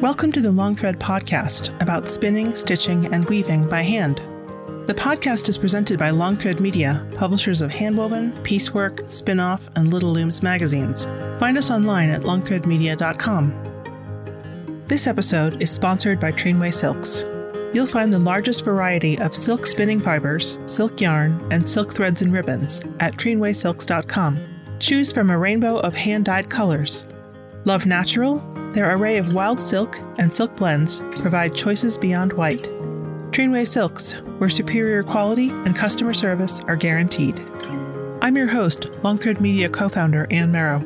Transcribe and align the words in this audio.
Welcome 0.00 0.32
to 0.32 0.40
the 0.40 0.52
Long 0.52 0.74
Thread 0.74 0.98
podcast 0.98 1.78
about 1.82 2.08
spinning, 2.08 2.54
stitching, 2.54 3.12
and 3.12 3.28
weaving 3.28 3.68
by 3.68 3.82
hand. 3.82 4.22
The 4.86 4.94
podcast 4.94 5.48
is 5.48 5.58
presented 5.58 5.98
by 5.98 6.10
Long 6.10 6.36
Thread 6.36 6.60
Media, 6.60 7.06
publishers 7.14 7.60
of 7.60 7.70
Handwoven, 7.70 8.42
Piecework, 8.42 9.02
Spinoff, 9.02 9.68
and 9.76 9.92
Little 9.92 10.12
Looms 10.12 10.42
magazines. 10.42 11.04
Find 11.38 11.58
us 11.58 11.70
online 11.70 12.10
at 12.10 12.22
longthreadmedia.com. 12.22 14.84
This 14.86 15.06
episode 15.06 15.62
is 15.62 15.70
sponsored 15.70 16.20
by 16.20 16.32
Treenway 16.32 16.72
Silks. 16.72 17.24
You'll 17.74 17.86
find 17.86 18.12
the 18.12 18.18
largest 18.18 18.64
variety 18.64 19.18
of 19.18 19.34
silk 19.34 19.66
spinning 19.66 20.00
fibers, 20.00 20.58
silk 20.66 21.00
yarn, 21.00 21.46
and 21.50 21.68
silk 21.68 21.94
threads 21.94 22.22
and 22.22 22.32
ribbons 22.32 22.80
at 23.00 23.16
treenwaysilks.com. 23.16 24.57
Choose 24.78 25.10
from 25.10 25.28
a 25.28 25.38
rainbow 25.38 25.78
of 25.78 25.94
hand 25.94 26.26
dyed 26.26 26.50
colors. 26.50 27.06
Love 27.64 27.84
natural? 27.84 28.38
Their 28.72 28.94
array 28.94 29.16
of 29.16 29.34
wild 29.34 29.60
silk 29.60 29.98
and 30.18 30.32
silk 30.32 30.54
blends 30.56 31.00
provide 31.18 31.54
choices 31.54 31.98
beyond 31.98 32.32
white. 32.34 32.64
Treenway 33.32 33.66
Silks, 33.66 34.12
where 34.38 34.48
superior 34.48 35.02
quality 35.02 35.50
and 35.50 35.74
customer 35.74 36.14
service 36.14 36.60
are 36.68 36.76
guaranteed. 36.76 37.40
I'm 38.22 38.36
your 38.36 38.46
host, 38.46 38.82
Longthread 39.02 39.40
Media 39.40 39.68
co 39.68 39.88
founder 39.88 40.28
Anne 40.30 40.52
Merrow. 40.52 40.82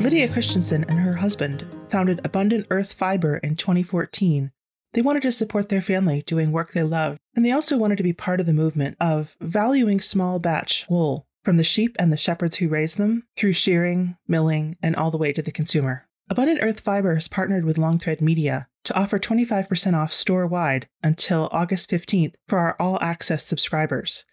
Lydia 0.00 0.28
Christiansen 0.28 0.84
and 0.84 0.98
her 0.98 1.14
husband 1.14 1.66
founded 1.88 2.20
Abundant 2.24 2.66
Earth 2.70 2.92
Fiber 2.92 3.38
in 3.38 3.56
2014 3.56 4.50
they 4.94 5.02
wanted 5.02 5.22
to 5.22 5.32
support 5.32 5.70
their 5.70 5.82
family 5.82 6.22
doing 6.22 6.52
work 6.52 6.72
they 6.72 6.84
loved, 6.84 7.18
and 7.34 7.44
they 7.44 7.50
also 7.50 7.76
wanted 7.76 7.96
to 7.96 8.04
be 8.04 8.12
part 8.12 8.38
of 8.38 8.46
the 8.46 8.52
movement 8.52 8.96
of 9.00 9.36
valuing 9.40 9.98
small 9.98 10.38
batch 10.38 10.86
wool 10.88 11.26
from 11.44 11.56
the 11.56 11.64
sheep 11.64 11.94
and 11.98 12.12
the 12.12 12.16
shepherds 12.16 12.56
who 12.56 12.68
raise 12.68 12.96
them 12.96 13.24
through 13.36 13.52
shearing, 13.52 14.16
milling, 14.26 14.76
and 14.82 14.96
all 14.96 15.10
the 15.10 15.18
way 15.18 15.32
to 15.32 15.42
the 15.42 15.52
consumer. 15.52 16.06
Abundant 16.30 16.60
Earth 16.62 16.80
Fiber 16.80 17.14
has 17.14 17.28
partnered 17.28 17.64
with 17.64 17.76
Longthread 17.76 18.20
Media 18.20 18.66
to 18.84 18.98
offer 18.98 19.18
25% 19.18 19.94
off 19.94 20.12
store 20.12 20.46
wide 20.46 20.88
until 21.02 21.48
August 21.52 21.90
15th 21.90 22.34
for 22.48 22.58
our 22.58 22.76
all 22.80 22.98
access 23.02 23.44
subscribers. 23.44 24.24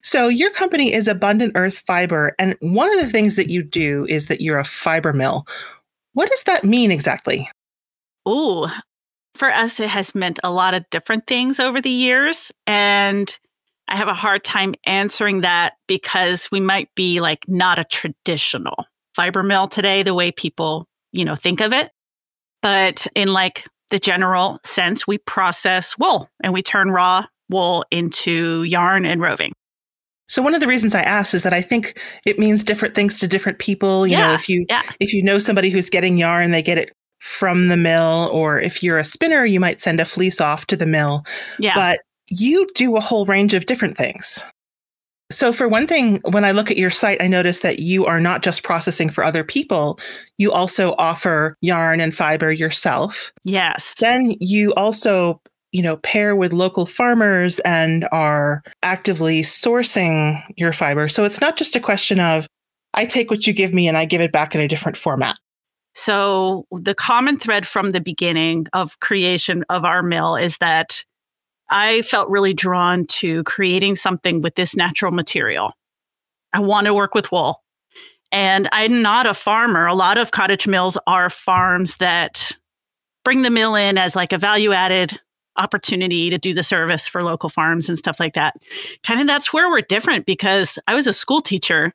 So, 0.00 0.28
your 0.28 0.50
company 0.50 0.92
is 0.92 1.08
Abundant 1.08 1.52
Earth 1.56 1.82
Fiber, 1.84 2.36
and 2.38 2.56
one 2.60 2.94
of 2.94 3.04
the 3.04 3.10
things 3.10 3.34
that 3.34 3.50
you 3.50 3.64
do 3.64 4.06
is 4.08 4.26
that 4.26 4.40
you're 4.40 4.58
a 4.58 4.64
fiber 4.64 5.12
mill. 5.12 5.44
What 6.12 6.30
does 6.30 6.44
that 6.44 6.62
mean 6.62 6.92
exactly? 6.92 7.50
Ooh, 8.28 8.68
for 9.34 9.50
us, 9.50 9.80
it 9.80 9.88
has 9.88 10.14
meant 10.14 10.38
a 10.44 10.52
lot 10.52 10.74
of 10.74 10.88
different 10.90 11.26
things 11.26 11.58
over 11.58 11.80
the 11.80 11.90
years. 11.90 12.52
And 12.66 13.38
I 13.88 13.96
have 13.96 14.08
a 14.08 14.14
hard 14.14 14.44
time 14.44 14.74
answering 14.84 15.40
that 15.40 15.74
because 15.86 16.50
we 16.50 16.60
might 16.60 16.94
be 16.94 17.20
like 17.20 17.44
not 17.48 17.78
a 17.78 17.84
traditional 17.84 18.86
fiber 19.14 19.42
mill 19.42 19.68
today, 19.68 20.02
the 20.02 20.14
way 20.14 20.30
people, 20.30 20.86
you 21.12 21.24
know, 21.24 21.34
think 21.34 21.60
of 21.60 21.72
it. 21.72 21.90
But 22.62 23.06
in 23.14 23.32
like 23.32 23.66
the 23.90 23.98
general 23.98 24.58
sense, 24.64 25.06
we 25.06 25.18
process 25.18 25.96
wool 25.98 26.28
and 26.42 26.52
we 26.52 26.62
turn 26.62 26.90
raw 26.90 27.26
wool 27.48 27.84
into 27.90 28.62
yarn 28.64 29.06
and 29.06 29.20
roving. 29.20 29.52
So 30.26 30.42
one 30.42 30.54
of 30.54 30.60
the 30.60 30.66
reasons 30.66 30.94
I 30.94 31.00
asked 31.00 31.32
is 31.32 31.42
that 31.42 31.54
I 31.54 31.62
think 31.62 31.98
it 32.26 32.38
means 32.38 32.62
different 32.62 32.94
things 32.94 33.18
to 33.20 33.26
different 33.26 33.58
people. 33.58 34.06
You 34.06 34.12
yeah, 34.12 34.26
know, 34.26 34.34
if 34.34 34.48
you 34.48 34.66
yeah. 34.68 34.82
if 35.00 35.14
you 35.14 35.22
know 35.22 35.38
somebody 35.38 35.70
who's 35.70 35.88
getting 35.88 36.18
yarn, 36.18 36.50
they 36.50 36.62
get 36.62 36.76
it 36.76 36.92
from 37.18 37.68
the 37.68 37.76
mill, 37.76 38.28
or 38.32 38.60
if 38.60 38.82
you're 38.82 38.98
a 38.98 39.04
spinner, 39.04 39.44
you 39.44 39.58
might 39.58 39.80
send 39.80 40.00
a 40.00 40.04
fleece 40.04 40.40
off 40.40 40.66
to 40.66 40.76
the 40.76 40.86
mill. 40.86 41.24
Yeah. 41.58 41.74
But 41.74 42.00
you 42.28 42.66
do 42.74 42.96
a 42.96 43.00
whole 43.00 43.26
range 43.26 43.54
of 43.54 43.66
different 43.66 43.96
things. 43.96 44.44
So, 45.30 45.52
for 45.52 45.68
one 45.68 45.86
thing, 45.86 46.20
when 46.30 46.44
I 46.44 46.52
look 46.52 46.70
at 46.70 46.78
your 46.78 46.90
site, 46.90 47.20
I 47.22 47.26
notice 47.26 47.58
that 47.58 47.80
you 47.80 48.06
are 48.06 48.20
not 48.20 48.42
just 48.42 48.62
processing 48.62 49.10
for 49.10 49.22
other 49.22 49.44
people, 49.44 50.00
you 50.38 50.50
also 50.52 50.94
offer 50.96 51.54
yarn 51.60 52.00
and 52.00 52.14
fiber 52.14 52.50
yourself. 52.50 53.30
Yes. 53.44 53.94
Then 54.00 54.36
you 54.40 54.72
also 54.74 55.40
you 55.72 55.82
know 55.82 55.98
pair 55.98 56.34
with 56.34 56.54
local 56.54 56.86
farmers 56.86 57.58
and 57.60 58.08
are 58.10 58.62
actively 58.82 59.42
sourcing 59.42 60.42
your 60.56 60.72
fiber 60.72 61.10
so 61.10 61.24
it's 61.24 61.42
not 61.42 61.58
just 61.58 61.76
a 61.76 61.80
question 61.80 62.18
of 62.18 62.46
i 62.94 63.04
take 63.04 63.30
what 63.30 63.46
you 63.46 63.52
give 63.52 63.74
me 63.74 63.86
and 63.86 63.94
i 63.94 64.06
give 64.06 64.22
it 64.22 64.32
back 64.32 64.54
in 64.54 64.62
a 64.62 64.66
different 64.68 64.96
format 64.96 65.36
so, 65.94 66.64
the 66.70 66.94
common 66.94 67.40
thread 67.40 67.66
from 67.66 67.90
the 67.90 68.00
beginning 68.00 68.68
of 68.72 69.00
creation 69.00 69.64
of 69.68 69.84
our 69.84 70.00
mill 70.00 70.36
is 70.36 70.56
that 70.58 71.04
I 71.70 72.02
felt 72.02 72.30
really 72.30 72.54
drawn 72.54 73.06
to 73.06 73.42
creating 73.44 73.96
something 73.96 74.42
with 74.42 74.54
this 74.54 74.74
natural 74.76 75.12
material. 75.12 75.72
I 76.52 76.60
want 76.60 76.86
to 76.86 76.94
work 76.94 77.14
with 77.14 77.30
wool. 77.30 77.62
And 78.30 78.68
I'm 78.72 79.00
not 79.02 79.26
a 79.26 79.34
farmer. 79.34 79.86
A 79.86 79.94
lot 79.94 80.18
of 80.18 80.30
cottage 80.30 80.66
mills 80.66 80.98
are 81.06 81.30
farms 81.30 81.96
that 81.96 82.52
bring 83.24 83.42
the 83.42 83.50
mill 83.50 83.74
in 83.74 83.98
as 83.98 84.14
like 84.14 84.32
a 84.32 84.38
value 84.38 84.72
added 84.72 85.18
opportunity 85.56 86.30
to 86.30 86.38
do 86.38 86.54
the 86.54 86.62
service 86.62 87.08
for 87.08 87.22
local 87.22 87.48
farms 87.48 87.88
and 87.88 87.98
stuff 87.98 88.20
like 88.20 88.34
that. 88.34 88.54
Kind 89.02 89.20
of 89.20 89.26
that's 89.26 89.52
where 89.52 89.68
we're 89.68 89.80
different 89.80 90.24
because 90.24 90.78
I 90.86 90.94
was 90.94 91.06
a 91.06 91.12
school 91.12 91.40
teacher 91.40 91.90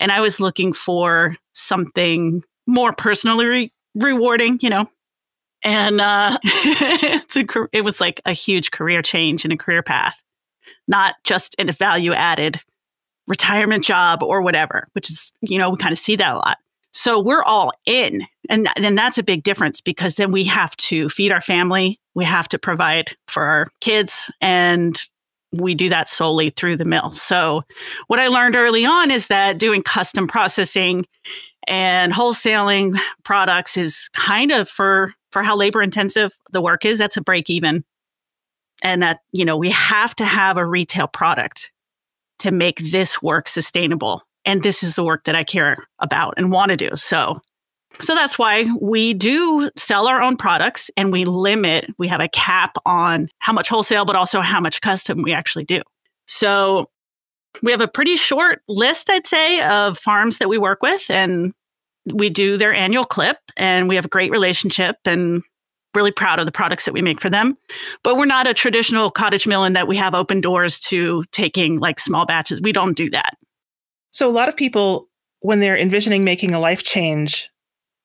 and 0.00 0.12
I 0.12 0.20
was 0.20 0.38
looking 0.38 0.72
for 0.72 1.36
something 1.54 2.42
more 2.66 2.92
personally 2.92 3.46
re- 3.46 3.72
rewarding, 3.94 4.58
you 4.62 4.70
know. 4.70 4.88
And 5.64 6.00
uh, 6.00 6.38
it's 6.44 7.36
a, 7.36 7.44
it 7.72 7.82
was 7.82 8.00
like 8.00 8.20
a 8.24 8.32
huge 8.32 8.70
career 8.70 9.02
change 9.02 9.44
in 9.44 9.52
a 9.52 9.56
career 9.56 9.82
path, 9.82 10.22
not 10.86 11.16
just 11.24 11.54
in 11.56 11.68
a 11.68 11.72
value 11.72 12.12
added 12.12 12.60
retirement 13.26 13.84
job 13.84 14.22
or 14.22 14.40
whatever, 14.40 14.88
which 14.92 15.10
is, 15.10 15.32
you 15.40 15.58
know, 15.58 15.70
we 15.70 15.76
kind 15.76 15.92
of 15.92 15.98
see 15.98 16.16
that 16.16 16.34
a 16.34 16.36
lot. 16.36 16.58
So 16.92 17.20
we're 17.20 17.42
all 17.42 17.70
in. 17.86 18.22
And 18.48 18.68
then 18.76 18.94
that's 18.94 19.18
a 19.18 19.22
big 19.22 19.42
difference 19.42 19.80
because 19.80 20.16
then 20.16 20.32
we 20.32 20.44
have 20.44 20.74
to 20.76 21.08
feed 21.10 21.32
our 21.32 21.40
family, 21.40 22.00
we 22.14 22.24
have 22.24 22.48
to 22.48 22.58
provide 22.58 23.14
for 23.28 23.44
our 23.44 23.68
kids, 23.80 24.30
and 24.40 24.98
we 25.52 25.74
do 25.74 25.88
that 25.90 26.08
solely 26.08 26.50
through 26.50 26.76
the 26.76 26.84
mill. 26.84 27.12
So, 27.12 27.62
what 28.06 28.18
I 28.18 28.28
learned 28.28 28.56
early 28.56 28.84
on 28.84 29.10
is 29.10 29.26
that 29.28 29.58
doing 29.58 29.82
custom 29.82 30.26
processing 30.26 31.06
and 31.66 32.12
wholesaling 32.12 32.98
products 33.24 33.76
is 33.76 34.08
kind 34.14 34.50
of 34.50 34.68
for 34.68 35.14
for 35.30 35.42
how 35.42 35.56
labor 35.56 35.82
intensive 35.82 36.36
the 36.52 36.60
work 36.60 36.84
is 36.84 36.98
that's 36.98 37.16
a 37.16 37.22
break 37.22 37.50
even. 37.50 37.84
And 38.82 39.02
that 39.02 39.20
you 39.32 39.44
know 39.44 39.56
we 39.56 39.70
have 39.70 40.14
to 40.16 40.24
have 40.24 40.56
a 40.56 40.66
retail 40.66 41.08
product 41.08 41.72
to 42.40 42.52
make 42.52 42.78
this 42.78 43.20
work 43.20 43.48
sustainable. 43.48 44.22
And 44.44 44.62
this 44.62 44.82
is 44.82 44.94
the 44.94 45.04
work 45.04 45.24
that 45.24 45.34
i 45.34 45.44
care 45.44 45.76
about 45.98 46.34
and 46.36 46.52
want 46.52 46.70
to 46.70 46.76
do. 46.76 46.90
So 46.94 47.34
so 48.00 48.14
that's 48.14 48.38
why 48.38 48.64
we 48.80 49.14
do 49.14 49.70
sell 49.76 50.06
our 50.06 50.22
own 50.22 50.36
products 50.36 50.90
and 50.96 51.10
we 51.10 51.24
limit 51.24 51.86
we 51.98 52.06
have 52.08 52.20
a 52.20 52.28
cap 52.28 52.76
on 52.86 53.28
how 53.38 53.52
much 53.52 53.68
wholesale 53.68 54.04
but 54.04 54.14
also 54.14 54.40
how 54.40 54.60
much 54.60 54.80
custom 54.80 55.22
we 55.22 55.32
actually 55.32 55.64
do. 55.64 55.82
So 56.26 56.86
we 57.62 57.72
have 57.72 57.80
a 57.80 57.88
pretty 57.88 58.16
short 58.16 58.62
list, 58.68 59.10
I'd 59.10 59.26
say, 59.26 59.60
of 59.62 59.98
farms 59.98 60.38
that 60.38 60.48
we 60.48 60.58
work 60.58 60.82
with, 60.82 61.10
and 61.10 61.52
we 62.12 62.30
do 62.30 62.56
their 62.56 62.72
annual 62.72 63.04
clip, 63.04 63.38
and 63.56 63.88
we 63.88 63.96
have 63.96 64.04
a 64.04 64.08
great 64.08 64.30
relationship 64.30 64.96
and 65.04 65.42
really 65.94 66.10
proud 66.10 66.38
of 66.38 66.46
the 66.46 66.52
products 66.52 66.84
that 66.84 66.92
we 66.92 67.02
make 67.02 67.20
for 67.20 67.30
them. 67.30 67.56
But 68.04 68.16
we're 68.16 68.26
not 68.26 68.46
a 68.46 68.54
traditional 68.54 69.10
cottage 69.10 69.46
mill 69.46 69.64
in 69.64 69.72
that 69.72 69.88
we 69.88 69.96
have 69.96 70.14
open 70.14 70.40
doors 70.40 70.78
to 70.80 71.24
taking 71.32 71.78
like 71.78 71.98
small 71.98 72.26
batches. 72.26 72.60
We 72.60 72.72
don't 72.72 72.96
do 72.96 73.08
that. 73.10 73.32
So 74.10 74.28
a 74.28 74.32
lot 74.32 74.48
of 74.48 74.56
people, 74.56 75.08
when 75.40 75.60
they're 75.60 75.78
envisioning 75.78 76.24
making 76.24 76.52
a 76.52 76.60
life 76.60 76.82
change, 76.82 77.50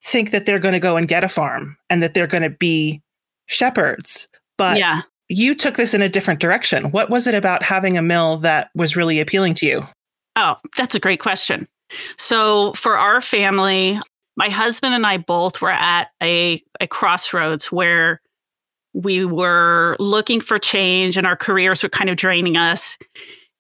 think 0.04 0.32
that 0.32 0.46
they're 0.46 0.60
going 0.60 0.74
to 0.74 0.80
go 0.80 0.98
and 0.98 1.08
get 1.08 1.24
a 1.24 1.30
farm 1.30 1.78
and 1.90 2.02
that 2.02 2.14
they're 2.14 2.28
going 2.28 2.44
to 2.44 2.50
be 2.50 3.02
shepherds. 3.48 4.28
But 4.58 4.78
yeah 4.78 5.02
you 5.30 5.56
took 5.56 5.76
this 5.76 5.94
in 5.94 6.02
a 6.02 6.10
different 6.10 6.40
direction. 6.40 6.92
What 6.92 7.10
was 7.10 7.28
it 7.28 7.34
about 7.34 7.64
having 7.64 7.98
a 7.98 8.02
mill 8.02 8.38
that 8.38 8.70
was 8.76 8.96
really 8.96 9.20
appealing 9.20 9.54
to 9.56 9.66
you? 9.66 9.88
Oh, 10.36 10.56
that's 10.78 10.96
a 10.96 11.00
great 11.00 11.20
question. 11.20 11.68
So, 12.18 12.74
for 12.74 12.98
our 12.98 13.22
family, 13.22 14.00
my 14.36 14.50
husband 14.50 14.94
and 14.94 15.06
I 15.06 15.18
both 15.18 15.62
were 15.62 15.72
at 15.72 16.10
a, 16.22 16.62
a 16.80 16.88
crossroads 16.88 17.72
where 17.72 18.22
we 18.94 19.26
were 19.26 19.96
looking 20.00 20.42
for 20.42 20.58
change 20.58 21.18
and 21.18 21.26
our 21.26 21.36
careers 21.36 21.84
were 21.84 21.90
kind 21.90 22.10
of 22.10 22.18
draining 22.18 22.58
us. 22.58 22.98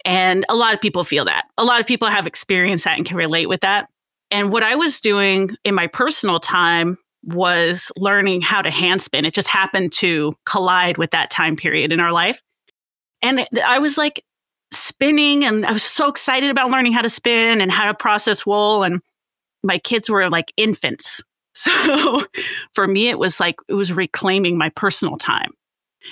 And 0.06 0.45
a 0.50 0.56
lot 0.56 0.74
of 0.74 0.81
people 0.81 1.03
feel 1.03 1.25
that. 1.25 1.45
A 1.57 1.63
lot 1.63 1.80
of 1.80 1.88
people 1.88 2.07
have 2.07 2.27
experienced 2.27 2.85
that 2.85 2.97
and 2.97 3.06
can 3.06 3.18
relate 3.18 3.50
with 3.50 3.62
that. 3.62 3.89
And 4.31 4.51
what 4.51 4.63
I 4.63 4.75
was 4.75 5.00
doing 5.00 5.56
in 5.63 5.75
my 5.75 5.88
personal 5.88 6.39
time 6.39 6.97
was 7.24 7.91
learning 7.95 8.41
how 8.41 8.62
to 8.62 8.69
hand 8.69 9.01
spin. 9.01 9.25
It 9.25 9.33
just 9.33 9.47
happened 9.47 9.94
to 9.94 10.33
collide 10.45 10.97
with 10.97 11.12
that 11.12 11.29
time 11.29 11.56
period 11.56 11.91
in 11.91 12.00
our 12.00 12.12
life. 12.12 12.41
And 13.21 13.47
I 13.65 13.79
was 13.79 13.97
like 13.97 14.24
spinning 14.73 15.43
and 15.45 15.65
I 15.65 15.71
was 15.71 15.83
so 15.83 16.09
excited 16.09 16.49
about 16.49 16.69
learning 16.69 16.93
how 16.93 17.01
to 17.01 17.09
spin 17.09 17.61
and 17.61 17.71
how 17.71 17.85
to 17.85 17.93
process 17.93 18.45
wool. 18.45 18.83
And 18.83 19.01
my 19.63 19.77
kids 19.77 20.09
were 20.09 20.29
like 20.29 20.51
infants. 20.57 21.21
So 21.55 22.23
for 22.73 22.87
me, 22.87 23.09
it 23.09 23.19
was 23.19 23.39
like, 23.39 23.57
it 23.69 23.75
was 23.75 23.93
reclaiming 23.93 24.57
my 24.57 24.69
personal 24.69 25.17
time. 25.17 25.51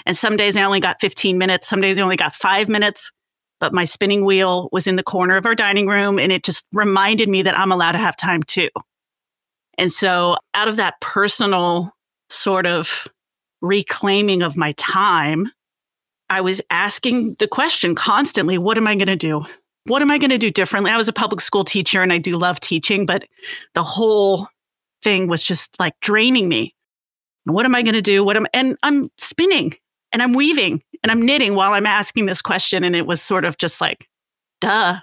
And 0.06 0.16
some 0.16 0.38
days 0.38 0.56
I 0.56 0.62
only 0.62 0.80
got 0.80 1.02
15 1.02 1.40
minutes, 1.40 1.68
some 1.68 1.82
days 1.82 1.98
I 1.98 2.04
only 2.04 2.16
got 2.16 2.36
five 2.36 2.70
minutes. 2.70 3.12
but 3.60 3.74
my 3.74 3.86
spinning 3.86 4.24
wheel 4.24 4.70
was 4.72 4.86
in 4.86 4.98
the 4.98 5.04
corner 5.04 5.38
of 5.38 5.48
our 5.48 5.56
dining 5.56 5.88
room 5.88 6.20
and 6.20 6.32
it 6.32 6.44
just 6.44 6.66
reminded 6.74 7.28
me 7.28 7.42
that 7.42 7.58
I'm 7.58 7.72
allowed 7.72 7.94
to 7.94 7.98
have 7.98 8.16
time 8.16 8.44
too. 8.44 8.70
And 9.80 9.92
so, 9.92 10.38
out 10.54 10.68
of 10.68 10.78
that 10.78 11.02
personal 11.02 11.92
sort 12.30 12.68
of 12.68 13.08
reclaiming 13.62 14.44
of 14.44 14.56
my 14.56 14.74
time, 14.74 15.52
I 16.32 16.40
was 16.40 16.62
asking 16.70 17.36
the 17.36 17.48
question 17.48 17.94
constantly 17.94 18.58
what 18.58 18.78
am 18.78 18.88
I 18.88 18.96
going 18.96 19.08
to 19.08 19.18
do? 19.18 19.46
What 19.86 20.02
am 20.02 20.10
I 20.10 20.18
going 20.18 20.30
to 20.30 20.38
do 20.38 20.50
differently? 20.50 20.90
I 20.90 20.98
was 20.98 21.10
a 21.10 21.14
public 21.14 21.42
school 21.42 21.66
teacher 21.66 22.02
and 22.02 22.14
I 22.14 22.20
do 22.20 22.38
love 22.38 22.60
teaching, 22.62 23.06
but 23.06 23.26
the 23.74 23.84
whole 23.84 24.48
thing 25.04 25.28
was 25.28 25.44
just 25.44 25.78
like 25.78 25.94
draining 26.00 26.48
me. 26.48 26.74
What 27.44 27.66
am 27.66 27.76
I 27.76 27.82
going 27.82 27.96
to 27.96 28.02
do? 28.02 28.24
What 28.24 28.38
am 28.38 28.48
and 28.54 28.78
I'm 28.82 29.12
spinning 29.18 29.74
and 30.14 30.22
I'm 30.22 30.34
weaving 30.34 30.82
and 31.04 31.12
I'm 31.12 31.22
knitting 31.22 31.54
while 31.54 31.74
I'm 31.74 31.86
asking 31.86 32.28
this 32.28 32.42
question 32.42 32.86
and 32.86 32.96
it 32.96 33.06
was 33.06 33.22
sort 33.22 33.44
of 33.44 33.58
just 33.58 33.82
like 33.82 34.08
duh. 34.62 35.00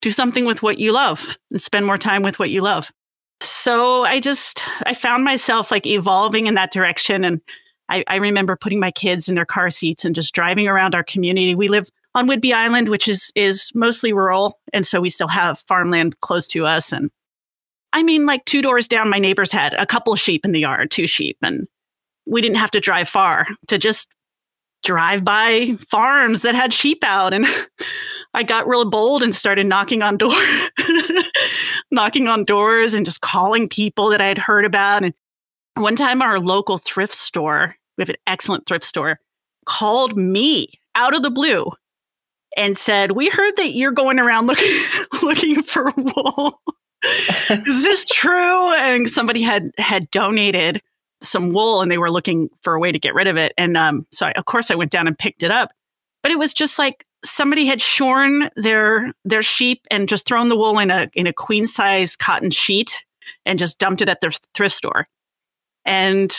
Do 0.00 0.12
something 0.12 0.44
with 0.44 0.62
what 0.62 0.78
you 0.78 0.92
love 0.92 1.38
and 1.50 1.60
spend 1.60 1.86
more 1.86 1.98
time 1.98 2.22
with 2.22 2.38
what 2.38 2.50
you 2.50 2.60
love. 2.60 2.92
So 3.40 4.04
I 4.04 4.20
just 4.20 4.62
I 4.84 4.94
found 4.94 5.24
myself 5.24 5.72
like 5.72 5.86
evolving 5.86 6.46
in 6.46 6.54
that 6.54 6.72
direction 6.72 7.24
and 7.24 7.40
I, 7.88 8.04
I 8.08 8.16
remember 8.16 8.56
putting 8.56 8.80
my 8.80 8.90
kids 8.90 9.28
in 9.28 9.34
their 9.34 9.44
car 9.44 9.70
seats 9.70 10.04
and 10.04 10.14
just 10.14 10.34
driving 10.34 10.66
around 10.66 10.94
our 10.94 11.04
community. 11.04 11.54
We 11.54 11.68
live 11.68 11.88
on 12.14 12.26
Whidbey 12.26 12.52
Island, 12.52 12.88
which 12.88 13.08
is 13.08 13.30
is 13.34 13.70
mostly 13.74 14.12
rural, 14.12 14.58
and 14.72 14.86
so 14.86 15.00
we 15.00 15.10
still 15.10 15.28
have 15.28 15.62
farmland 15.68 16.18
close 16.20 16.46
to 16.48 16.66
us. 16.66 16.92
And 16.92 17.10
I 17.92 18.02
mean, 18.02 18.26
like 18.26 18.44
two 18.44 18.62
doors 18.62 18.88
down, 18.88 19.10
my 19.10 19.18
neighbors 19.18 19.52
had 19.52 19.74
a 19.74 19.86
couple 19.86 20.12
of 20.12 20.20
sheep 20.20 20.44
in 20.44 20.52
the 20.52 20.60
yard, 20.60 20.90
two 20.90 21.06
sheep, 21.06 21.36
and 21.42 21.68
we 22.26 22.40
didn't 22.40 22.56
have 22.56 22.70
to 22.72 22.80
drive 22.80 23.08
far 23.08 23.46
to 23.68 23.78
just 23.78 24.08
drive 24.84 25.24
by 25.24 25.76
farms 25.90 26.42
that 26.42 26.54
had 26.54 26.72
sheep 26.72 27.02
out. 27.02 27.32
And 27.32 27.46
I 28.34 28.42
got 28.42 28.68
real 28.68 28.84
bold 28.84 29.22
and 29.22 29.34
started 29.34 29.66
knocking 29.66 30.02
on 30.02 30.16
doors, 30.16 30.70
knocking 31.90 32.28
on 32.28 32.44
doors, 32.44 32.94
and 32.94 33.04
just 33.04 33.20
calling 33.20 33.68
people 33.68 34.10
that 34.10 34.20
I 34.20 34.26
had 34.26 34.38
heard 34.38 34.64
about. 34.64 35.02
And 35.02 35.14
one 35.76 35.96
time, 35.96 36.22
our 36.22 36.40
local 36.40 36.78
thrift 36.78 37.14
store, 37.14 37.76
we 37.96 38.02
have 38.02 38.08
an 38.08 38.16
excellent 38.26 38.66
thrift 38.66 38.84
store, 38.84 39.20
called 39.66 40.16
me 40.16 40.68
out 40.94 41.14
of 41.14 41.22
the 41.22 41.30
blue 41.30 41.70
and 42.56 42.76
said, 42.76 43.12
"We 43.12 43.28
heard 43.28 43.56
that 43.56 43.74
you're 43.74 43.92
going 43.92 44.18
around 44.18 44.46
looking 44.46 44.82
looking 45.22 45.62
for 45.62 45.92
wool. 45.96 46.60
Is 47.50 47.82
this 47.82 48.04
true?" 48.04 48.72
And 48.74 49.08
somebody 49.08 49.42
had 49.42 49.70
had 49.78 50.10
donated 50.10 50.82
some 51.22 51.52
wool, 51.52 51.82
and 51.82 51.90
they 51.90 51.98
were 51.98 52.10
looking 52.10 52.48
for 52.62 52.74
a 52.74 52.80
way 52.80 52.92
to 52.92 52.98
get 52.98 53.14
rid 53.14 53.26
of 53.26 53.36
it. 53.36 53.52
And 53.56 53.76
um, 53.76 54.06
so, 54.10 54.26
I, 54.26 54.32
of 54.32 54.44
course, 54.44 54.70
I 54.70 54.74
went 54.74 54.90
down 54.90 55.06
and 55.06 55.18
picked 55.18 55.42
it 55.42 55.50
up. 55.50 55.70
But 56.22 56.32
it 56.32 56.38
was 56.38 56.52
just 56.52 56.78
like 56.78 57.06
somebody 57.24 57.66
had 57.66 57.80
shorn 57.80 58.50
their 58.56 59.12
their 59.24 59.42
sheep 59.42 59.86
and 59.90 60.08
just 60.08 60.26
thrown 60.26 60.48
the 60.48 60.56
wool 60.56 60.78
in 60.78 60.90
a 60.90 61.08
in 61.14 61.26
a 61.26 61.32
queen 61.32 61.66
size 61.66 62.16
cotton 62.16 62.50
sheet 62.50 63.04
and 63.44 63.58
just 63.58 63.78
dumped 63.78 64.02
it 64.02 64.08
at 64.08 64.20
their 64.20 64.32
thrift 64.54 64.74
store. 64.74 65.08
And 65.86 66.34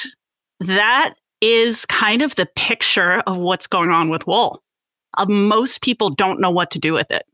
that 0.59 1.15
is 1.41 1.85
kind 1.85 2.21
of 2.21 2.35
the 2.35 2.47
picture 2.55 3.21
of 3.25 3.37
what's 3.37 3.67
going 3.67 3.89
on 3.89 4.09
with 4.09 4.27
wool 4.27 4.61
uh, 5.17 5.25
most 5.27 5.81
people 5.81 6.09
don't 6.09 6.39
know 6.39 6.51
what 6.51 6.71
to 6.71 6.79
do 6.79 6.93
with 6.93 7.11
it 7.11 7.25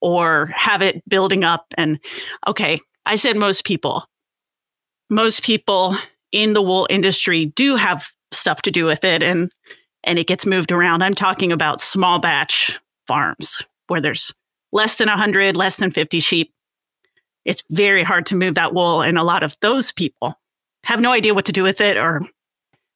or 0.00 0.46
have 0.54 0.80
it 0.80 1.06
building 1.08 1.44
up. 1.44 1.66
And 1.76 1.98
okay, 2.46 2.78
I 3.04 3.16
said 3.16 3.36
most 3.36 3.64
people. 3.64 4.04
Most 5.10 5.42
people 5.42 5.96
in 6.32 6.54
the 6.54 6.62
wool 6.62 6.86
industry 6.88 7.46
do 7.46 7.76
have 7.76 8.10
stuff 8.30 8.62
to 8.62 8.70
do 8.70 8.84
with 8.84 9.04
it 9.04 9.22
and 9.22 9.52
and 10.06 10.18
it 10.18 10.26
gets 10.26 10.44
moved 10.44 10.70
around. 10.70 11.02
I'm 11.02 11.14
talking 11.14 11.50
about 11.50 11.80
small 11.80 12.18
batch 12.18 12.78
farms 13.06 13.62
where 13.86 14.00
there's 14.00 14.34
less 14.70 14.96
than 14.96 15.08
100, 15.08 15.56
less 15.56 15.76
than 15.76 15.90
50 15.90 16.20
sheep. 16.20 16.52
It's 17.46 17.62
very 17.70 18.02
hard 18.02 18.26
to 18.26 18.36
move 18.36 18.54
that 18.54 18.74
wool 18.74 19.02
and 19.02 19.16
a 19.16 19.22
lot 19.22 19.42
of 19.42 19.56
those 19.60 19.92
people 19.92 20.38
have 20.84 21.00
no 21.00 21.12
idea 21.12 21.34
what 21.34 21.44
to 21.46 21.52
do 21.52 21.62
with 21.62 21.80
it 21.80 21.96
or 21.96 22.22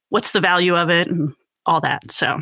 what's 0.09 0.31
the 0.31 0.41
value 0.41 0.75
of 0.75 0.89
it 0.89 1.07
and 1.07 1.33
all 1.65 1.81
that. 1.81 2.11
So. 2.11 2.41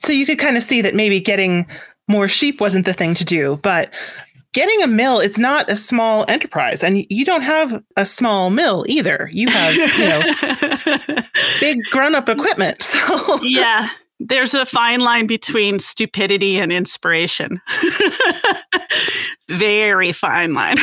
So 0.00 0.12
you 0.12 0.26
could 0.26 0.38
kind 0.38 0.56
of 0.56 0.62
see 0.62 0.82
that 0.82 0.94
maybe 0.94 1.20
getting 1.20 1.66
more 2.08 2.28
sheep 2.28 2.60
wasn't 2.60 2.86
the 2.86 2.92
thing 2.92 3.14
to 3.14 3.24
do, 3.24 3.58
but 3.62 3.92
getting 4.52 4.82
a 4.82 4.86
mill 4.86 5.20
it's 5.20 5.38
not 5.38 5.68
a 5.70 5.76
small 5.76 6.24
enterprise 6.28 6.82
and 6.82 7.04
you 7.10 7.26
don't 7.26 7.42
have 7.42 7.82
a 7.96 8.06
small 8.06 8.48
mill 8.50 8.84
either. 8.88 9.28
You 9.32 9.48
have 9.48 9.74
you 9.74 10.08
know 10.08 11.22
big 11.60 11.82
grown-up 11.90 12.28
equipment 12.28 12.82
so 12.82 13.38
yeah 13.42 13.90
there's 14.18 14.54
a 14.54 14.64
fine 14.64 15.00
line 15.00 15.26
between 15.26 15.78
stupidity 15.78 16.58
and 16.58 16.72
inspiration. 16.72 17.60
Very 19.48 20.12
fine 20.12 20.54
line 20.54 20.78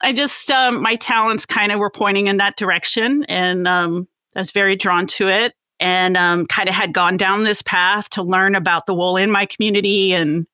i 0.00 0.12
just 0.12 0.50
um, 0.50 0.82
my 0.82 0.94
talents 0.96 1.46
kind 1.46 1.72
of 1.72 1.78
were 1.78 1.90
pointing 1.90 2.26
in 2.26 2.38
that 2.38 2.56
direction 2.56 3.24
and 3.24 3.66
um, 3.68 4.08
i 4.34 4.40
was 4.40 4.50
very 4.50 4.76
drawn 4.76 5.06
to 5.06 5.28
it 5.28 5.54
and 5.80 6.16
um, 6.16 6.46
kind 6.46 6.68
of 6.68 6.74
had 6.74 6.92
gone 6.92 7.16
down 7.16 7.44
this 7.44 7.62
path 7.62 8.10
to 8.10 8.22
learn 8.22 8.54
about 8.54 8.86
the 8.86 8.94
wool 8.94 9.16
in 9.16 9.30
my 9.30 9.46
community 9.46 10.12
and 10.12 10.46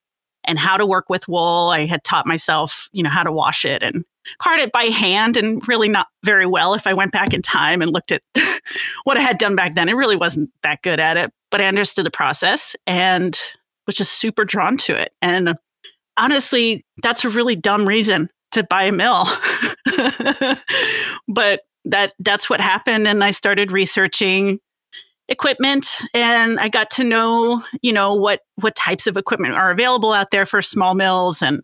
and 0.47 0.59
how 0.59 0.77
to 0.77 0.87
work 0.87 1.09
with 1.09 1.27
wool. 1.27 1.71
I 1.71 1.87
had 1.87 2.05
taught 2.05 2.27
myself, 2.27 2.89
you 2.93 3.03
know, 3.03 3.11
how 3.11 3.23
to 3.23 3.33
wash 3.33 3.65
it 3.65 3.83
and 3.83 4.05
card 4.39 4.61
it 4.61 4.73
by 4.73 4.85
hand 4.85 5.37
and 5.37 5.67
really 5.67 5.89
not 5.89 6.09
very 6.23 6.47
well 6.47 6.75
if 6.75 6.87
I 6.87 6.93
went 6.93 7.13
back 7.13 7.33
in 7.33 7.43
time 7.43 7.83
and 7.83 7.93
looked 7.93 8.13
at 8.13 8.23
what 9.05 9.17
I 9.17 9.21
had 9.21 9.39
done 9.39 9.57
back 9.57 9.75
then. 9.75 9.89
It 9.89 9.95
really 9.95 10.17
wasn't 10.17 10.51
that 10.63 10.83
good 10.83 11.01
at 11.01 11.17
it, 11.17 11.33
but 11.51 11.61
I 11.61 11.67
understood 11.67 12.07
the 12.07 12.11
process 12.11 12.77
and 12.87 13.39
was 13.87 13.97
just 13.97 14.13
super 14.13 14.45
drawn 14.45 14.77
to 14.79 14.95
it. 14.95 15.13
And 15.23 15.57
honestly, 16.17 16.85
that's 17.03 17.25
a 17.25 17.31
really 17.31 17.57
dumb 17.57 17.87
reason 17.87 18.31
to 18.55 18.65
buy 18.65 18.85
a 18.85 18.93
mill. 18.93 19.27
but 21.29 21.61
that 21.85 22.15
that's 22.19 22.49
what 22.49 22.61
happened 22.61 23.07
and 23.07 23.23
I 23.23 23.31
started 23.31 23.71
researching 23.71 24.59
equipment 25.29 26.01
and 26.13 26.59
I 26.59 26.69
got 26.69 26.91
to 26.93 27.05
know, 27.05 27.63
you 27.83 27.93
know, 27.93 28.15
what 28.15 28.41
what 28.57 28.75
types 28.75 29.07
of 29.07 29.17
equipment 29.17 29.55
are 29.55 29.71
available 29.71 30.13
out 30.13 30.31
there 30.31 30.47
for 30.47 30.63
small 30.63 30.95
mills 30.95 31.43
and 31.43 31.63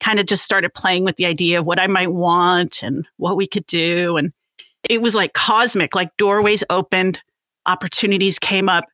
kind 0.00 0.18
of 0.18 0.26
just 0.26 0.44
started 0.44 0.74
playing 0.74 1.04
with 1.04 1.16
the 1.16 1.26
idea 1.26 1.60
of 1.60 1.66
what 1.66 1.78
I 1.78 1.86
might 1.86 2.12
want 2.12 2.82
and 2.82 3.06
what 3.16 3.36
we 3.36 3.46
could 3.46 3.66
do 3.66 4.16
and 4.16 4.32
it 4.88 5.02
was 5.02 5.14
like 5.14 5.34
cosmic, 5.34 5.94
like 5.94 6.16
doorways 6.16 6.64
opened, 6.70 7.20
opportunities 7.66 8.38
came 8.38 8.68
up 8.68 8.84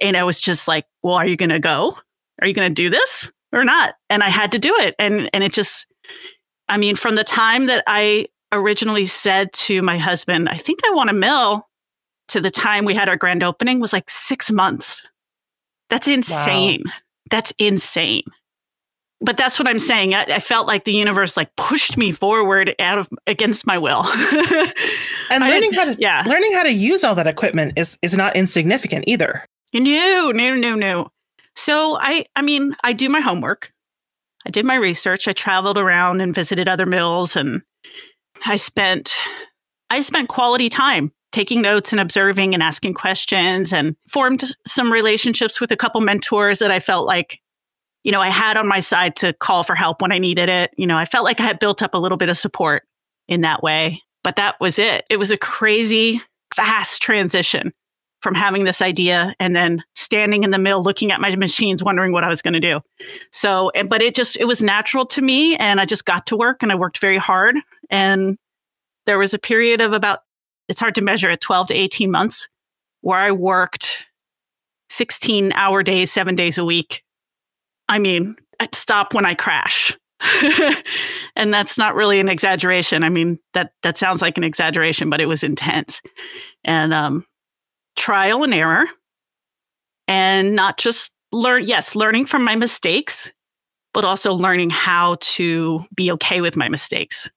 and 0.00 0.16
I 0.16 0.24
was 0.24 0.40
just 0.40 0.68
like, 0.68 0.84
"Well, 1.02 1.14
are 1.14 1.26
you 1.26 1.36
going 1.36 1.48
to 1.48 1.58
go? 1.58 1.96
Are 2.40 2.46
you 2.46 2.52
going 2.52 2.68
to 2.68 2.74
do 2.74 2.90
this 2.90 3.32
or 3.52 3.64
not?" 3.64 3.94
And 4.10 4.22
I 4.22 4.28
had 4.28 4.52
to 4.52 4.58
do 4.58 4.74
it 4.78 4.94
and 4.98 5.30
and 5.32 5.42
it 5.42 5.52
just 5.52 5.86
I 6.68 6.76
mean, 6.76 6.96
from 6.96 7.16
the 7.16 7.24
time 7.24 7.66
that 7.66 7.84
I 7.86 8.26
originally 8.52 9.06
said 9.06 9.52
to 9.52 9.82
my 9.82 9.98
husband, 9.98 10.48
"I 10.48 10.56
think 10.56 10.80
I 10.86 10.90
want 10.90 11.10
a 11.10 11.14
mill," 11.14 11.68
to 12.28 12.40
the 12.40 12.50
time 12.50 12.84
we 12.84 12.94
had 12.94 13.08
our 13.08 13.16
grand 13.16 13.42
opening 13.42 13.80
was 13.80 13.92
like 13.92 14.08
six 14.08 14.50
months. 14.50 15.02
That's 15.90 16.08
insane. 16.08 16.82
Wow. 16.84 16.92
That's 17.30 17.52
insane. 17.58 18.24
But 19.20 19.36
that's 19.36 19.58
what 19.58 19.68
I'm 19.68 19.78
saying. 19.78 20.14
I, 20.14 20.24
I, 20.24 20.38
felt 20.40 20.66
like 20.66 20.84
the 20.84 20.92
universe 20.92 21.36
like 21.36 21.54
pushed 21.56 21.96
me 21.96 22.12
forward 22.12 22.74
out 22.78 22.98
of 22.98 23.08
against 23.26 23.66
my 23.66 23.78
will. 23.78 24.04
and 25.30 25.42
learning 25.42 25.72
how 25.72 25.84
to 25.84 25.96
yeah. 25.98 26.24
learning 26.26 26.52
how 26.52 26.62
to 26.62 26.72
use 26.72 27.04
all 27.04 27.14
that 27.14 27.26
equipment 27.26 27.74
is 27.76 27.98
is 28.02 28.14
not 28.14 28.36
insignificant 28.36 29.04
either. 29.06 29.46
No, 29.72 30.30
no, 30.30 30.54
no, 30.54 30.74
no. 30.74 31.08
So 31.56 31.96
I 31.98 32.26
I 32.36 32.42
mean, 32.42 32.76
I 32.84 32.92
do 32.92 33.08
my 33.08 33.20
homework. 33.20 33.72
I 34.46 34.50
did 34.50 34.64
my 34.64 34.74
research. 34.74 35.26
I 35.26 35.32
traveled 35.32 35.78
around 35.78 36.20
and 36.20 36.34
visited 36.34 36.68
other 36.68 36.86
mills 36.86 37.36
and 37.36 37.62
I 38.46 38.56
spent 38.56 39.16
I 39.90 40.00
spent 40.00 40.28
quality 40.28 40.68
time 40.68 41.12
taking 41.32 41.60
notes 41.62 41.92
and 41.92 42.00
observing 42.00 42.54
and 42.54 42.62
asking 42.62 42.94
questions 42.94 43.72
and 43.72 43.96
formed 44.08 44.54
some 44.66 44.92
relationships 44.92 45.60
with 45.60 45.70
a 45.72 45.76
couple 45.76 46.00
mentors 46.00 46.60
that 46.60 46.70
I 46.70 46.80
felt 46.80 47.06
like, 47.06 47.40
you 48.02 48.12
know, 48.12 48.20
I 48.20 48.28
had 48.28 48.56
on 48.56 48.68
my 48.68 48.80
side 48.80 49.16
to 49.16 49.32
call 49.32 49.62
for 49.62 49.74
help 49.74 50.00
when 50.00 50.12
I 50.12 50.18
needed 50.18 50.48
it. 50.48 50.70
You 50.76 50.86
know, 50.86 50.96
I 50.96 51.04
felt 51.04 51.24
like 51.24 51.40
I 51.40 51.44
had 51.44 51.58
built 51.58 51.82
up 51.82 51.94
a 51.94 51.98
little 51.98 52.18
bit 52.18 52.28
of 52.28 52.36
support 52.36 52.84
in 53.28 53.40
that 53.42 53.62
way, 53.62 54.02
but 54.22 54.36
that 54.36 54.56
was 54.60 54.78
it. 54.78 55.04
It 55.10 55.18
was 55.18 55.30
a 55.30 55.36
crazy, 55.36 56.22
fast 56.54 57.02
transition 57.02 57.72
from 58.24 58.34
having 58.34 58.64
this 58.64 58.80
idea 58.80 59.34
and 59.38 59.54
then 59.54 59.84
standing 59.94 60.44
in 60.44 60.50
the 60.50 60.58
mill 60.58 60.82
looking 60.82 61.12
at 61.12 61.20
my 61.20 61.36
machines 61.36 61.84
wondering 61.84 62.10
what 62.10 62.24
I 62.24 62.28
was 62.28 62.40
going 62.40 62.54
to 62.54 62.60
do. 62.60 62.80
So, 63.30 63.70
but 63.86 64.00
it 64.00 64.14
just 64.14 64.36
it 64.36 64.46
was 64.46 64.62
natural 64.62 65.04
to 65.08 65.20
me 65.20 65.56
and 65.56 65.78
I 65.78 65.84
just 65.84 66.06
got 66.06 66.26
to 66.28 66.36
work 66.36 66.62
and 66.62 66.72
I 66.72 66.74
worked 66.74 66.98
very 66.98 67.18
hard 67.18 67.56
and 67.90 68.38
there 69.04 69.18
was 69.18 69.34
a 69.34 69.38
period 69.38 69.82
of 69.82 69.92
about 69.92 70.20
it's 70.70 70.80
hard 70.80 70.94
to 70.94 71.02
measure 71.02 71.28
at 71.28 71.42
12 71.42 71.68
to 71.68 71.74
18 71.74 72.10
months 72.10 72.48
where 73.02 73.18
I 73.18 73.30
worked 73.30 74.06
16 74.88 75.52
hour 75.52 75.82
days, 75.82 76.10
seven 76.10 76.34
days 76.34 76.56
a 76.56 76.64
week. 76.64 77.04
I 77.90 77.98
mean, 77.98 78.36
I'd 78.58 78.74
stop 78.74 79.12
when 79.12 79.26
I 79.26 79.34
crash. 79.34 79.94
and 81.36 81.52
that's 81.52 81.76
not 81.76 81.94
really 81.94 82.20
an 82.20 82.30
exaggeration. 82.30 83.02
I 83.02 83.10
mean, 83.10 83.38
that 83.52 83.72
that 83.82 83.98
sounds 83.98 84.22
like 84.22 84.38
an 84.38 84.44
exaggeration, 84.44 85.10
but 85.10 85.20
it 85.20 85.26
was 85.26 85.44
intense. 85.44 86.00
And 86.64 86.94
um, 86.94 87.26
trial 87.96 88.42
and 88.42 88.54
error, 88.54 88.86
and 90.08 90.54
not 90.54 90.78
just 90.78 91.12
learn, 91.32 91.64
yes, 91.64 91.96
learning 91.96 92.26
from 92.26 92.44
my 92.44 92.56
mistakes, 92.56 93.32
but 93.92 94.04
also 94.04 94.32
learning 94.32 94.70
how 94.70 95.16
to 95.20 95.84
be 95.94 96.10
okay 96.12 96.40
with 96.40 96.56
my 96.56 96.68
mistakes 96.68 97.30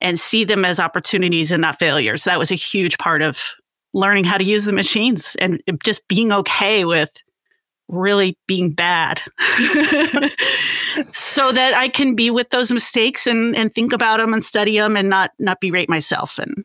and 0.00 0.18
see 0.18 0.44
them 0.44 0.64
as 0.64 0.78
opportunities 0.78 1.50
and 1.50 1.62
not 1.62 1.78
failures. 1.78 2.24
That 2.24 2.38
was 2.38 2.50
a 2.50 2.56
huge 2.56 2.98
part 2.98 3.22
of 3.22 3.42
learning 3.94 4.24
how 4.24 4.36
to 4.36 4.44
use 4.44 4.66
the 4.66 4.72
machines 4.72 5.36
and 5.40 5.62
just 5.82 6.06
being 6.06 6.32
okay 6.32 6.84
with 6.84 7.10
really 7.88 8.36
being 8.46 8.72
bad 8.72 9.22
so 11.12 11.52
that 11.52 11.72
I 11.74 11.88
can 11.88 12.14
be 12.14 12.30
with 12.30 12.50
those 12.50 12.72
mistakes 12.72 13.26
and, 13.26 13.56
and 13.56 13.72
think 13.72 13.92
about 13.92 14.18
them 14.18 14.34
and 14.34 14.44
study 14.44 14.78
them 14.78 14.96
and 14.96 15.08
not, 15.08 15.30
not 15.38 15.60
berate 15.60 15.88
myself. 15.88 16.38
And 16.38 16.64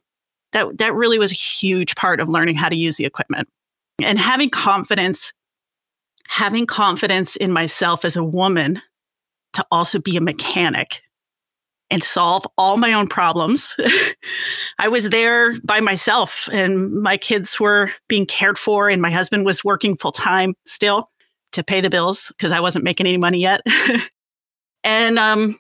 that, 0.54 0.78
that 0.78 0.94
really 0.94 1.20
was 1.20 1.32
a 1.32 1.36
huge 1.36 1.96
part 1.96 2.20
of 2.20 2.30
learning 2.30 2.56
how 2.56 2.70
to 2.70 2.76
use 2.76 2.98
the 2.98 3.06
equipment 3.06 3.48
and 4.04 4.20
having 4.20 4.50
confidence, 4.50 5.34
having 6.28 6.66
confidence 6.66 7.36
in 7.36 7.52
myself 7.52 8.06
as 8.06 8.16
a 8.16 8.24
woman 8.24 8.82
to 9.54 9.66
also 9.72 10.00
be 10.00 10.18
a 10.18 10.22
mechanic 10.22 11.02
and 11.92 12.02
solve 12.02 12.46
all 12.58 12.78
my 12.78 12.94
own 12.94 13.08
problems. 13.08 13.76
I 14.80 14.88
was 14.88 15.10
there 15.10 15.60
by 15.60 15.82
myself, 15.82 16.48
and 16.52 16.94
my 17.02 17.18
kids 17.18 17.60
were 17.60 17.92
being 18.08 18.26
cared 18.26 18.58
for, 18.58 18.90
and 18.90 19.02
my 19.02 19.12
husband 19.12 19.46
was 19.46 19.64
working 19.64 19.98
full 19.98 20.14
time 20.14 20.56
still 20.66 21.10
to 21.52 21.64
pay 21.64 21.82
the 21.82 21.90
bills 21.90 22.32
because 22.38 22.54
I 22.54 22.62
wasn't 22.62 22.86
making 22.86 23.08
any 23.08 23.18
money 23.18 23.40
yet. 23.40 23.62
and 24.86 25.20
um, 25.20 25.60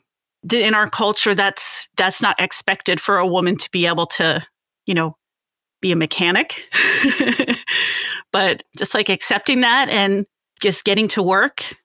in 0.51 0.73
our 0.73 0.89
culture, 0.89 1.35
that's 1.35 1.89
that's 1.97 2.21
not 2.21 2.39
expected 2.39 3.01
for 3.01 3.17
a 3.17 3.27
woman 3.27 3.57
to 3.57 3.69
be 3.71 3.85
able 3.85 4.05
to, 4.07 4.41
you 4.85 4.93
know, 4.93 5.15
be 5.81 5.91
a 5.91 5.95
mechanic. 5.95 6.63
but 8.31 8.63
just 8.77 8.93
like 8.93 9.09
accepting 9.09 9.61
that 9.61 9.89
and 9.89 10.25
just 10.61 10.85
getting 10.85 11.07
to 11.09 11.23
work 11.23 11.75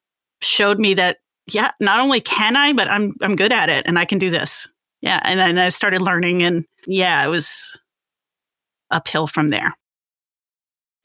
showed 0.41 0.79
me 0.79 0.95
that 0.95 1.19
yeah, 1.49 1.71
not 1.81 2.01
only 2.01 2.21
can 2.21 2.57
I, 2.57 2.73
but 2.73 2.91
I'm 2.91 3.15
I'm 3.23 3.37
good 3.37 3.53
at 3.53 3.69
it 3.69 3.85
and 3.87 3.99
I 3.99 4.05
can 4.05 4.19
do 4.19 4.31
this. 4.31 4.67
Yeah, 5.01 5.21
and 5.25 5.39
then 5.39 5.59
I 5.59 5.69
started 5.69 6.03
learning 6.03 6.43
and 6.43 6.65
yeah, 6.87 7.25
it 7.25 7.29
was 7.29 7.79
uphill 8.91 9.27
from 9.27 9.49
there. 9.49 9.75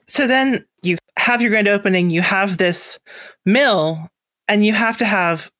So 0.06 0.26
then 0.26 0.64
you 0.82 0.98
have 1.16 1.40
your 1.40 1.50
grand 1.50 1.68
opening, 1.68 2.10
you 2.10 2.22
have 2.22 2.58
this 2.58 2.98
mill 3.46 4.10
and 4.48 4.66
you 4.66 4.72
have 4.72 4.96
to 4.98 5.04
have 5.04 5.50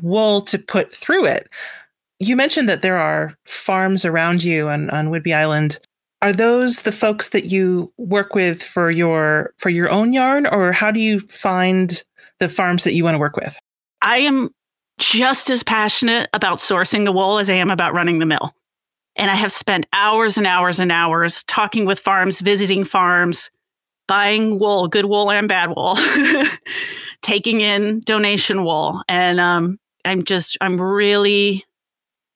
wool 0.00 0.40
to 0.42 0.58
put 0.58 0.94
through 0.94 1.26
it. 1.26 1.48
You 2.20 2.36
mentioned 2.36 2.68
that 2.68 2.82
there 2.82 2.98
are 2.98 3.34
farms 3.44 4.04
around 4.04 4.42
you 4.42 4.68
on, 4.68 4.90
on 4.90 5.08
Whidbey 5.08 5.34
Island. 5.34 5.78
Are 6.22 6.32
those 6.32 6.82
the 6.82 6.92
folks 6.92 7.30
that 7.30 7.46
you 7.46 7.92
work 7.98 8.34
with 8.34 8.62
for 8.62 8.90
your 8.90 9.52
for 9.58 9.68
your 9.68 9.90
own 9.90 10.12
yarn 10.12 10.46
or 10.46 10.72
how 10.72 10.90
do 10.90 11.00
you 11.00 11.20
find 11.20 12.02
the 12.38 12.48
farms 12.48 12.84
that 12.84 12.94
you 12.94 13.04
want 13.04 13.14
to 13.14 13.18
work 13.18 13.36
with? 13.36 13.58
I 14.00 14.18
am 14.18 14.50
just 14.98 15.50
as 15.50 15.62
passionate 15.62 16.30
about 16.32 16.58
sourcing 16.58 17.04
the 17.04 17.12
wool 17.12 17.38
as 17.38 17.50
I 17.50 17.54
am 17.54 17.70
about 17.70 17.94
running 17.94 18.20
the 18.20 18.26
mill. 18.26 18.54
And 19.16 19.30
I 19.30 19.34
have 19.34 19.52
spent 19.52 19.86
hours 19.92 20.38
and 20.38 20.46
hours 20.46 20.80
and 20.80 20.90
hours 20.90 21.44
talking 21.44 21.84
with 21.84 22.00
farms, 22.00 22.40
visiting 22.40 22.84
farms, 22.84 23.50
buying 24.08 24.58
wool, 24.58 24.88
good 24.88 25.06
wool 25.06 25.30
and 25.30 25.48
bad 25.48 25.70
wool, 25.70 25.96
taking 27.22 27.60
in 27.60 28.00
donation 28.00 28.64
wool. 28.64 29.02
And 29.08 29.40
um, 29.40 29.78
I'm 30.04 30.24
just, 30.24 30.56
I'm 30.60 30.80
really 30.80 31.64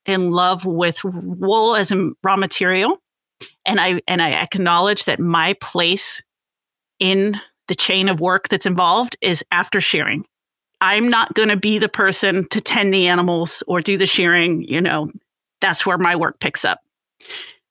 in 0.08 0.32
love 0.32 0.64
with 0.64 1.04
wool 1.04 1.76
as 1.76 1.92
a 1.92 2.10
raw 2.24 2.36
material. 2.36 2.98
And 3.64 3.78
I, 3.78 4.00
and 4.08 4.20
I 4.20 4.30
acknowledge 4.30 5.04
that 5.04 5.20
my 5.20 5.54
place 5.60 6.22
in 6.98 7.38
the 7.68 7.74
chain 7.74 8.08
of 8.08 8.18
work 8.18 8.48
that's 8.48 8.66
involved 8.66 9.16
is 9.20 9.44
after 9.52 9.80
shearing. 9.80 10.24
I'm 10.80 11.08
not 11.08 11.34
going 11.34 11.50
to 11.50 11.56
be 11.56 11.78
the 11.78 11.88
person 11.88 12.48
to 12.48 12.60
tend 12.60 12.94
the 12.94 13.06
animals 13.06 13.62
or 13.66 13.80
do 13.80 13.96
the 13.96 14.06
shearing. 14.06 14.62
You 14.62 14.80
know, 14.80 15.10
that's 15.60 15.84
where 15.84 15.98
my 15.98 16.16
work 16.16 16.40
picks 16.40 16.64
up. 16.64 16.80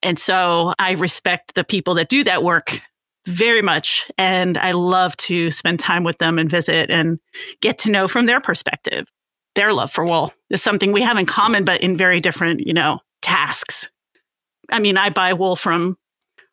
And 0.04 0.20
so 0.20 0.74
I 0.78 0.92
respect 0.92 1.56
the 1.56 1.64
people 1.64 1.96
that 1.96 2.10
do 2.10 2.24
that 2.26 2.44
work 2.44 2.80
very 3.26 3.62
much. 3.62 4.10
And 4.18 4.58
I 4.58 4.72
love 4.72 5.18
to 5.18 5.50
spend 5.50 5.80
time 5.80 6.04
with 6.04 6.20
them 6.20 6.38
and 6.38 6.50
visit 6.50 6.92
and 6.92 7.20
get 7.62 7.80
to 7.80 7.92
know 7.92 8.08
from 8.08 8.26
their 8.26 8.40
perspective. 8.40 9.08
Their 9.58 9.74
love 9.74 9.92
for 9.92 10.06
wool 10.06 10.34
is 10.50 10.64
something 10.64 10.94
we 10.94 11.02
have 11.02 11.18
in 11.18 11.26
common, 11.26 11.66
but 11.66 11.82
in 11.82 11.98
very 11.98 12.22
different, 12.22 12.66
you 12.66 12.74
know, 12.74 13.02
tasks. 13.22 13.90
I 14.72 14.80
mean, 14.80 14.98
I 14.98 15.10
buy 15.10 15.34
wool 15.34 15.58
from 15.58 15.98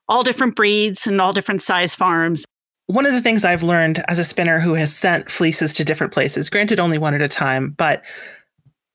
all 0.09 0.25
different 0.25 0.57
breeds 0.57 1.07
and 1.07 1.21
all 1.21 1.33
different 1.33 1.63
size 1.63 1.95
farms 1.95 2.45
one 2.87 3.07
of 3.07 3.13
the 3.13 3.23
things 3.23 3.45
I've 3.45 3.63
learned 3.63 4.05
as 4.09 4.19
a 4.19 4.25
spinner 4.25 4.61
who 4.61 4.75
has 4.75 4.95
sent 4.95 5.31
fleeces 5.31 5.73
to 5.75 5.85
different 5.85 6.13
places, 6.13 6.51
granted 6.51 6.79
only 6.79 6.99
one 6.99 7.15
at 7.15 7.23
a 7.23 7.29
time, 7.29 7.71
but 7.71 8.03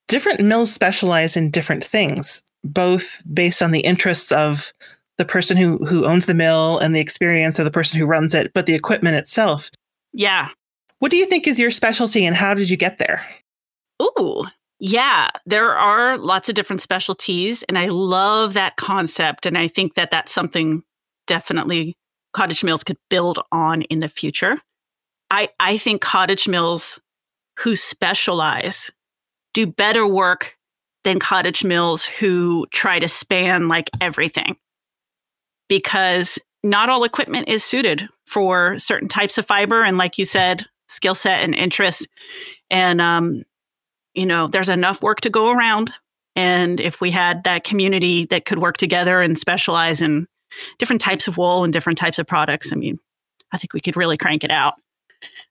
different 0.08 0.42
mills 0.42 0.72
specialize 0.72 1.36
in 1.36 1.50
different 1.50 1.84
things, 1.84 2.44
both 2.64 3.22
based 3.34 3.62
on 3.62 3.72
the 3.72 3.80
interests 3.80 4.32
of 4.32 4.72
the 5.18 5.26
person 5.26 5.58
who 5.58 5.78
who 5.86 6.06
owns 6.06 6.28
the 6.28 6.34
mill 6.34 6.78
and 6.80 6.96
the 6.96 7.00
experience 7.00 7.60
of 7.60 7.66
the 7.66 7.72
person 7.72 8.00
who 8.00 8.06
runs 8.06 8.34
it, 8.34 8.54
but 8.54 8.66
the 8.68 8.76
equipment 8.76 9.18
itself. 9.18 9.70
Yeah. 10.14 10.50
What 11.00 11.12
do 11.12 11.18
you 11.18 11.26
think 11.26 11.48
is 11.48 11.60
your 11.60 11.72
specialty 11.72 12.26
and 12.26 12.36
how 12.36 12.54
did 12.54 12.70
you 12.70 12.78
get 12.78 13.00
there? 13.00 13.26
Ooh, 14.02 14.44
yeah, 14.80 15.30
there 15.46 15.76
are 15.76 16.18
lots 16.18 16.48
of 16.48 16.56
different 16.56 16.82
specialties 16.82 17.64
and 17.64 17.78
I 17.78 17.88
love 17.88 18.54
that 18.54 18.78
concept 18.78 19.46
and 19.46 19.58
I 19.58 19.68
think 19.68 19.96
that 19.96 20.12
that's 20.12 20.32
something 20.32 20.84
definitely 21.28 21.98
cottage 22.34 22.64
mills 22.64 22.84
could 22.84 22.98
build 23.10 23.40
on 23.52 23.82
in 23.84 24.00
the 24.00 24.08
future. 24.08 24.58
I, 25.30 25.50
I 25.60 25.78
think 25.78 26.02
cottage 26.02 26.48
mills 26.48 27.00
who 27.60 27.76
specialize 27.76 28.92
do 29.54 29.68
better 29.68 30.08
work 30.08 30.56
than 31.04 31.20
cottage 31.20 31.64
mills 31.64 32.06
who 32.06 32.66
try 32.72 33.00
to 33.00 33.08
span 33.08 33.68
like 33.68 33.90
everything 34.00 34.56
because 35.68 36.40
not 36.64 36.90
all 36.90 37.04
equipment 37.04 37.48
is 37.50 37.64
suited 37.64 38.08
for 38.28 38.78
certain 38.80 39.08
types 39.08 39.38
of 39.38 39.46
fiber 39.46 39.84
and 39.84 39.98
like 39.98 40.18
you 40.18 40.26
said 40.26 40.66
skill 40.88 41.16
set 41.16 41.42
and 41.42 41.56
interest 41.56 42.08
and 42.70 43.00
um, 43.02 43.44
you 44.14 44.26
know 44.26 44.48
there's 44.48 44.70
enough 44.70 45.02
work 45.02 45.22
to 45.22 45.30
go 45.30 45.52
around 45.52 45.92
and 46.36 46.80
if 46.80 47.02
we 47.02 47.12
had 47.12 47.44
that 47.44 47.64
community 47.64 48.26
that 48.26 48.46
could 48.46 48.60
work 48.60 48.78
together 48.78 49.22
and 49.22 49.38
specialize 49.38 50.02
in 50.02 50.28
different 50.78 51.02
types 51.02 51.28
of 51.28 51.38
wool 51.38 51.64
and 51.64 51.74
different 51.74 51.98
types 51.98 52.20
of 52.20 52.28
products. 52.28 52.72
I 52.72 52.76
mean, 52.76 53.00
I 53.52 53.58
think 53.58 53.74
we 53.74 53.82
could 53.82 53.98
really 53.98 54.18
crank 54.18 54.44
it 54.44 54.52
out. 54.52 54.76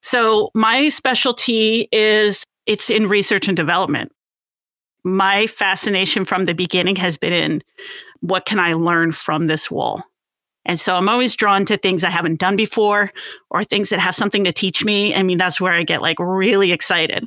So 0.03 0.51
my 0.55 0.89
specialty 0.89 1.89
is 1.93 2.45
it's 2.67 2.91
in 2.91 3.09
research 3.09 3.49
and 3.49 3.57
development. 3.57 4.13
My 5.05 5.47
fascination 5.47 6.25
from 6.25 6.45
the 6.45 6.55
beginning 6.55 6.97
has 6.97 7.17
been 7.17 7.33
in 7.33 7.63
what 8.21 8.47
can 8.47 8.59
I 8.59 8.73
learn 8.73 9.13
from 9.13 9.47
this 9.47 9.71
wool? 9.71 10.03
And 10.65 10.79
so 10.79 10.97
I'm 10.97 11.09
always 11.09 11.35
drawn 11.35 11.65
to 11.67 11.77
things 11.77 12.05
I 12.05 12.11
haven't 12.11 12.41
done 12.41 12.57
before 12.57 13.11
or 13.51 13.65
things 13.65 13.89
that 13.91 14.01
have 14.01 14.15
something 14.15 14.45
to 14.45 14.53
teach 14.53 14.85
me. 14.85 15.15
I 15.15 15.23
mean, 15.23 15.39
that's 15.39 15.61
where 15.61 15.73
I 15.73 15.83
get 15.83 16.03
like 16.03 16.19
really 16.19 16.73
excited. 16.73 17.27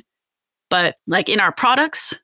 But 0.72 0.96
like 1.06 1.28
in 1.28 1.38
our 1.38 1.52
products, 1.52 2.14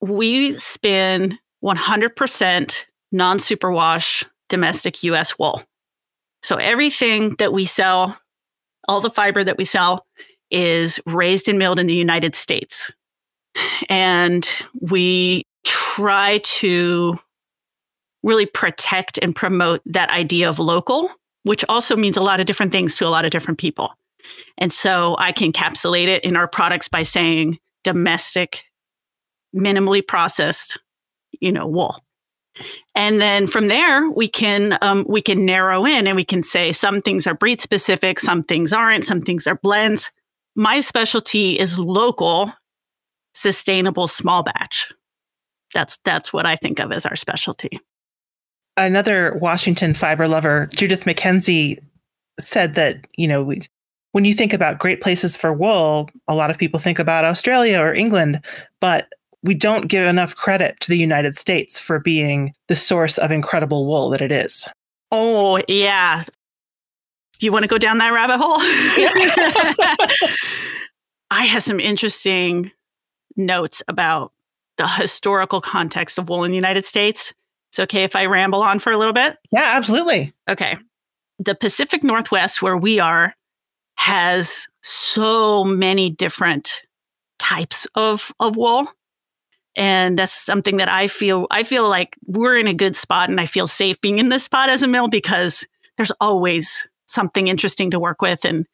we 0.00 0.52
spin 0.52 1.36
100% 1.64 2.84
non 3.10 3.38
superwash 3.38 4.24
domestic 4.48 5.02
US 5.02 5.36
wool. 5.40 5.64
So 6.40 6.54
everything 6.54 7.34
that 7.40 7.52
we 7.52 7.64
sell, 7.64 8.16
all 8.86 9.00
the 9.00 9.10
fiber 9.10 9.42
that 9.42 9.58
we 9.58 9.64
sell, 9.64 10.06
is 10.52 11.00
raised 11.04 11.48
and 11.48 11.58
milled 11.58 11.80
in 11.80 11.88
the 11.88 11.94
United 11.94 12.36
States. 12.36 12.92
And 13.88 14.48
we 14.80 15.42
try 15.64 16.38
to 16.44 17.18
really 18.22 18.46
protect 18.46 19.18
and 19.20 19.34
promote 19.34 19.80
that 19.84 20.10
idea 20.10 20.48
of 20.48 20.60
local, 20.60 21.10
which 21.42 21.64
also 21.68 21.96
means 21.96 22.16
a 22.16 22.22
lot 22.22 22.38
of 22.38 22.46
different 22.46 22.70
things 22.70 22.96
to 22.98 23.06
a 23.06 23.10
lot 23.10 23.24
of 23.24 23.32
different 23.32 23.58
people. 23.58 23.92
And 24.58 24.72
so 24.72 25.16
I 25.18 25.32
can 25.32 25.50
encapsulate 25.50 26.06
it 26.06 26.22
in 26.22 26.36
our 26.36 26.46
products 26.46 26.86
by 26.86 27.02
saying 27.02 27.58
domestic, 27.86 28.64
minimally 29.54 30.04
processed, 30.04 30.78
you 31.40 31.52
know, 31.52 31.68
wool. 31.68 31.96
And 32.96 33.20
then 33.20 33.46
from 33.46 33.68
there, 33.68 34.10
we 34.10 34.26
can 34.26 34.76
um, 34.80 35.06
we 35.08 35.22
can 35.22 35.44
narrow 35.44 35.86
in 35.86 36.08
and 36.08 36.16
we 36.16 36.24
can 36.24 36.42
say 36.42 36.72
some 36.72 37.00
things 37.00 37.26
are 37.26 37.34
breed 37.34 37.60
specific, 37.60 38.18
some 38.18 38.42
things 38.42 38.72
aren't, 38.72 39.04
some 39.04 39.20
things 39.20 39.46
are 39.46 39.54
blends. 39.62 40.10
My 40.56 40.80
specialty 40.80 41.58
is 41.58 41.78
local, 41.78 42.52
sustainable 43.34 44.08
small 44.08 44.42
batch. 44.42 44.92
That's 45.74 45.98
that's 46.04 46.32
what 46.32 46.44
I 46.44 46.56
think 46.56 46.80
of 46.80 46.90
as 46.90 47.06
our 47.06 47.16
specialty. 47.16 47.78
Another 48.76 49.38
Washington 49.40 49.94
fiber 49.94 50.26
lover, 50.26 50.68
Judith 50.74 51.04
MacKenzie, 51.04 51.78
said 52.40 52.74
that 52.74 53.06
you 53.16 53.28
know 53.28 53.44
we, 53.44 53.60
when 54.12 54.24
you 54.24 54.34
think 54.34 54.52
about 54.52 54.78
great 54.78 55.00
places 55.00 55.36
for 55.36 55.52
wool, 55.52 56.08
a 56.28 56.34
lot 56.34 56.50
of 56.50 56.58
people 56.58 56.80
think 56.80 56.98
about 56.98 57.24
Australia 57.24 57.80
or 57.80 57.94
England, 57.94 58.44
but 58.80 59.08
we 59.42 59.54
don't 59.54 59.88
give 59.88 60.06
enough 60.06 60.34
credit 60.34 60.78
to 60.80 60.90
the 60.90 60.98
United 60.98 61.36
States 61.36 61.78
for 61.78 62.00
being 62.00 62.52
the 62.68 62.76
source 62.76 63.18
of 63.18 63.30
incredible 63.30 63.86
wool 63.86 64.10
that 64.10 64.20
it 64.20 64.32
is. 64.32 64.68
Oh, 65.12 65.62
yeah. 65.68 66.24
You 67.38 67.52
want 67.52 67.64
to 67.64 67.68
go 67.68 67.78
down 67.78 67.98
that 67.98 68.12
rabbit 68.12 68.38
hole? 68.38 68.58
I 71.30 71.44
have 71.44 71.62
some 71.62 71.78
interesting 71.78 72.72
notes 73.36 73.82
about 73.88 74.32
the 74.78 74.88
historical 74.88 75.60
context 75.60 76.18
of 76.18 76.28
wool 76.28 76.44
in 76.44 76.50
the 76.50 76.56
United 76.56 76.84
States. 76.84 77.32
It's 77.70 77.78
okay 77.78 78.04
if 78.04 78.16
I 78.16 78.26
ramble 78.26 78.62
on 78.62 78.78
for 78.78 78.92
a 78.92 78.98
little 78.98 79.12
bit? 79.12 79.36
Yeah, 79.52 79.72
absolutely. 79.74 80.32
Okay. 80.48 80.76
The 81.38 81.54
Pacific 81.54 82.02
Northwest, 82.02 82.62
where 82.62 82.76
we 82.76 82.98
are, 82.98 83.34
has 83.96 84.68
so 84.82 85.64
many 85.64 86.10
different 86.10 86.82
types 87.38 87.86
of, 87.94 88.32
of 88.40 88.56
wool. 88.56 88.86
And 89.76 90.18
that's 90.18 90.32
something 90.32 90.78
that 90.78 90.88
I 90.88 91.06
feel 91.06 91.46
I 91.50 91.62
feel 91.62 91.88
like 91.88 92.16
we're 92.26 92.56
in 92.56 92.66
a 92.66 92.72
good 92.72 92.96
spot 92.96 93.28
and 93.28 93.38
I 93.38 93.44
feel 93.44 93.66
safe 93.66 94.00
being 94.00 94.18
in 94.18 94.30
this 94.30 94.44
spot 94.44 94.70
as 94.70 94.82
a 94.82 94.88
mill 94.88 95.08
because 95.08 95.66
there's 95.98 96.12
always 96.18 96.88
something 97.06 97.48
interesting 97.48 97.90
to 97.90 98.00
work 98.00 98.22
with 98.22 98.44
and 98.44 98.66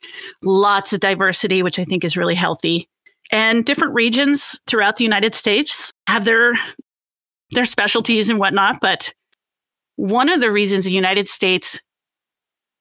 lots 0.43 0.93
of 0.93 1.01
diversity, 1.01 1.63
which 1.63 1.79
I 1.79 1.85
think 1.85 2.05
is 2.05 2.17
really 2.17 2.37
healthy. 2.37 2.89
And 3.33 3.65
different 3.65 3.95
regions 3.95 4.61
throughout 4.67 4.97
the 4.97 5.05
United 5.05 5.35
States 5.35 5.91
have 6.07 6.25
their 6.25 6.53
their 7.51 7.65
specialties 7.65 8.29
and 8.29 8.39
whatnot. 8.39 8.79
But 8.81 9.13
one 9.97 10.29
of 10.29 10.41
the 10.41 10.53
reasons 10.53 10.85
the 10.85 10.93
United 10.93 11.29
States 11.29 11.81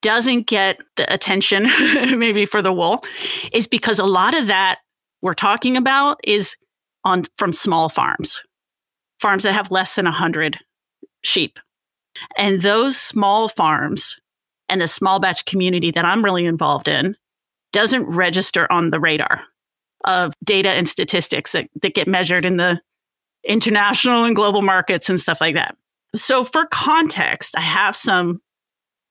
doesn't 0.02 0.46
get 0.46 0.80
the 0.96 1.12
attention, 1.12 1.64
maybe 2.18 2.44
for 2.44 2.60
the 2.60 2.72
wool, 2.72 3.04
is 3.52 3.66
because 3.66 3.98
a 3.98 4.04
lot 4.04 4.36
of 4.36 4.48
that 4.48 4.80
we're 5.22 5.34
talking 5.34 5.76
about 5.76 6.20
is 6.24 6.56
on 7.04 7.24
from 7.38 7.52
small 7.52 7.88
farms, 7.88 8.42
farms 9.20 9.44
that 9.44 9.54
have 9.54 9.70
less 9.70 9.94
than 9.94 10.04
100 10.04 10.58
sheep. 11.22 11.58
And 12.36 12.60
those 12.60 12.96
small 12.96 13.48
farms 13.48 14.20
and 14.68 14.80
the 14.80 14.86
small 14.86 15.18
batch 15.18 15.44
community 15.44 15.90
that 15.92 16.04
I'm 16.04 16.24
really 16.24 16.44
involved 16.44 16.88
in 16.88 17.16
doesn't 17.72 18.04
register 18.04 18.70
on 18.70 18.90
the 18.90 19.00
radar 19.00 19.42
of 20.04 20.34
data 20.44 20.70
and 20.70 20.88
statistics 20.88 21.52
that, 21.52 21.68
that 21.80 21.94
get 21.94 22.08
measured 22.08 22.44
in 22.44 22.56
the 22.56 22.80
international 23.44 24.24
and 24.24 24.36
global 24.36 24.62
markets 24.62 25.08
and 25.08 25.20
stuff 25.20 25.40
like 25.40 25.54
that. 25.54 25.76
So 26.14 26.44
for 26.44 26.66
context, 26.66 27.56
I 27.56 27.62
have 27.62 27.96
some 27.96 28.40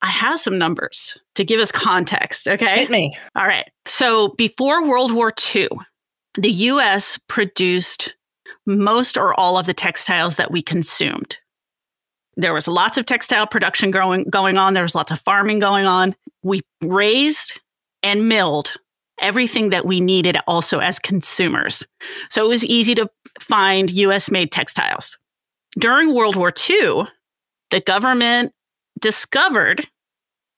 I 0.02 0.10
have 0.10 0.40
some 0.40 0.58
numbers 0.58 1.18
to 1.36 1.44
give 1.44 1.60
us 1.60 1.72
context, 1.72 2.48
okay? 2.48 2.80
Hit 2.80 2.90
me. 2.90 3.16
All 3.34 3.46
right. 3.46 3.68
So 3.86 4.28
before 4.36 4.86
World 4.86 5.12
War 5.12 5.32
II, 5.54 5.68
the 6.36 6.50
US 6.50 7.18
produced 7.28 8.16
most 8.66 9.16
or 9.16 9.38
all 9.38 9.58
of 9.58 9.66
the 9.66 9.74
textiles 9.74 10.36
that 10.36 10.50
we 10.50 10.62
consumed. 10.62 11.38
There 12.36 12.54
was 12.54 12.66
lots 12.66 12.96
of 12.96 13.06
textile 13.06 13.46
production 13.46 13.90
going, 13.90 14.24
going 14.24 14.56
on. 14.56 14.74
There 14.74 14.82
was 14.82 14.94
lots 14.94 15.12
of 15.12 15.20
farming 15.20 15.58
going 15.58 15.84
on. 15.84 16.14
We 16.42 16.62
raised 16.80 17.60
and 18.02 18.28
milled 18.28 18.74
everything 19.20 19.70
that 19.70 19.86
we 19.86 20.00
needed 20.00 20.36
also 20.46 20.78
as 20.78 20.98
consumers. 20.98 21.86
So 22.30 22.44
it 22.44 22.48
was 22.48 22.64
easy 22.64 22.94
to 22.94 23.08
find 23.40 23.90
US 23.90 24.30
made 24.30 24.50
textiles. 24.50 25.18
During 25.78 26.14
World 26.14 26.36
War 26.36 26.52
II, 26.68 27.04
the 27.70 27.80
government 27.80 28.52
discovered 29.02 29.86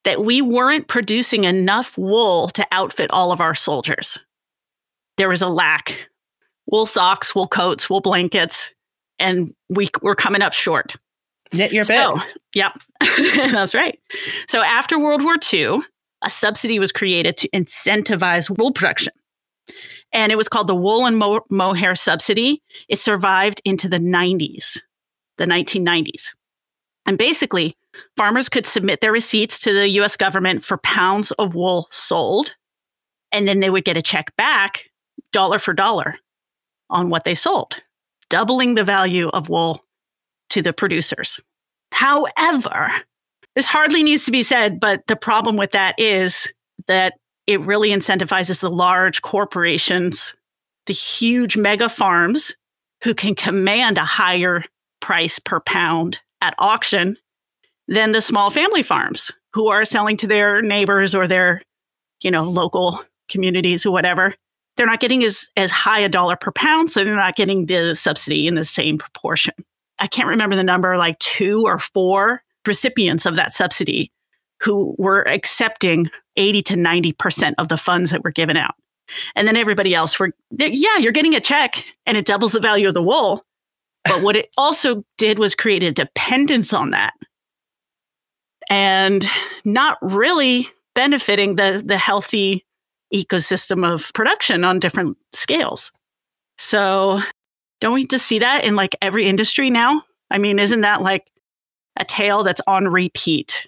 that 0.04 0.24
we 0.24 0.40
weren't 0.40 0.86
producing 0.86 1.44
enough 1.44 1.98
wool 1.98 2.48
to 2.50 2.66
outfit 2.70 3.10
all 3.10 3.32
of 3.32 3.40
our 3.40 3.54
soldiers. 3.54 4.18
There 5.16 5.28
was 5.28 5.42
a 5.42 5.48
lack 5.48 6.08
wool 6.66 6.86
socks, 6.86 7.34
wool 7.34 7.48
coats, 7.48 7.90
wool 7.90 8.00
blankets, 8.00 8.72
and 9.18 9.54
we 9.70 9.88
were 10.02 10.14
coming 10.14 10.42
up 10.42 10.52
short. 10.52 10.96
Knit 11.52 11.72
your 11.72 11.84
so, 11.84 12.16
bit. 12.16 12.24
Yep, 12.54 12.72
that's 13.52 13.74
right. 13.74 13.98
So 14.48 14.62
after 14.62 14.98
World 14.98 15.22
War 15.22 15.36
II, 15.52 15.80
a 16.22 16.30
subsidy 16.30 16.78
was 16.78 16.90
created 16.90 17.36
to 17.38 17.48
incentivize 17.50 18.56
wool 18.56 18.72
production. 18.72 19.12
And 20.12 20.32
it 20.32 20.36
was 20.36 20.48
called 20.48 20.68
the 20.68 20.74
Wool 20.74 21.06
and 21.06 21.18
Mo- 21.18 21.44
Mohair 21.50 21.94
Subsidy. 21.94 22.62
It 22.88 22.98
survived 22.98 23.60
into 23.64 23.88
the 23.88 23.98
90s, 23.98 24.80
the 25.38 25.44
1990s. 25.44 26.34
And 27.06 27.18
basically, 27.18 27.76
farmers 28.16 28.48
could 28.48 28.66
submit 28.66 29.00
their 29.00 29.12
receipts 29.12 29.58
to 29.60 29.72
the 29.72 29.88
US 30.00 30.16
government 30.16 30.64
for 30.64 30.78
pounds 30.78 31.30
of 31.32 31.54
wool 31.54 31.86
sold. 31.90 32.54
And 33.32 33.48
then 33.48 33.60
they 33.60 33.70
would 33.70 33.84
get 33.84 33.96
a 33.96 34.02
check 34.02 34.34
back, 34.36 34.90
dollar 35.32 35.58
for 35.58 35.74
dollar, 35.74 36.16
on 36.90 37.10
what 37.10 37.24
they 37.24 37.34
sold, 37.34 37.82
doubling 38.30 38.74
the 38.74 38.84
value 38.84 39.28
of 39.28 39.48
wool 39.48 39.84
to 40.50 40.62
the 40.62 40.72
producers. 40.72 41.40
However, 41.90 42.90
this 43.54 43.66
hardly 43.66 44.02
needs 44.02 44.24
to 44.24 44.30
be 44.30 44.42
said, 44.42 44.80
but 44.80 45.06
the 45.06 45.16
problem 45.16 45.56
with 45.56 45.72
that 45.72 45.94
is 45.98 46.52
that 46.86 47.14
it 47.46 47.60
really 47.60 47.90
incentivizes 47.90 48.60
the 48.60 48.70
large 48.70 49.22
corporations, 49.22 50.34
the 50.86 50.92
huge 50.92 51.56
mega 51.56 51.88
farms 51.88 52.54
who 53.02 53.14
can 53.14 53.34
command 53.34 53.98
a 53.98 54.04
higher 54.04 54.64
price 55.00 55.38
per 55.38 55.60
pound 55.60 56.20
at 56.40 56.54
auction 56.58 57.16
than 57.88 58.12
the 58.12 58.20
small 58.20 58.50
family 58.50 58.82
farms 58.82 59.30
who 59.52 59.68
are 59.68 59.84
selling 59.84 60.16
to 60.18 60.26
their 60.26 60.62
neighbors 60.62 61.14
or 61.14 61.26
their, 61.26 61.62
you 62.22 62.30
know, 62.30 62.44
local 62.44 63.04
communities 63.28 63.84
or 63.84 63.90
whatever. 63.90 64.34
They're 64.76 64.86
not 64.86 65.00
getting 65.00 65.22
as, 65.22 65.48
as 65.56 65.70
high 65.70 66.00
a 66.00 66.08
dollar 66.08 66.36
per 66.36 66.50
pound, 66.50 66.90
so 66.90 67.04
they're 67.04 67.14
not 67.14 67.36
getting 67.36 67.66
the 67.66 67.94
subsidy 67.94 68.46
in 68.46 68.54
the 68.54 68.64
same 68.64 68.98
proportion. 68.98 69.54
I 70.00 70.08
can't 70.08 70.28
remember 70.28 70.56
the 70.56 70.64
number, 70.64 70.96
like 70.96 71.18
two 71.20 71.62
or 71.64 71.78
four 71.78 72.42
recipients 72.66 73.26
of 73.26 73.36
that 73.36 73.52
subsidy 73.52 74.10
who 74.60 74.94
were 74.98 75.26
accepting 75.28 76.08
80 76.36 76.62
to 76.62 76.74
90% 76.74 77.54
of 77.58 77.68
the 77.68 77.76
funds 77.76 78.10
that 78.10 78.24
were 78.24 78.32
given 78.32 78.56
out. 78.56 78.74
And 79.36 79.46
then 79.46 79.56
everybody 79.56 79.94
else 79.94 80.18
were, 80.18 80.30
yeah, 80.50 80.96
you're 80.96 81.12
getting 81.12 81.34
a 81.34 81.40
check 81.40 81.84
and 82.06 82.16
it 82.16 82.24
doubles 82.24 82.52
the 82.52 82.60
value 82.60 82.88
of 82.88 82.94
the 82.94 83.02
wool. 83.02 83.44
But 84.04 84.22
what 84.22 84.36
it 84.36 84.48
also 84.56 85.04
did 85.18 85.38
was 85.38 85.54
create 85.54 85.82
a 85.82 85.92
dependence 85.92 86.72
on 86.72 86.90
that 86.90 87.14
and 88.68 89.26
not 89.64 89.98
really 90.00 90.68
benefiting 90.94 91.56
the, 91.56 91.82
the 91.84 91.96
healthy 91.96 92.64
ecosystem 93.12 93.86
of 93.86 94.12
production 94.14 94.64
on 94.64 94.78
different 94.78 95.16
scales. 95.32 95.92
So 96.58 97.20
don't 97.80 97.94
we 97.94 98.06
just 98.06 98.26
see 98.26 98.38
that 98.38 98.64
in 98.64 98.76
like 98.76 98.96
every 99.02 99.26
industry 99.26 99.70
now? 99.70 100.02
I 100.30 100.38
mean, 100.38 100.58
isn't 100.58 100.80
that 100.82 101.02
like 101.02 101.26
a 101.98 102.04
tale 102.04 102.42
that's 102.42 102.60
on 102.66 102.88
repeat? 102.88 103.66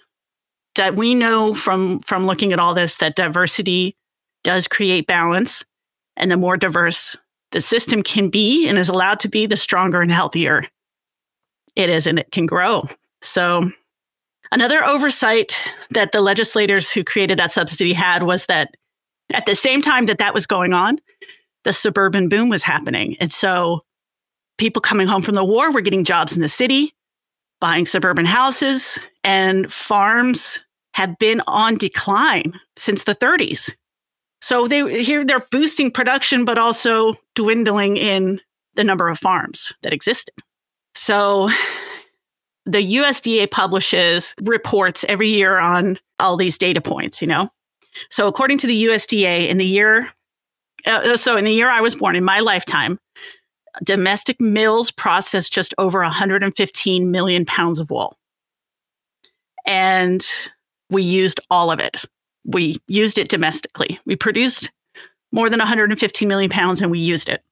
That 0.75 0.95
we 0.95 1.15
know 1.15 1.53
from 1.53 2.01
from 2.01 2.27
looking 2.27 2.53
at 2.53 2.59
all 2.59 2.75
this 2.75 2.97
that 2.97 3.15
diversity 3.15 3.95
does 4.43 4.67
create 4.67 5.07
balance, 5.07 5.65
and 6.15 6.29
the 6.29 6.37
more 6.37 6.55
diverse 6.55 7.17
the 7.51 7.61
system 7.61 8.03
can 8.03 8.29
be 8.29 8.67
and 8.67 8.77
is 8.77 8.89
allowed 8.89 9.19
to 9.21 9.27
be, 9.29 9.45
the 9.45 9.57
stronger 9.57 10.01
and 10.01 10.11
healthier 10.11 10.63
it 11.75 11.89
is, 11.89 12.07
and 12.07 12.17
it 12.17 12.31
can 12.31 12.47
grow. 12.47 12.89
So, 13.21 13.71
another 14.51 14.83
oversight 14.83 15.61
that 15.91 16.11
the 16.11 16.21
legislators 16.21 16.91
who 16.91 17.03
created 17.03 17.39
that 17.39 17.51
subsidy 17.51 17.93
had 17.93 18.23
was 18.23 18.45
that 18.47 18.75
at 19.33 19.45
the 19.45 19.55
same 19.55 19.81
time 19.81 20.05
that 20.05 20.17
that 20.19 20.33
was 20.33 20.45
going 20.45 20.73
on, 20.73 20.99
the 21.63 21.73
suburban 21.73 22.29
boom 22.29 22.49
was 22.49 22.63
happening, 22.63 23.17
and 23.19 23.31
so 23.31 23.81
people 24.57 24.81
coming 24.81 25.07
home 25.07 25.21
from 25.21 25.35
the 25.35 25.45
war 25.45 25.71
were 25.71 25.81
getting 25.81 26.03
jobs 26.03 26.35
in 26.35 26.41
the 26.41 26.49
city, 26.49 26.93
buying 27.59 27.85
suburban 27.85 28.25
houses, 28.25 28.99
and 29.23 29.71
farms 29.71 30.63
have 30.93 31.19
been 31.19 31.41
on 31.45 31.77
decline 31.77 32.53
since 32.75 33.03
the 33.03 33.15
30s. 33.15 33.73
So 34.41 34.67
they 34.67 35.03
here 35.03 35.25
they're 35.25 35.45
boosting 35.51 35.91
production, 35.91 36.45
but 36.45 36.57
also 36.57 37.15
dwindling 37.35 37.97
in 37.97 38.41
the 38.75 38.83
number 38.83 39.09
of 39.09 39.19
farms 39.19 39.73
that 39.83 39.93
existed. 39.93 40.33
So 40.95 41.49
the 42.67 42.95
USDA 42.95 43.49
publishes 43.49 44.35
reports 44.41 45.05
every 45.07 45.29
year 45.29 45.57
on 45.57 45.97
all 46.19 46.35
these 46.35 46.57
data 46.57 46.81
points, 46.81 47.21
you 47.21 47.27
know. 47.27 47.49
So 48.09 48.27
according 48.27 48.57
to 48.59 48.67
the 48.67 48.85
USDA, 48.85 49.47
in 49.47 49.57
the 49.57 49.65
year, 49.65 50.09
uh, 50.85 51.15
so 51.15 51.37
in 51.37 51.45
the 51.45 51.51
year 51.51 51.69
I 51.69 51.81
was 51.81 51.95
born, 51.95 52.15
in 52.15 52.23
my 52.23 52.39
lifetime, 52.39 52.99
domestic 53.83 54.39
mills 54.39 54.91
processed 54.91 55.53
just 55.53 55.73
over 55.77 56.01
115 56.01 57.11
million 57.11 57.45
pounds 57.45 57.79
of 57.79 57.89
wool. 57.89 58.17
And 59.65 60.25
we 60.89 61.03
used 61.03 61.39
all 61.49 61.71
of 61.71 61.79
it. 61.79 62.05
We 62.45 62.77
used 62.87 63.17
it 63.17 63.29
domestically. 63.29 63.99
We 64.05 64.15
produced 64.15 64.71
more 65.31 65.49
than 65.49 65.59
115 65.59 66.27
million 66.27 66.49
pounds 66.49 66.81
and 66.81 66.91
we 66.91 66.99
used 66.99 67.29
it. 67.29 67.43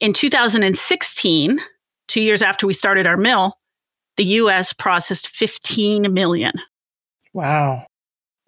In 0.00 0.12
2016, 0.12 1.60
two 2.08 2.20
years 2.20 2.42
after 2.42 2.66
we 2.66 2.74
started 2.74 3.06
our 3.06 3.16
mill, 3.16 3.58
the 4.16 4.24
US 4.24 4.72
processed 4.72 5.28
15 5.28 6.12
million. 6.12 6.52
Wow. 7.32 7.86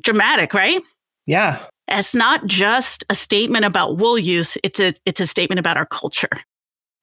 Dramatic, 0.02 0.54
right? 0.54 0.80
Yeah. 1.26 1.64
It's 1.88 2.14
not 2.14 2.46
just 2.46 3.04
a 3.10 3.14
statement 3.14 3.64
about 3.64 3.96
wool 3.98 4.18
use, 4.18 4.58
it's 4.62 4.80
a, 4.80 4.94
it's 5.06 5.20
a 5.20 5.26
statement 5.26 5.58
about 5.58 5.76
our 5.76 5.86
culture. 5.86 6.28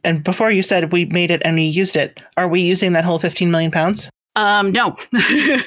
And 0.04 0.24
before 0.24 0.52
you 0.52 0.62
said 0.62 0.92
we 0.92 1.06
made 1.06 1.32
it 1.32 1.42
and 1.44 1.56
we 1.56 1.64
used 1.64 1.96
it, 1.96 2.22
are 2.38 2.48
we 2.48 2.62
using 2.62 2.94
that 2.94 3.04
whole 3.04 3.18
15 3.20 3.50
million 3.50 3.72
pounds? 3.72 4.10
Um, 4.36 4.72
no. 4.72 4.96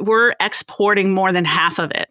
We're 0.00 0.34
exporting 0.40 1.12
more 1.12 1.32
than 1.32 1.44
half 1.44 1.78
of 1.78 1.90
it 1.90 2.08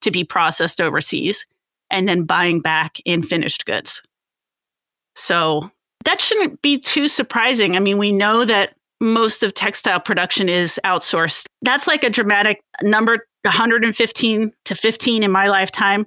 to 0.00 0.10
be 0.10 0.24
processed 0.24 0.80
overseas. 0.80 1.46
and 1.90 2.08
then 2.08 2.24
buying 2.24 2.60
back 2.60 2.98
in 3.04 3.22
finished 3.22 3.64
goods. 3.64 4.02
So 5.14 5.70
that 6.04 6.20
shouldn't 6.20 6.60
be 6.62 6.78
too 6.78 7.08
surprising. 7.08 7.76
I 7.76 7.80
mean, 7.80 7.98
we 7.98 8.12
know 8.12 8.44
that 8.44 8.75
most 9.00 9.42
of 9.42 9.54
textile 9.54 10.00
production 10.00 10.48
is 10.48 10.80
outsourced. 10.84 11.46
That's 11.62 11.86
like 11.86 12.04
a 12.04 12.10
dramatic 12.10 12.60
number 12.82 13.26
115 13.42 14.52
to 14.64 14.74
15 14.74 15.22
in 15.22 15.30
my 15.30 15.48
lifetime, 15.48 16.06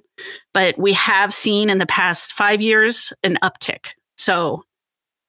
but 0.52 0.78
we 0.78 0.92
have 0.92 1.32
seen 1.32 1.70
in 1.70 1.78
the 1.78 1.86
past 1.86 2.32
5 2.34 2.60
years 2.60 3.12
an 3.22 3.38
uptick. 3.42 3.90
So 4.18 4.64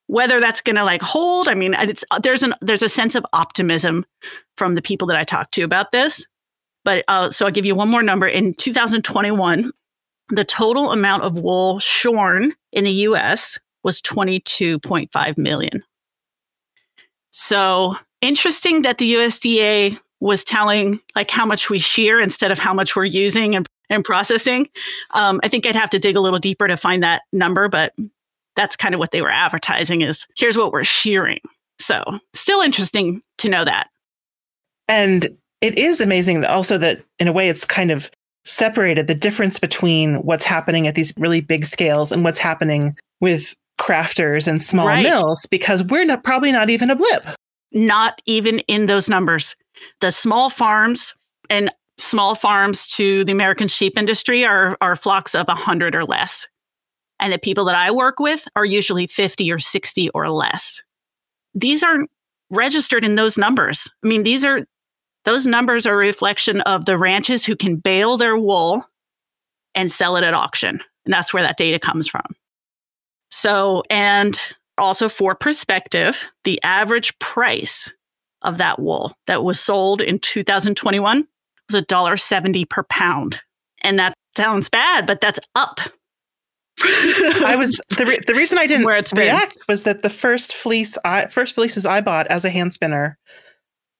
whether 0.06 0.40
that's 0.40 0.60
going 0.60 0.76
to 0.76 0.84
like 0.84 1.00
hold, 1.00 1.48
I 1.48 1.54
mean, 1.54 1.74
it's 1.78 2.04
there's 2.22 2.42
an 2.42 2.54
there's 2.60 2.82
a 2.82 2.88
sense 2.88 3.14
of 3.14 3.24
optimism 3.32 4.04
from 4.56 4.74
the 4.74 4.82
people 4.82 5.08
that 5.08 5.16
I 5.16 5.24
talked 5.24 5.54
to 5.54 5.62
about 5.62 5.90
this. 5.92 6.26
But 6.84 7.04
uh, 7.08 7.30
so 7.30 7.46
I'll 7.46 7.52
give 7.52 7.64
you 7.64 7.74
one 7.74 7.88
more 7.88 8.02
number. 8.02 8.26
In 8.26 8.54
2021, 8.54 9.70
the 10.28 10.44
total 10.44 10.92
amount 10.92 11.22
of 11.22 11.38
wool 11.38 11.78
shorn 11.78 12.52
in 12.72 12.84
the 12.84 12.90
US 12.90 13.58
was 13.84 14.02
22.5 14.02 15.38
million. 15.38 15.82
So 17.32 17.94
interesting 18.20 18.82
that 18.82 18.98
the 18.98 19.14
USDA 19.14 19.98
was 20.20 20.44
telling 20.44 21.00
like 21.16 21.30
how 21.30 21.44
much 21.44 21.68
we 21.68 21.80
shear 21.80 22.20
instead 22.20 22.52
of 22.52 22.58
how 22.58 22.72
much 22.72 22.94
we're 22.94 23.04
using 23.04 23.56
and, 23.56 23.66
and 23.90 24.04
processing. 24.04 24.68
Um, 25.10 25.40
I 25.42 25.48
think 25.48 25.66
I'd 25.66 25.74
have 25.74 25.90
to 25.90 25.98
dig 25.98 26.14
a 26.14 26.20
little 26.20 26.38
deeper 26.38 26.68
to 26.68 26.76
find 26.76 27.02
that 27.02 27.22
number, 27.32 27.68
but 27.68 27.92
that's 28.54 28.76
kind 28.76 28.94
of 28.94 29.00
what 29.00 29.10
they 29.10 29.20
were 29.20 29.30
advertising 29.30 30.02
is 30.02 30.26
here's 30.36 30.56
what 30.56 30.72
we're 30.72 30.84
shearing. 30.84 31.40
So 31.80 32.04
still 32.34 32.60
interesting 32.60 33.22
to 33.38 33.48
know 33.48 33.64
that. 33.64 33.88
And 34.86 35.36
it 35.60 35.78
is 35.78 36.00
amazing 36.00 36.44
also 36.44 36.78
that 36.78 37.02
in 37.18 37.26
a 37.26 37.32
way 37.32 37.48
it's 37.48 37.64
kind 37.64 37.90
of 37.90 38.10
separated 38.44 39.06
the 39.06 39.14
difference 39.14 39.58
between 39.58 40.16
what's 40.16 40.44
happening 40.44 40.86
at 40.86 40.94
these 40.94 41.12
really 41.16 41.40
big 41.40 41.64
scales 41.64 42.12
and 42.12 42.22
what's 42.24 42.38
happening 42.38 42.96
with 43.20 43.54
crafters 43.78 44.46
and 44.46 44.62
small 44.62 44.86
right. 44.86 45.02
mills 45.02 45.46
because 45.50 45.82
we're 45.84 46.04
not, 46.04 46.24
probably 46.24 46.52
not 46.52 46.70
even 46.70 46.90
a 46.90 46.96
blip. 46.96 47.26
Not 47.72 48.20
even 48.26 48.60
in 48.60 48.86
those 48.86 49.08
numbers. 49.08 49.56
The 50.00 50.10
small 50.10 50.50
farms 50.50 51.14
and 51.50 51.70
small 51.98 52.34
farms 52.34 52.86
to 52.88 53.24
the 53.24 53.32
American 53.32 53.68
sheep 53.68 53.96
industry 53.96 54.44
are, 54.44 54.76
are 54.80 54.96
flocks 54.96 55.34
of 55.34 55.48
100 55.48 55.94
or 55.94 56.04
less. 56.04 56.48
And 57.20 57.32
the 57.32 57.38
people 57.38 57.64
that 57.66 57.74
I 57.74 57.90
work 57.90 58.18
with 58.18 58.46
are 58.56 58.64
usually 58.64 59.06
50 59.06 59.50
or 59.52 59.58
60 59.58 60.10
or 60.10 60.28
less. 60.28 60.82
These 61.54 61.82
aren't 61.82 62.10
registered 62.50 63.04
in 63.04 63.14
those 63.14 63.38
numbers. 63.38 63.88
I 64.04 64.08
mean, 64.08 64.22
these 64.22 64.44
are 64.44 64.62
those 65.24 65.46
numbers 65.46 65.86
are 65.86 65.94
a 65.94 65.96
reflection 65.96 66.60
of 66.62 66.84
the 66.84 66.98
ranches 66.98 67.44
who 67.44 67.54
can 67.54 67.76
bale 67.76 68.16
their 68.16 68.36
wool 68.36 68.84
and 69.74 69.90
sell 69.90 70.16
it 70.16 70.24
at 70.24 70.34
auction. 70.34 70.80
And 71.04 71.14
that's 71.14 71.32
where 71.32 71.42
that 71.42 71.56
data 71.56 71.78
comes 71.78 72.08
from. 72.08 72.24
So, 73.32 73.82
and 73.90 74.38
also 74.78 75.08
for 75.08 75.34
perspective, 75.34 76.16
the 76.44 76.62
average 76.62 77.18
price 77.18 77.92
of 78.42 78.58
that 78.58 78.78
wool 78.78 79.12
that 79.26 79.42
was 79.42 79.58
sold 79.58 80.00
in 80.02 80.18
2021 80.18 81.26
was 81.72 81.82
$1.70 81.82 82.68
per 82.68 82.82
pound. 82.84 83.40
And 83.82 83.98
that 83.98 84.12
sounds 84.36 84.68
bad, 84.68 85.06
but 85.06 85.20
that's 85.20 85.40
up. 85.54 85.80
I 86.84 87.54
was 87.56 87.80
the 87.96 88.06
re- 88.06 88.20
the 88.26 88.34
reason 88.34 88.58
I 88.58 88.66
didn't 88.66 88.86
Where 88.86 88.96
it's 88.96 89.12
react 89.12 89.54
been. 89.54 89.62
was 89.68 89.82
that 89.82 90.02
the 90.02 90.08
first 90.10 90.54
fleece 90.54 90.96
I 91.04 91.26
first 91.26 91.54
fleeces 91.54 91.84
I 91.84 92.00
bought 92.00 92.26
as 92.28 92.46
a 92.46 92.50
hand 92.50 92.72
spinner 92.72 93.18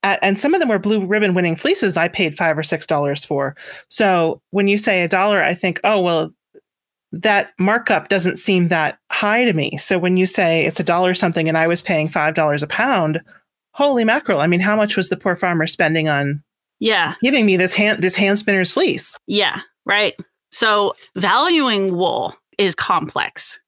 at, 0.02 0.18
and 0.22 0.40
some 0.40 0.54
of 0.54 0.60
them 0.60 0.70
were 0.70 0.78
blue 0.78 1.04
ribbon 1.04 1.34
winning 1.34 1.54
fleeces 1.54 1.98
I 1.98 2.08
paid 2.08 2.36
5 2.36 2.58
or 2.58 2.62
6 2.62 2.86
dollars 2.86 3.26
for. 3.26 3.54
So 3.90 4.40
when 4.50 4.68
you 4.68 4.78
say 4.78 5.02
a 5.02 5.08
dollar 5.08 5.42
I 5.42 5.52
think 5.54 5.80
oh 5.84 6.00
well 6.00 6.32
that 7.12 7.50
markup 7.58 8.08
doesn't 8.08 8.36
seem 8.36 8.68
that 8.68 8.98
high 9.10 9.44
to 9.44 9.52
me. 9.52 9.76
So 9.76 9.98
when 9.98 10.16
you 10.16 10.26
say 10.26 10.64
it's 10.64 10.80
a 10.80 10.84
dollar 10.84 11.14
something 11.14 11.46
and 11.48 11.58
I 11.58 11.66
was 11.66 11.82
paying 11.82 12.08
$5 12.08 12.62
a 12.62 12.66
pound, 12.66 13.20
holy 13.72 14.04
mackerel. 14.04 14.40
I 14.40 14.46
mean, 14.46 14.60
how 14.60 14.76
much 14.76 14.96
was 14.96 15.08
the 15.08 15.16
poor 15.16 15.36
farmer 15.36 15.66
spending 15.66 16.08
on 16.08 16.42
yeah, 16.80 17.14
giving 17.22 17.46
me 17.46 17.56
this 17.56 17.74
hand 17.74 18.02
this 18.02 18.16
hand 18.16 18.40
spinner's 18.40 18.72
fleece? 18.72 19.16
Yeah, 19.28 19.60
right. 19.86 20.14
So 20.50 20.94
valuing 21.16 21.96
wool 21.96 22.34
is 22.58 22.74
complex. 22.74 23.58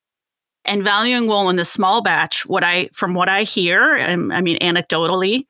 And 0.64 0.82
valuing 0.82 1.28
wool 1.28 1.50
in 1.50 1.56
the 1.56 1.64
small 1.64 2.02
batch, 2.02 2.44
what 2.46 2.64
I 2.64 2.88
from 2.92 3.14
what 3.14 3.28
I 3.28 3.42
hear, 3.42 3.98
I 3.98 4.16
mean 4.16 4.58
anecdotally, 4.58 5.44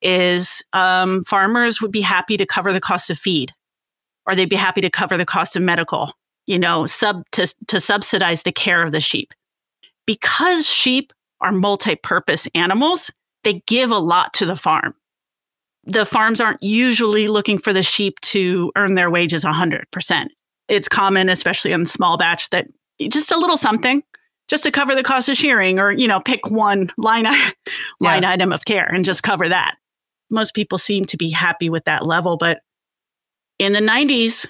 is 0.00 0.62
um, 0.72 1.24
farmers 1.24 1.80
would 1.82 1.92
be 1.92 2.00
happy 2.00 2.36
to 2.36 2.46
cover 2.46 2.72
the 2.72 2.80
cost 2.80 3.10
of 3.10 3.18
feed, 3.18 3.52
or 4.26 4.34
they'd 4.34 4.48
be 4.48 4.56
happy 4.56 4.80
to 4.80 4.90
cover 4.90 5.18
the 5.18 5.26
cost 5.26 5.56
of 5.56 5.62
medical, 5.62 6.12
you 6.46 6.58
know, 6.58 6.86
sub 6.86 7.24
to, 7.32 7.52
to 7.68 7.80
subsidize 7.80 8.42
the 8.42 8.52
care 8.52 8.82
of 8.82 8.92
the 8.92 9.00
sheep. 9.00 9.32
Because 10.06 10.66
sheep 10.66 11.12
are 11.40 11.52
multi-purpose 11.52 12.48
animals, 12.54 13.10
they 13.44 13.62
give 13.66 13.90
a 13.90 13.98
lot 13.98 14.32
to 14.34 14.46
the 14.46 14.56
farm. 14.56 14.94
The 15.84 16.04
farms 16.04 16.40
aren't 16.40 16.62
usually 16.62 17.28
looking 17.28 17.58
for 17.58 17.72
the 17.72 17.82
sheep 17.82 18.20
to 18.20 18.70
earn 18.76 18.94
their 18.94 19.10
wages 19.10 19.44
100%. 19.44 20.26
It's 20.68 20.88
common, 20.88 21.28
especially 21.28 21.72
in 21.72 21.86
small 21.86 22.18
batch, 22.18 22.50
that 22.50 22.66
just 23.08 23.32
a 23.32 23.38
little 23.38 23.56
something 23.56 24.02
just 24.48 24.64
to 24.64 24.70
cover 24.70 24.94
the 24.94 25.02
cost 25.02 25.28
of 25.28 25.36
shearing 25.36 25.78
or, 25.78 25.92
you 25.92 26.08
know, 26.08 26.20
pick 26.20 26.50
one 26.50 26.92
line, 26.98 27.24
line 28.00 28.22
yeah. 28.22 28.30
item 28.30 28.52
of 28.52 28.64
care 28.64 28.84
and 28.86 29.04
just 29.04 29.22
cover 29.22 29.48
that. 29.48 29.76
Most 30.30 30.54
people 30.54 30.76
seem 30.76 31.04
to 31.06 31.16
be 31.16 31.30
happy 31.30 31.70
with 31.70 31.84
that 31.84 32.04
level. 32.04 32.36
But 32.36 32.60
in 33.58 33.72
the 33.72 33.80
90s, 33.80 34.46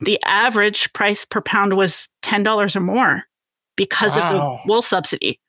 the 0.00 0.18
average 0.24 0.92
price 0.92 1.24
per 1.24 1.40
pound 1.40 1.76
was 1.76 2.08
$10 2.22 2.76
or 2.76 2.80
more 2.80 3.24
because 3.76 4.16
wow. 4.16 4.22
of 4.22 4.32
the 4.32 4.58
wool 4.68 4.82
subsidy. 4.82 5.40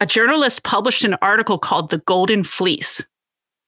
A 0.00 0.06
journalist 0.06 0.62
published 0.62 1.04
an 1.04 1.16
article 1.22 1.58
called 1.58 1.90
The 1.90 1.98
Golden 1.98 2.44
Fleece. 2.44 3.04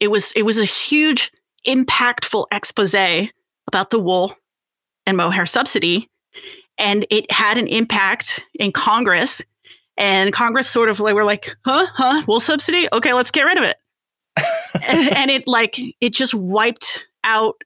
It 0.01 0.09
was, 0.09 0.33
it 0.33 0.43
was 0.43 0.59
a 0.59 0.65
huge, 0.65 1.33
impactful 1.67 2.47
expose 2.53 2.95
about 2.95 3.91
the 3.91 3.99
wool 3.99 4.35
and 5.07 5.17
mohair 5.17 5.47
subsidy. 5.47 6.09
And 6.77 7.07
it 7.11 7.31
had 7.33 7.59
an 7.59 7.67
impact 7.67 8.45
in 8.55 8.73
Congress. 8.73 9.43
And 9.97 10.33
Congress 10.33 10.69
sort 10.69 10.91
of 10.91 11.01
like, 11.01 11.15
were 11.15 11.25
like, 11.25 11.57
huh, 11.65 11.87
huh, 11.93 12.23
wool 12.29 12.41
subsidy? 12.41 12.89
Okay, 12.93 13.15
let's 13.15 13.31
get 13.31 13.43
rid 13.43 13.59
of 13.59 13.65
it. 13.65 13.77
and, 14.87 15.09
and 15.17 15.31
it 15.31 15.49
like, 15.49 15.79
it 16.01 16.11
just 16.11 16.35
wiped 16.35 17.07
out 17.25 17.57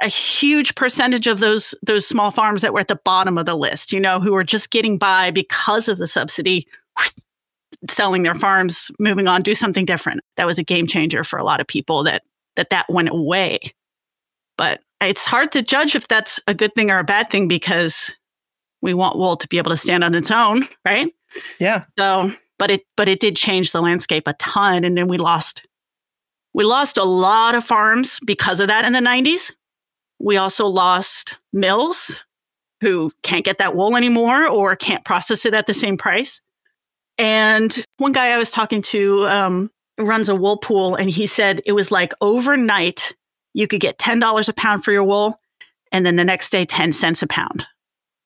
a 0.00 0.08
huge 0.08 0.74
percentage 0.74 1.26
of 1.26 1.40
those 1.40 1.74
those 1.82 2.06
small 2.06 2.30
farms 2.30 2.62
that 2.62 2.72
were 2.72 2.80
at 2.80 2.88
the 2.88 3.00
bottom 3.04 3.38
of 3.38 3.46
the 3.46 3.54
list, 3.54 3.92
you 3.92 4.00
know, 4.00 4.20
who 4.20 4.32
were 4.32 4.44
just 4.44 4.70
getting 4.70 4.98
by 4.98 5.30
because 5.30 5.88
of 5.88 5.98
the 5.98 6.06
subsidy, 6.06 6.66
selling 7.90 8.22
their 8.22 8.34
farms, 8.34 8.90
moving 8.98 9.26
on, 9.26 9.42
do 9.42 9.54
something 9.54 9.84
different. 9.84 10.20
That 10.36 10.46
was 10.46 10.58
a 10.58 10.64
game 10.64 10.86
changer 10.86 11.24
for 11.24 11.38
a 11.38 11.44
lot 11.44 11.60
of 11.60 11.66
people 11.66 12.04
that 12.04 12.22
that 12.56 12.70
that 12.70 12.86
went 12.88 13.08
away. 13.08 13.58
But 14.56 14.80
it's 15.00 15.26
hard 15.26 15.52
to 15.52 15.62
judge 15.62 15.94
if 15.94 16.08
that's 16.08 16.40
a 16.46 16.54
good 16.54 16.74
thing 16.74 16.90
or 16.90 16.98
a 16.98 17.04
bad 17.04 17.30
thing 17.30 17.48
because 17.48 18.12
we 18.80 18.94
want 18.94 19.18
wool 19.18 19.36
to 19.36 19.48
be 19.48 19.58
able 19.58 19.70
to 19.70 19.76
stand 19.76 20.04
on 20.04 20.14
its 20.14 20.30
own, 20.30 20.68
right? 20.84 21.12
Yeah. 21.58 21.82
So, 21.98 22.32
but 22.58 22.70
it 22.70 22.82
but 22.96 23.08
it 23.08 23.20
did 23.20 23.36
change 23.36 23.72
the 23.72 23.82
landscape 23.82 24.26
a 24.26 24.34
ton 24.34 24.84
and 24.84 24.96
then 24.96 25.08
we 25.08 25.18
lost 25.18 25.66
we 26.54 26.64
lost 26.64 26.98
a 26.98 27.04
lot 27.04 27.54
of 27.54 27.64
farms 27.64 28.18
because 28.24 28.58
of 28.58 28.68
that 28.68 28.84
in 28.84 28.92
the 28.92 29.00
90s 29.00 29.52
we 30.18 30.36
also 30.36 30.66
lost 30.66 31.38
mills 31.52 32.24
who 32.80 33.10
can't 33.22 33.44
get 33.44 33.58
that 33.58 33.74
wool 33.74 33.96
anymore 33.96 34.46
or 34.46 34.76
can't 34.76 35.04
process 35.04 35.44
it 35.44 35.54
at 35.54 35.66
the 35.66 35.74
same 35.74 35.96
price. 35.96 36.40
And 37.18 37.84
one 37.96 38.12
guy 38.12 38.28
I 38.28 38.38
was 38.38 38.50
talking 38.50 38.82
to 38.82 39.26
um, 39.26 39.70
runs 39.98 40.28
a 40.28 40.36
wool 40.36 40.56
pool, 40.56 40.94
and 40.94 41.10
he 41.10 41.26
said 41.26 41.60
it 41.66 41.72
was 41.72 41.90
like 41.90 42.12
overnight 42.20 43.14
you 43.54 43.66
could 43.66 43.80
get 43.80 43.98
$10 43.98 44.48
a 44.48 44.52
pound 44.52 44.84
for 44.84 44.92
your 44.92 45.02
wool, 45.02 45.40
and 45.90 46.06
then 46.06 46.16
the 46.16 46.24
next 46.24 46.50
day, 46.50 46.64
10 46.64 46.92
cents 46.92 47.22
a 47.22 47.26
pound. 47.26 47.66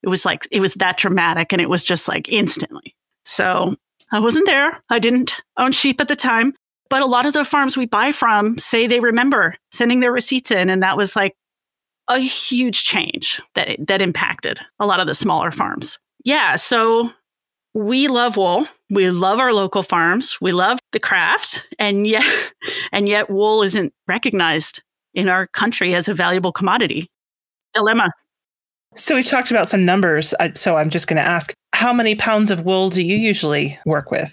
It 0.03 0.09
was 0.09 0.25
like, 0.25 0.47
it 0.51 0.61
was 0.61 0.75
that 0.75 0.99
dramatic, 0.99 1.53
and 1.53 1.63
it 1.63 1.71
was 1.71 1.83
just 1.83 2.09
like 2.09 2.29
instantly. 2.29 2.95
So 3.25 3.77
I 4.11 4.21
wasn't 4.21 4.47
there. 4.47 4.83
I 4.91 4.99
didn't 4.99 5.41
own 5.57 5.73
sheep 5.73 6.01
at 6.01 6.09
the 6.09 6.17
time. 6.17 6.55
But 6.91 7.01
a 7.01 7.07
lot 7.07 7.25
of 7.25 7.33
the 7.33 7.47
farms 7.47 7.75
we 7.75 7.87
buy 7.87 8.13
from 8.13 8.59
say 8.59 8.87
they 8.87 9.01
remember 9.01 9.55
sending 9.71 10.01
their 10.01 10.13
receipts 10.13 10.51
in. 10.51 10.69
And 10.69 10.83
that 10.83 10.99
was 10.99 11.17
like 11.17 11.35
a 12.17 12.21
huge 12.21 12.85
change 12.85 13.41
that 13.55 13.77
that 13.87 14.03
impacted 14.03 14.61
a 14.79 14.87
lot 14.87 15.01
of 15.01 15.07
the 15.07 15.15
smaller 15.15 15.51
farms. 15.51 15.99
Yeah, 16.25 16.57
so 16.57 17.11
we 17.75 18.09
love 18.09 18.37
wool. 18.37 18.67
We 18.91 19.11
love 19.11 19.39
our 19.39 19.53
local 19.53 19.83
farms. 19.83 20.41
We 20.41 20.53
love 20.53 20.79
the 20.93 21.01
craft, 21.01 21.67
and 21.79 22.07
yet 22.07 22.25
and 22.93 23.09
yet 23.09 23.31
wool 23.31 23.63
isn't 23.63 23.93
recognized 24.09 24.83
in 25.15 25.29
our 25.29 25.47
country 25.49 25.95
as 25.95 26.09
a 26.09 26.15
valuable 26.15 26.53
commodity. 26.53 27.09
Dilemma. 27.75 28.11
So 28.97 29.15
we've 29.15 29.27
talked 29.27 29.51
about 29.51 29.69
some 29.69 29.85
numbers. 29.85 30.35
So 30.55 30.77
I'm 30.77 30.91
just 30.91 31.07
going 31.07 31.17
to 31.17 31.27
ask, 31.27 31.55
how 31.75 31.93
many 31.95 32.15
pounds 32.15 32.51
of 32.51 32.65
wool 32.67 32.91
do 32.91 33.03
you 33.03 33.17
usually 33.17 33.79
work 33.87 34.11
with? 34.11 34.33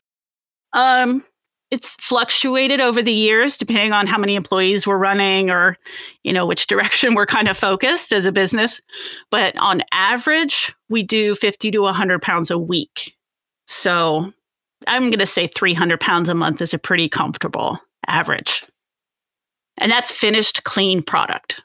Um, 0.74 1.24
it's 1.72 1.96
fluctuated 2.00 2.82
over 2.82 3.02
the 3.02 3.14
years 3.14 3.58
depending 3.58 3.94
on 3.94 4.08
how 4.08 4.18
many 4.18 4.36
employees 4.36 4.88
we're 4.88 4.98
running 4.98 5.50
or 5.50 5.78
you 6.24 6.34
know 6.34 6.46
which 6.46 6.68
direction 6.68 7.16
we're 7.16 7.26
kind 7.26 7.48
of 7.48 7.58
focused 7.58 8.12
as 8.12 8.26
a 8.26 8.32
business. 8.32 8.82
But 9.30 9.58
on 9.58 9.84
average 9.92 10.74
we 10.90 11.04
do 11.04 11.36
50 11.36 11.72
to 11.72 11.80
100 11.80 12.22
pounds 12.22 12.52
a 12.52 12.58
week. 12.58 13.16
So 13.68 14.34
i'm 14.88 15.10
going 15.10 15.20
to 15.20 15.26
say 15.26 15.46
300 15.46 16.00
pounds 16.00 16.30
a 16.30 16.34
month 16.34 16.62
is 16.62 16.74
a 16.74 16.80
pretty 16.80 17.10
comfortable 17.10 17.80
average. 18.08 18.64
And 19.78 19.92
that's 19.92 20.12
finished 20.12 20.64
clean 20.64 21.04
product. 21.04 21.62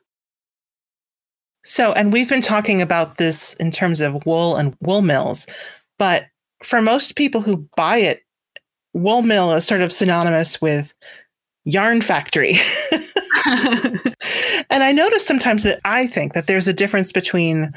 So 1.64 1.92
and 1.92 2.12
we've 2.12 2.28
been 2.28 2.42
talking 2.42 2.82
about 2.82 3.16
this 3.16 3.54
in 3.54 3.70
terms 3.70 4.00
of 4.00 4.26
wool 4.26 4.56
and 4.56 4.76
wool 4.80 5.00
mills 5.00 5.46
but 5.98 6.26
for 6.62 6.82
most 6.82 7.14
people 7.14 7.40
who 7.40 7.68
buy 7.76 7.98
it 7.98 8.24
wool 8.94 9.22
mill 9.22 9.52
is 9.52 9.66
sort 9.66 9.82
of 9.82 9.92
synonymous 9.92 10.60
with 10.60 10.94
yarn 11.64 12.00
factory. 12.00 12.58
and 13.46 14.82
I 14.82 14.92
notice 14.92 15.26
sometimes 15.26 15.62
that 15.64 15.80
I 15.84 16.06
think 16.06 16.32
that 16.32 16.46
there's 16.46 16.68
a 16.68 16.72
difference 16.72 17.12
between 17.12 17.72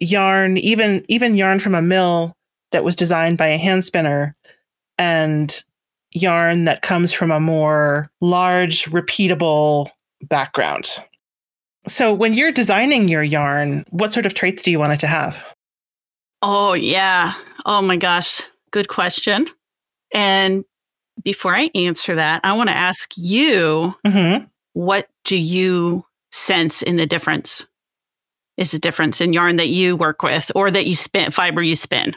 yarn, 0.00 0.58
even 0.58 1.04
even 1.08 1.36
yarn 1.36 1.60
from 1.60 1.74
a 1.74 1.82
mill 1.82 2.34
that 2.72 2.84
was 2.84 2.96
designed 2.96 3.38
by 3.38 3.46
a 3.46 3.56
hand 3.56 3.84
spinner 3.84 4.36
and 4.98 5.62
yarn 6.12 6.64
that 6.64 6.82
comes 6.82 7.12
from 7.12 7.30
a 7.30 7.40
more 7.40 8.10
large 8.20 8.84
repeatable 8.86 9.90
background. 10.22 10.90
So 11.88 12.12
when 12.12 12.34
you're 12.34 12.52
designing 12.52 13.08
your 13.08 13.22
yarn, 13.22 13.84
what 13.90 14.12
sort 14.12 14.26
of 14.26 14.34
traits 14.34 14.62
do 14.62 14.70
you 14.70 14.78
want 14.78 14.92
it 14.92 15.00
to 15.00 15.06
have? 15.06 15.42
Oh 16.42 16.72
yeah. 16.72 17.34
Oh 17.64 17.82
my 17.82 17.96
gosh. 17.96 18.42
Good 18.72 18.88
question. 18.88 19.46
And 20.12 20.64
before 21.22 21.54
I 21.54 21.70
answer 21.74 22.14
that, 22.14 22.40
I 22.44 22.52
want 22.52 22.68
to 22.68 22.76
ask 22.76 23.10
you 23.16 23.94
mm-hmm. 24.06 24.44
what 24.74 25.08
do 25.24 25.36
you 25.36 26.04
sense 26.32 26.82
in 26.82 26.96
the 26.96 27.06
difference? 27.06 27.66
Is 28.56 28.70
the 28.70 28.78
difference 28.78 29.20
in 29.20 29.32
yarn 29.32 29.56
that 29.56 29.68
you 29.68 29.96
work 29.96 30.22
with 30.22 30.50
or 30.54 30.70
that 30.70 30.86
you 30.86 30.94
spin, 30.94 31.30
fiber 31.30 31.62
you 31.62 31.76
spin 31.76 32.16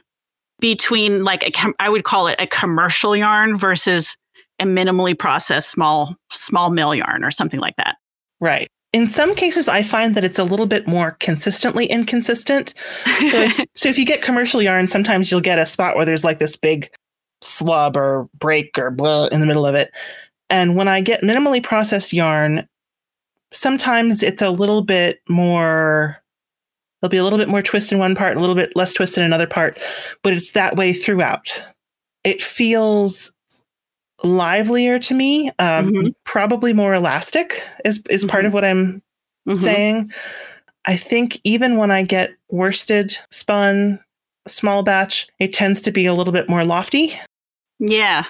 between 0.60 1.24
like 1.24 1.44
a, 1.44 1.74
I 1.80 1.90
would 1.90 2.04
call 2.04 2.28
it 2.28 2.36
a 2.40 2.48
commercial 2.48 3.16
yarn 3.16 3.58
versus 3.58 4.16
a 4.60 4.66
minimally 4.66 5.18
processed 5.18 5.70
small 5.70 6.16
small 6.32 6.70
mill 6.70 6.94
yarn 6.94 7.24
or 7.24 7.32
something 7.32 7.60
like 7.60 7.76
that. 7.78 7.96
Right. 8.40 8.70
In 8.92 9.08
some 9.08 9.36
cases, 9.36 9.68
I 9.68 9.84
find 9.84 10.16
that 10.16 10.24
it's 10.24 10.40
a 10.40 10.44
little 10.44 10.66
bit 10.66 10.88
more 10.88 11.12
consistently 11.20 11.86
inconsistent. 11.86 12.74
So, 13.30 13.42
if, 13.42 13.60
so 13.76 13.88
if 13.88 14.00
you 14.00 14.06
get 14.06 14.24
commercial 14.24 14.62
yarn, 14.62 14.88
sometimes 14.88 15.30
you'll 15.30 15.42
get 15.42 15.60
a 15.60 15.66
spot 15.66 15.96
where 15.96 16.06
there's 16.06 16.24
like 16.24 16.40
this 16.40 16.58
big 16.58 16.90
slub 17.44 17.96
or 17.96 18.30
break 18.38 18.78
or 18.78 18.92
blah 18.92 19.28
in 19.28 19.42
the 19.42 19.48
middle 19.48 19.66
of 19.66 19.76
it. 19.76 19.92
And 20.50 20.76
when 20.76 20.88
I 20.88 21.02
get 21.02 21.22
minimally 21.22 21.62
processed 21.62 22.12
yarn, 22.12 22.68
sometimes 23.52 24.24
it's 24.24 24.42
a 24.42 24.50
little 24.50 24.82
bit 24.82 25.22
more 25.28 26.22
there'll 27.02 27.10
be 27.10 27.18
a 27.18 27.24
little 27.24 27.40
bit 27.40 27.48
more 27.48 27.62
twist 27.62 27.92
in 27.92 28.00
one 28.00 28.16
part, 28.16 28.36
a 28.36 28.40
little 28.40 28.56
bit 28.56 28.76
less 28.76 28.94
twist 28.94 29.18
in 29.18 29.24
another 29.24 29.48
part, 29.48 29.80
but 30.22 30.34
it's 30.34 30.52
that 30.52 30.76
way 30.76 30.92
throughout. 30.92 31.64
It 32.24 32.42
feels 32.42 33.32
livelier 34.24 35.00
to 35.00 35.14
me, 35.14 35.50
um, 35.60 35.92
mm-hmm. 35.92 36.10
probably 36.26 36.74
more 36.74 36.94
elastic 36.94 37.64
is 37.86 38.02
is 38.10 38.22
mm-hmm. 38.22 38.30
part 38.30 38.46
of 38.46 38.54
what 38.54 38.66
I'm 38.66 39.02
mm-hmm. 39.48 39.62
saying. 39.62 40.12
I 40.86 40.98
think 40.98 41.40
even 41.44 41.78
when 41.78 41.92
I 41.92 42.04
get 42.04 42.32
worsted 42.50 43.18
spun 43.32 44.00
small 44.48 44.84
batch, 44.84 45.28
it 45.40 45.54
tends 45.54 45.82
to 45.82 45.92
be 45.92 46.06
a 46.06 46.14
little 46.14 46.34
bit 46.34 46.50
more 46.50 46.66
lofty. 46.66 47.20
Yeah. 47.80 48.26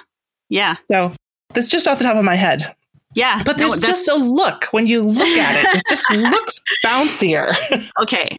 Yeah. 0.49 0.75
So 0.89 1.13
that's 1.53 1.67
just 1.67 1.87
off 1.87 1.97
the 1.97 2.05
top 2.05 2.17
of 2.17 2.23
my 2.23 2.35
head. 2.35 2.75
Yeah. 3.15 3.43
But 3.43 3.57
there's 3.57 3.79
no, 3.79 3.87
just 3.87 4.07
a 4.07 4.15
look 4.15 4.65
when 4.65 4.87
you 4.87 5.01
look 5.01 5.27
at 5.27 5.63
it. 5.63 5.77
It 5.77 5.83
just 5.89 6.09
looks 6.11 6.59
bouncier. 6.85 7.53
okay. 8.01 8.37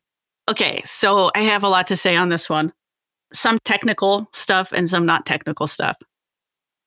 Okay. 0.48 0.80
So 0.84 1.30
I 1.34 1.40
have 1.40 1.62
a 1.62 1.68
lot 1.68 1.86
to 1.88 1.96
say 1.96 2.16
on 2.16 2.28
this 2.28 2.48
one. 2.48 2.72
Some 3.32 3.58
technical 3.64 4.28
stuff 4.32 4.72
and 4.72 4.88
some 4.88 5.06
not 5.06 5.26
technical 5.26 5.66
stuff. 5.66 5.96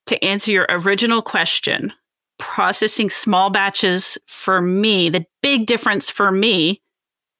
To 0.06 0.22
answer 0.22 0.50
your 0.50 0.66
original 0.68 1.22
question, 1.22 1.92
processing 2.38 3.08
small 3.08 3.48
batches 3.48 4.18
for 4.26 4.60
me, 4.60 5.08
the 5.08 5.24
big 5.42 5.66
difference 5.66 6.10
for 6.10 6.30
me 6.30 6.82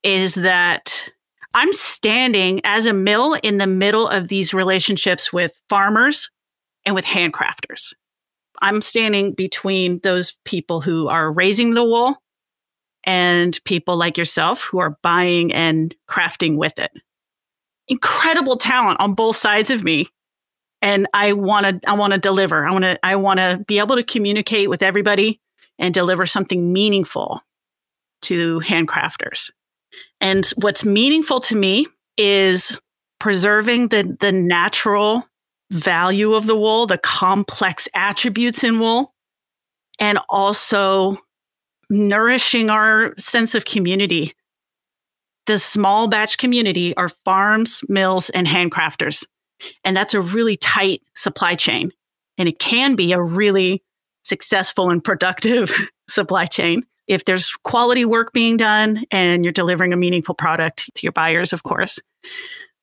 is 0.03 0.35
that 0.35 1.09
I'm 1.53 1.73
standing 1.73 2.61
as 2.65 2.87
a 2.87 2.93
mill 2.93 3.35
in 3.43 3.59
the 3.59 3.67
middle 3.67 4.09
of 4.09 4.29
these 4.29 4.55
relationships 4.55 5.33
with 5.33 5.53
farmers 5.69 6.31
and 6.85 6.95
with 6.95 7.05
handcrafters. 7.05 7.95
I'm 8.63 8.83
standing 8.83 9.33
between 9.33 10.01
those 10.01 10.35
people 10.45 10.81
who 10.81 11.09
are 11.09 11.33
raising 11.33 11.75
the 11.75 11.85
wool 11.85 12.23
and 13.05 13.59
people 13.65 13.97
like 13.97 14.17
yourself 14.17 14.63
who 14.63 14.79
are 14.79 14.99
buying 15.03 15.53
and 15.53 15.95
crafting 16.09 16.57
with 16.57 16.79
it. 16.79 16.91
Incredible 17.89 18.57
talent 18.57 19.01
on 19.01 19.15
both 19.15 19.37
sides 19.37 19.71
of 19.71 19.85
me. 19.85 20.09
And 20.81 21.07
I 21.15 21.33
want 21.33 21.67
to 21.67 21.91
I 21.91 21.95
want 21.95 22.13
to 22.13 22.19
deliver. 22.19 22.67
I 22.67 22.73
want 22.73 22.85
to 22.85 22.99
I 23.03 23.17
want 23.17 23.41
to 23.41 23.63
be 23.67 23.79
able 23.79 23.97
to 23.97 24.03
communicate 24.03 24.69
with 24.71 24.83
everybody 24.83 25.41
and 25.79 25.93
deliver 25.93 26.27
something 26.27 26.73
meaningful 26.73 27.43
to 28.23 28.61
handcrafters. 28.61 29.51
And 30.21 30.47
what's 30.57 30.85
meaningful 30.85 31.41
to 31.41 31.57
me 31.57 31.87
is 32.17 32.81
preserving 33.19 33.89
the 33.89 34.17
the 34.21 34.33
natural 34.33 35.27
value 35.75 36.35
of 36.35 36.47
the 36.47 36.57
wool, 36.57 36.87
the 36.87 36.99
complex 36.99 37.89
attributes 37.95 38.65
in 38.65 38.79
wool, 38.79 39.13
and 39.99 40.19
also 40.29 41.19
nourishing 41.91 42.71
our 42.71 43.15
sense 43.19 43.55
of 43.55 43.65
community. 43.65 44.35
The 45.47 45.59
small 45.59 46.09
batch 46.09 46.39
community 46.39 46.97
are 46.97 47.11
farms, 47.25 47.83
mills, 47.89 48.31
and 48.31 48.47
handcrafters. 48.47 49.27
And 49.85 49.97
that's 49.97 50.15
a 50.15 50.21
really 50.21 50.57
tight 50.57 51.03
supply 51.15 51.55
chain. 51.55 51.91
And 52.39 52.49
it 52.49 52.59
can 52.59 52.97
be 52.97 53.13
a 53.13 53.21
really 53.21 53.83
successful 54.23 54.91
and 54.91 55.05
productive 55.05 55.71
supply 56.09 56.47
chain 56.47 56.85
if 57.07 57.25
there's 57.27 57.53
quality 57.65 58.05
work 58.05 58.33
being 58.33 58.57
done 58.57 59.05
and 59.11 59.45
you're 59.45 59.53
delivering 59.53 59.93
a 59.93 59.97
meaningful 59.97 60.35
product 60.35 60.91
to 60.95 61.03
your 61.03 61.13
buyers, 61.13 61.53
of 61.53 61.63
course. 61.63 62.01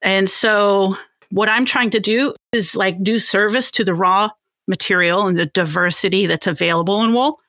And 0.02 0.30
so 0.30 0.96
what 1.32 1.50
I'm 1.50 1.66
trying 1.66 1.90
to 1.92 2.00
do 2.00 2.36
is 2.52 2.76
like 2.76 3.02
do 3.04 3.20
service 3.20 3.72
to 3.72 3.84
the 3.84 3.94
raw 3.94 4.30
material 4.68 5.28
and 5.28 5.38
the 5.38 5.48
diversity 5.48 6.26
that's 6.26 6.48
available 6.48 7.04
in 7.04 7.14
wool, 7.14 7.40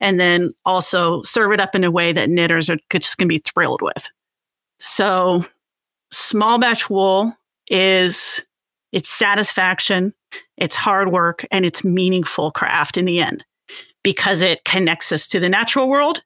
and 0.00 0.18
then 0.18 0.52
also 0.64 1.22
serve 1.22 1.52
it 1.52 1.60
up 1.60 1.74
in 1.74 1.84
a 1.84 1.90
way 1.90 2.12
that 2.12 2.28
knitters 2.28 2.68
are 2.68 2.78
just 2.90 3.18
going 3.18 3.28
to 3.28 3.34
be 3.34 3.38
thrilled 3.38 3.82
with. 3.82 4.08
So, 4.78 5.44
small 6.12 6.58
batch 6.58 6.90
wool 6.90 7.34
is 7.68 8.44
it's 8.92 9.08
satisfaction, 9.08 10.12
it's 10.56 10.76
hard 10.76 11.12
work, 11.12 11.46
and 11.50 11.64
it's 11.64 11.84
meaningful 11.84 12.50
craft 12.50 12.96
in 12.96 13.04
the 13.04 13.20
end 13.20 13.44
because 14.02 14.42
it 14.42 14.64
connects 14.64 15.12
us 15.12 15.26
to 15.28 15.40
the 15.40 15.48
natural 15.48 15.88
world 15.88 16.22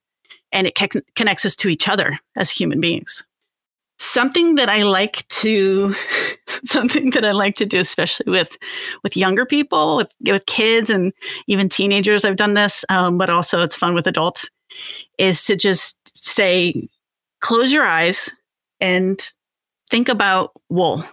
and 0.53 0.67
it 0.67 0.79
connects 1.15 1.45
us 1.45 1.57
to 1.57 1.69
each 1.69 1.89
other 1.89 2.19
as 2.37 2.51
human 2.51 2.81
beings 2.81 3.23
something 4.01 4.55
that 4.57 4.69
I 4.69 4.83
like 4.83 5.29
to 5.29 5.95
something 6.65 7.11
that 7.11 7.25
I 7.25 7.33
like 7.33 7.57
to 7.57 7.67
do, 7.67 7.79
especially 7.79 8.31
with 8.31 8.57
with 9.03 9.17
younger 9.17 9.47
people, 9.47 9.97
with 9.97 10.13
with 10.27 10.47
kids 10.47 10.91
and 10.91 11.13
even 11.47 11.69
teenagers. 11.69 12.25
I've 12.25 12.37
done 12.37 12.55
this, 12.55 12.85
um, 12.89 13.19
but 13.19 13.31
also 13.31 13.63
it's 13.63 13.77
fun 13.77 13.95
with 13.95 14.07
adults. 14.07 14.51
Is 15.19 15.45
to 15.45 15.57
just 15.57 15.97
say, 16.17 16.89
close 17.41 17.73
your 17.73 17.85
eyes 17.85 18.33
and 18.81 19.21
think 19.91 20.09
about 20.09 20.53
wool 20.69 21.05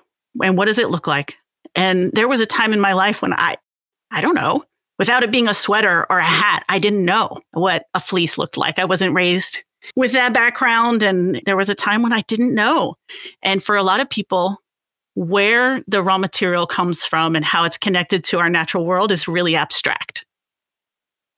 and 0.41 0.57
what 0.57 0.65
does 0.65 0.79
it 0.79 0.89
look 0.89 1.07
like. 1.07 1.35
And 1.75 2.11
there 2.13 2.27
was 2.27 2.39
a 2.39 2.45
time 2.45 2.73
in 2.73 2.79
my 2.79 2.93
life 2.93 3.21
when 3.21 3.33
I, 3.33 3.57
I 4.11 4.21
don't 4.21 4.35
know, 4.35 4.63
without 4.99 5.23
it 5.23 5.31
being 5.31 5.47
a 5.47 5.53
sweater 5.53 6.05
or 6.09 6.19
a 6.19 6.23
hat, 6.23 6.63
I 6.69 6.79
didn't 6.79 7.05
know 7.05 7.41
what 7.51 7.85
a 7.93 7.99
fleece 7.99 8.37
looked 8.37 8.57
like. 8.57 8.79
I 8.79 8.85
wasn't 8.85 9.15
raised 9.15 9.63
with 9.95 10.11
that 10.13 10.33
background. 10.33 11.03
And 11.03 11.41
there 11.45 11.57
was 11.57 11.69
a 11.69 11.75
time 11.75 12.01
when 12.01 12.13
I 12.13 12.21
didn't 12.21 12.53
know. 12.53 12.95
And 13.41 13.63
for 13.63 13.75
a 13.75 13.83
lot 13.83 13.99
of 13.99 14.09
people, 14.09 14.61
where 15.17 15.83
the 15.87 16.03
raw 16.03 16.19
material 16.19 16.67
comes 16.67 17.03
from 17.03 17.35
and 17.35 17.43
how 17.43 17.63
it's 17.63 17.77
connected 17.77 18.23
to 18.23 18.37
our 18.37 18.51
natural 18.51 18.85
world 18.85 19.11
is 19.11 19.27
really 19.27 19.55
abstract. 19.55 20.23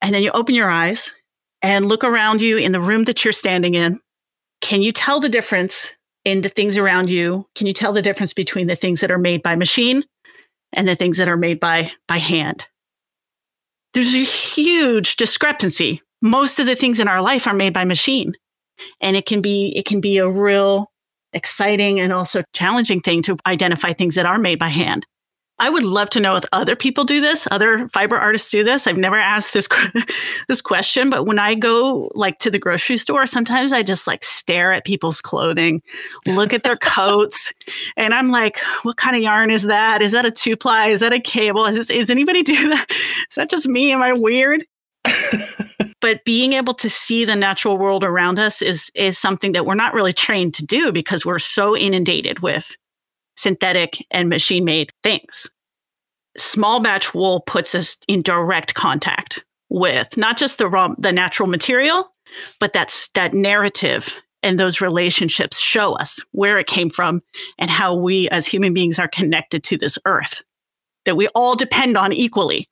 And 0.01 0.13
then 0.13 0.21
you 0.21 0.31
open 0.31 0.53
your 0.53 0.69
eyes 0.69 1.15
and 1.61 1.85
look 1.85 2.03
around 2.03 2.41
you 2.41 2.57
in 2.57 2.73
the 2.73 2.81
room 2.81 3.05
that 3.05 3.23
you're 3.23 3.31
standing 3.31 3.75
in. 3.75 4.01
Can 4.59 4.81
you 4.81 4.91
tell 4.91 5.21
the 5.21 5.29
difference 5.29 5.93
in 6.25 6.41
the 6.41 6.49
things 6.49 6.77
around 6.77 7.09
you? 7.09 7.47
Can 7.55 7.67
you 7.67 7.73
tell 7.73 7.93
the 7.93 8.01
difference 8.01 8.33
between 8.33 8.67
the 8.67 8.75
things 8.75 8.99
that 8.99 9.11
are 9.11 9.17
made 9.17 9.43
by 9.43 9.55
machine 9.55 10.03
and 10.73 10.85
the 10.85 10.95
things 10.95 11.17
that 11.17 11.29
are 11.29 11.37
made 11.37 11.61
by, 11.61 11.89
by 12.05 12.17
hand? 12.17 12.67
There's 13.93 14.13
a 14.13 14.23
huge 14.23 15.15
discrepancy 15.15 16.01
most 16.21 16.59
of 16.59 16.65
the 16.65 16.75
things 16.75 16.99
in 16.99 17.07
our 17.07 17.21
life 17.21 17.47
are 17.47 17.53
made 17.53 17.73
by 17.73 17.85
machine 17.85 18.33
and 19.01 19.15
it 19.15 19.25
can 19.25 19.41
be 19.41 19.73
it 19.75 19.85
can 19.85 20.01
be 20.01 20.17
a 20.17 20.29
real 20.29 20.91
exciting 21.33 21.99
and 21.99 22.11
also 22.11 22.43
challenging 22.53 23.01
thing 23.01 23.21
to 23.21 23.37
identify 23.45 23.93
things 23.93 24.15
that 24.15 24.25
are 24.25 24.39
made 24.39 24.59
by 24.59 24.67
hand 24.67 25.05
I 25.59 25.69
would 25.69 25.83
love 25.83 26.09
to 26.11 26.19
know 26.21 26.35
if 26.35 26.45
other 26.53 26.75
people 26.75 27.03
do 27.03 27.19
this, 27.19 27.47
other 27.51 27.89
fiber 27.89 28.17
artists 28.17 28.49
do 28.49 28.63
this. 28.63 28.87
I've 28.87 28.97
never 28.97 29.17
asked 29.17 29.53
this 29.53 29.67
this 30.47 30.61
question, 30.61 31.09
but 31.09 31.25
when 31.25 31.37
I 31.37 31.53
go 31.53 32.09
like 32.15 32.39
to 32.39 32.49
the 32.49 32.59
grocery 32.59 32.95
store, 32.95 33.25
sometimes 33.25 33.73
I 33.73 33.83
just 33.83 34.07
like 34.07 34.23
stare 34.23 34.71
at 34.71 34.85
people's 34.85 35.19
clothing, 35.19 35.81
look 36.25 36.53
at 36.53 36.63
their 36.63 36.77
coats, 36.81 37.53
and 37.97 38.13
I'm 38.13 38.29
like, 38.29 38.59
what 38.83 38.95
kind 38.95 39.15
of 39.15 39.21
yarn 39.21 39.51
is 39.51 39.63
that? 39.63 40.01
Is 40.01 40.13
that 40.13 40.25
a 40.25 40.31
two 40.31 40.55
ply? 40.55 40.87
Is 40.87 41.01
that 41.01 41.11
a 41.11 41.19
cable? 41.19 41.65
Is 41.65 41.75
this, 41.75 41.89
is 41.89 42.09
anybody 42.09 42.41
do 42.41 42.69
that? 42.69 42.85
Is 42.89 43.35
that 43.35 43.49
just 43.49 43.67
me? 43.67 43.91
Am 43.91 44.01
I 44.01 44.13
weird? 44.13 44.65
but 46.01 46.23
being 46.25 46.53
able 46.53 46.73
to 46.75 46.89
see 46.89 47.25
the 47.25 47.35
natural 47.35 47.77
world 47.77 48.03
around 48.03 48.39
us 48.39 48.61
is 48.61 48.91
is 48.95 49.17
something 49.17 49.51
that 49.53 49.65
we're 49.65 49.75
not 49.75 49.93
really 49.93 50.13
trained 50.13 50.53
to 50.55 50.65
do 50.65 50.91
because 50.91 51.25
we're 51.25 51.39
so 51.39 51.75
inundated 51.75 52.39
with 52.39 52.75
synthetic 53.35 54.05
and 54.11 54.29
machine 54.29 54.65
made 54.65 54.91
things. 55.03 55.49
Small 56.37 56.81
batch 56.81 57.13
wool 57.13 57.41
puts 57.41 57.73
us 57.73 57.97
in 58.07 58.21
direct 58.21 58.73
contact 58.73 59.43
with 59.69 60.17
not 60.17 60.37
just 60.37 60.57
the 60.57 60.67
raw, 60.67 60.93
the 60.97 61.11
natural 61.11 61.49
material, 61.49 62.11
but 62.59 62.73
that's 62.73 63.09
that 63.09 63.33
narrative 63.33 64.15
and 64.41 64.59
those 64.59 64.81
relationships 64.81 65.59
show 65.59 65.93
us 65.93 66.23
where 66.31 66.59
it 66.59 66.67
came 66.67 66.89
from 66.89 67.21
and 67.57 67.69
how 67.69 67.95
we 67.95 68.29
as 68.29 68.45
human 68.45 68.73
beings 68.73 68.99
are 68.99 69.07
connected 69.07 69.63
to 69.63 69.77
this 69.77 69.97
earth 70.05 70.43
that 71.05 71.15
we 71.15 71.27
all 71.29 71.55
depend 71.55 71.97
on 71.97 72.13
equally. 72.13 72.69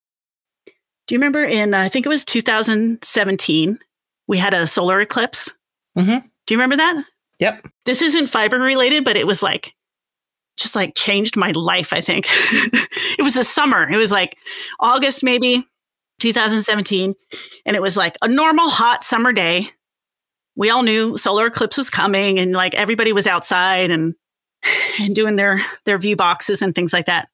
Do 1.08 1.16
you 1.16 1.20
remember 1.20 1.44
in, 1.44 1.74
I 1.74 1.90
think 1.90 2.06
it 2.06 2.10
was 2.10 2.26
2017, 2.26 3.80
we 4.28 4.38
had 4.38 4.54
a 4.54 4.68
solar 4.68 5.00
eclipse? 5.00 5.54
Mm-hmm. 5.98 6.28
Do 6.46 6.54
you 6.54 6.58
remember 6.58 6.78
that? 6.78 7.04
Yep. 7.40 7.68
This 7.86 8.02
isn't 8.02 8.28
fiber 8.28 8.60
related, 8.60 9.06
but 9.06 9.16
it 9.16 9.26
was 9.26 9.42
like 9.42 9.72
just 10.58 10.76
like 10.76 10.96
changed 10.96 11.38
my 11.38 11.52
life, 11.52 11.94
I 11.94 12.02
think. 12.02 12.26
it 12.30 13.24
was 13.24 13.36
the 13.36 13.44
summer. 13.44 13.90
It 13.90 13.98
was 13.98 14.12
like 14.12 14.36
August, 14.80 15.24
maybe 15.24 15.66
2017. 16.20 17.14
And 17.66 17.76
it 17.76 17.82
was 17.82 17.96
like 17.96 18.18
a 18.22 18.28
normal 18.28 18.70
hot 18.70 19.04
summer 19.04 19.32
day. 19.32 19.70
We 20.56 20.70
all 20.72 20.84
knew 20.84 21.18
solar 21.18 21.46
eclipse 21.46 21.78
was 21.78 21.90
coming 21.90 22.40
and 22.40 22.54
like 22.54 22.74
everybody 22.74 23.14
was 23.14 23.28
outside 23.28 23.92
and 23.92 24.16
and 25.00 25.16
doing 25.16 25.36
their 25.36 25.62
their 25.86 26.00
view 26.00 26.16
boxes 26.16 26.62
and 26.62 26.74
things 26.74 26.92
like 26.92 27.06
that. 27.06 27.30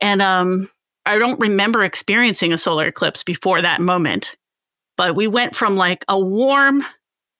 And 0.00 0.22
um 0.22 0.68
I 1.08 1.18
don't 1.18 1.40
remember 1.40 1.82
experiencing 1.82 2.52
a 2.52 2.58
solar 2.58 2.86
eclipse 2.86 3.22
before 3.22 3.62
that 3.62 3.80
moment. 3.80 4.36
But 4.98 5.16
we 5.16 5.26
went 5.26 5.56
from 5.56 5.76
like 5.76 6.04
a 6.08 6.18
warm, 6.18 6.84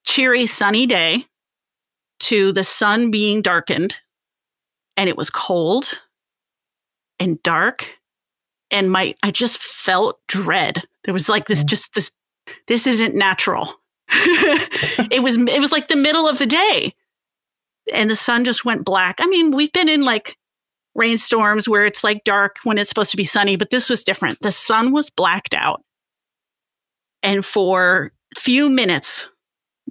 cheery, 0.05 0.47
sunny 0.47 0.87
day 0.87 1.25
to 2.21 2.51
the 2.51 2.63
sun 2.63 3.11
being 3.11 3.41
darkened 3.41 3.97
and 4.97 5.07
it 5.07 5.15
was 5.15 5.29
cold 5.29 5.99
and 7.19 7.41
dark 7.43 7.95
and 8.71 8.91
my 8.91 9.15
I 9.23 9.31
just 9.31 9.59
felt 9.59 10.19
dread. 10.27 10.83
There 11.03 11.13
was 11.13 11.29
like 11.29 11.47
this 11.47 11.63
just 11.63 11.93
this 11.93 12.11
this 12.67 12.87
isn't 12.87 13.15
natural. 13.15 13.75
it 14.09 15.21
was 15.21 15.37
it 15.37 15.61
was 15.61 15.71
like 15.71 15.89
the 15.89 15.95
middle 15.95 16.27
of 16.27 16.39
the 16.39 16.45
day 16.45 16.93
and 17.93 18.09
the 18.09 18.15
sun 18.15 18.45
just 18.45 18.65
went 18.65 18.83
black. 18.83 19.17
I 19.19 19.27
mean, 19.27 19.51
we've 19.51 19.71
been 19.71 19.89
in 19.89 20.01
like 20.01 20.37
rainstorms 20.95 21.67
where 21.67 21.85
it's 21.85 22.03
like 22.03 22.23
dark 22.23 22.57
when 22.63 22.77
it's 22.77 22.89
supposed 22.89 23.11
to 23.11 23.17
be 23.17 23.23
sunny, 23.23 23.55
but 23.55 23.69
this 23.69 23.89
was 23.89 24.03
different. 24.03 24.39
The 24.41 24.51
sun 24.51 24.91
was 24.91 25.09
blacked 25.09 25.53
out. 25.53 25.83
And 27.23 27.45
for 27.45 28.11
few 28.37 28.69
minutes 28.69 29.29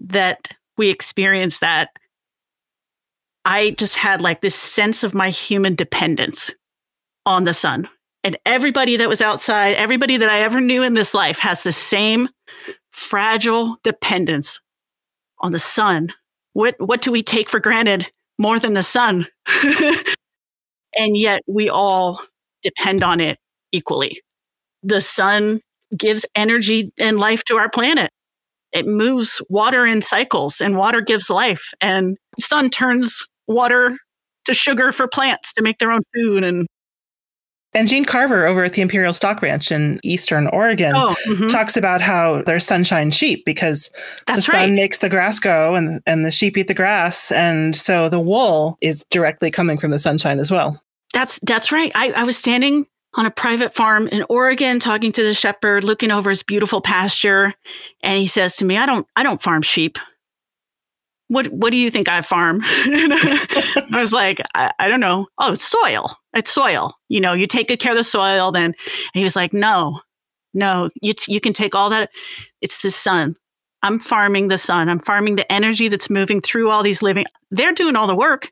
that 0.00 0.48
we 0.76 0.88
experienced 0.88 1.60
that, 1.60 1.90
I 3.44 3.70
just 3.70 3.94
had 3.94 4.20
like 4.20 4.40
this 4.40 4.54
sense 4.54 5.02
of 5.02 5.14
my 5.14 5.30
human 5.30 5.74
dependence 5.74 6.52
on 7.26 7.44
the 7.44 7.54
sun. 7.54 7.88
And 8.24 8.36
everybody 8.44 8.96
that 8.96 9.08
was 9.08 9.20
outside, 9.20 9.74
everybody 9.76 10.16
that 10.16 10.28
I 10.28 10.40
ever 10.40 10.60
knew 10.60 10.82
in 10.82 10.94
this 10.94 11.14
life 11.14 11.38
has 11.38 11.62
the 11.62 11.72
same 11.72 12.28
fragile 12.90 13.78
dependence 13.84 14.60
on 15.40 15.52
the 15.52 15.58
sun. 15.58 16.12
What 16.52 16.74
what 16.78 17.00
do 17.00 17.12
we 17.12 17.22
take 17.22 17.48
for 17.48 17.60
granted 17.60 18.10
more 18.38 18.58
than 18.58 18.74
the 18.74 18.82
sun? 18.82 19.26
and 20.96 21.16
yet 21.16 21.42
we 21.46 21.68
all 21.68 22.20
depend 22.62 23.02
on 23.02 23.20
it 23.20 23.38
equally. 23.72 24.20
The 24.82 25.00
sun 25.00 25.60
gives 25.96 26.26
energy 26.34 26.92
and 26.98 27.18
life 27.18 27.44
to 27.44 27.56
our 27.56 27.70
planet. 27.70 28.10
It 28.72 28.86
moves 28.86 29.40
water 29.48 29.86
in 29.86 30.02
cycles 30.02 30.60
and 30.60 30.76
water 30.76 31.00
gives 31.00 31.30
life 31.30 31.72
and 31.80 32.16
sun 32.38 32.70
turns 32.70 33.26
water 33.46 33.96
to 34.44 34.54
sugar 34.54 34.92
for 34.92 35.08
plants 35.08 35.52
to 35.54 35.62
make 35.62 35.78
their 35.78 35.90
own 35.90 36.02
food 36.14 36.44
and 36.44 36.66
and 37.78 37.86
Jeanne 37.86 38.04
Carver 38.04 38.44
over 38.44 38.64
at 38.64 38.72
the 38.72 38.82
Imperial 38.82 39.12
Stock 39.12 39.40
Ranch 39.40 39.70
in 39.70 40.00
Eastern 40.02 40.48
Oregon 40.48 40.94
oh, 40.96 41.14
mm-hmm. 41.26 41.46
talks 41.46 41.76
about 41.76 42.00
how 42.00 42.42
they're 42.42 42.58
sunshine 42.58 43.12
sheep 43.12 43.44
because 43.44 43.88
That's 44.26 44.46
the 44.46 44.52
sun 44.52 44.60
right. 44.60 44.72
makes 44.72 44.98
the 44.98 45.08
grass 45.08 45.38
go 45.38 45.76
and 45.76 46.02
and 46.04 46.26
the 46.26 46.32
sheep 46.32 46.56
eat 46.56 46.66
the 46.66 46.74
grass 46.74 47.30
and 47.30 47.76
so 47.76 48.08
the 48.08 48.18
wool 48.18 48.78
is 48.80 49.04
directly 49.10 49.52
coming 49.52 49.78
from 49.78 49.92
the 49.92 49.98
sunshine 50.00 50.40
as 50.40 50.50
well. 50.50 50.82
That's 51.14 51.38
that's 51.40 51.70
right. 51.70 51.92
I, 51.94 52.10
I 52.10 52.24
was 52.24 52.36
standing 52.36 52.84
on 53.14 53.26
a 53.26 53.30
private 53.30 53.74
farm 53.74 54.08
in 54.08 54.24
Oregon 54.28 54.80
talking 54.80 55.12
to 55.12 55.22
the 55.22 55.32
shepherd, 55.32 55.84
looking 55.84 56.10
over 56.10 56.30
his 56.30 56.42
beautiful 56.42 56.80
pasture, 56.80 57.54
and 58.02 58.18
he 58.20 58.26
says 58.26 58.56
to 58.56 58.64
me, 58.64 58.76
I 58.76 58.86
don't 58.86 59.06
I 59.14 59.22
don't 59.22 59.40
farm 59.40 59.62
sheep 59.62 59.98
what 61.28 61.46
what 61.48 61.70
do 61.70 61.76
you 61.76 61.90
think 61.90 62.08
I 62.08 62.22
farm? 62.22 62.60
I 62.64 63.86
was 63.92 64.12
like, 64.12 64.40
I, 64.54 64.72
I, 64.78 64.88
don't 64.88 65.00
know. 65.00 65.28
Oh, 65.38 65.52
it's 65.52 65.64
soil. 65.64 66.16
It's 66.34 66.50
soil. 66.50 66.94
You 67.08 67.20
know, 67.20 67.34
you 67.34 67.46
take 67.46 67.68
good 67.68 67.80
care 67.80 67.92
of 67.92 67.98
the 67.98 68.04
soil. 68.04 68.50
Then 68.50 68.64
and 68.64 68.74
he 69.14 69.22
was 69.22 69.36
like, 69.36 69.52
no, 69.52 70.00
no, 70.54 70.90
you 71.02 71.12
t- 71.12 71.32
you 71.32 71.40
can 71.40 71.52
take 71.52 71.74
all 71.74 71.90
that. 71.90 72.10
It's 72.60 72.82
the 72.82 72.90
sun. 72.90 73.36
I'm 73.82 74.00
farming 74.00 74.48
the 74.48 74.58
sun. 74.58 74.88
I'm 74.88 74.98
farming 74.98 75.36
the 75.36 75.50
energy 75.52 75.88
that's 75.88 76.10
moving 76.10 76.40
through 76.40 76.70
all 76.70 76.82
these 76.82 77.02
living. 77.02 77.26
They're 77.50 77.72
doing 77.72 77.94
all 77.94 78.06
the 78.06 78.16
work. 78.16 78.50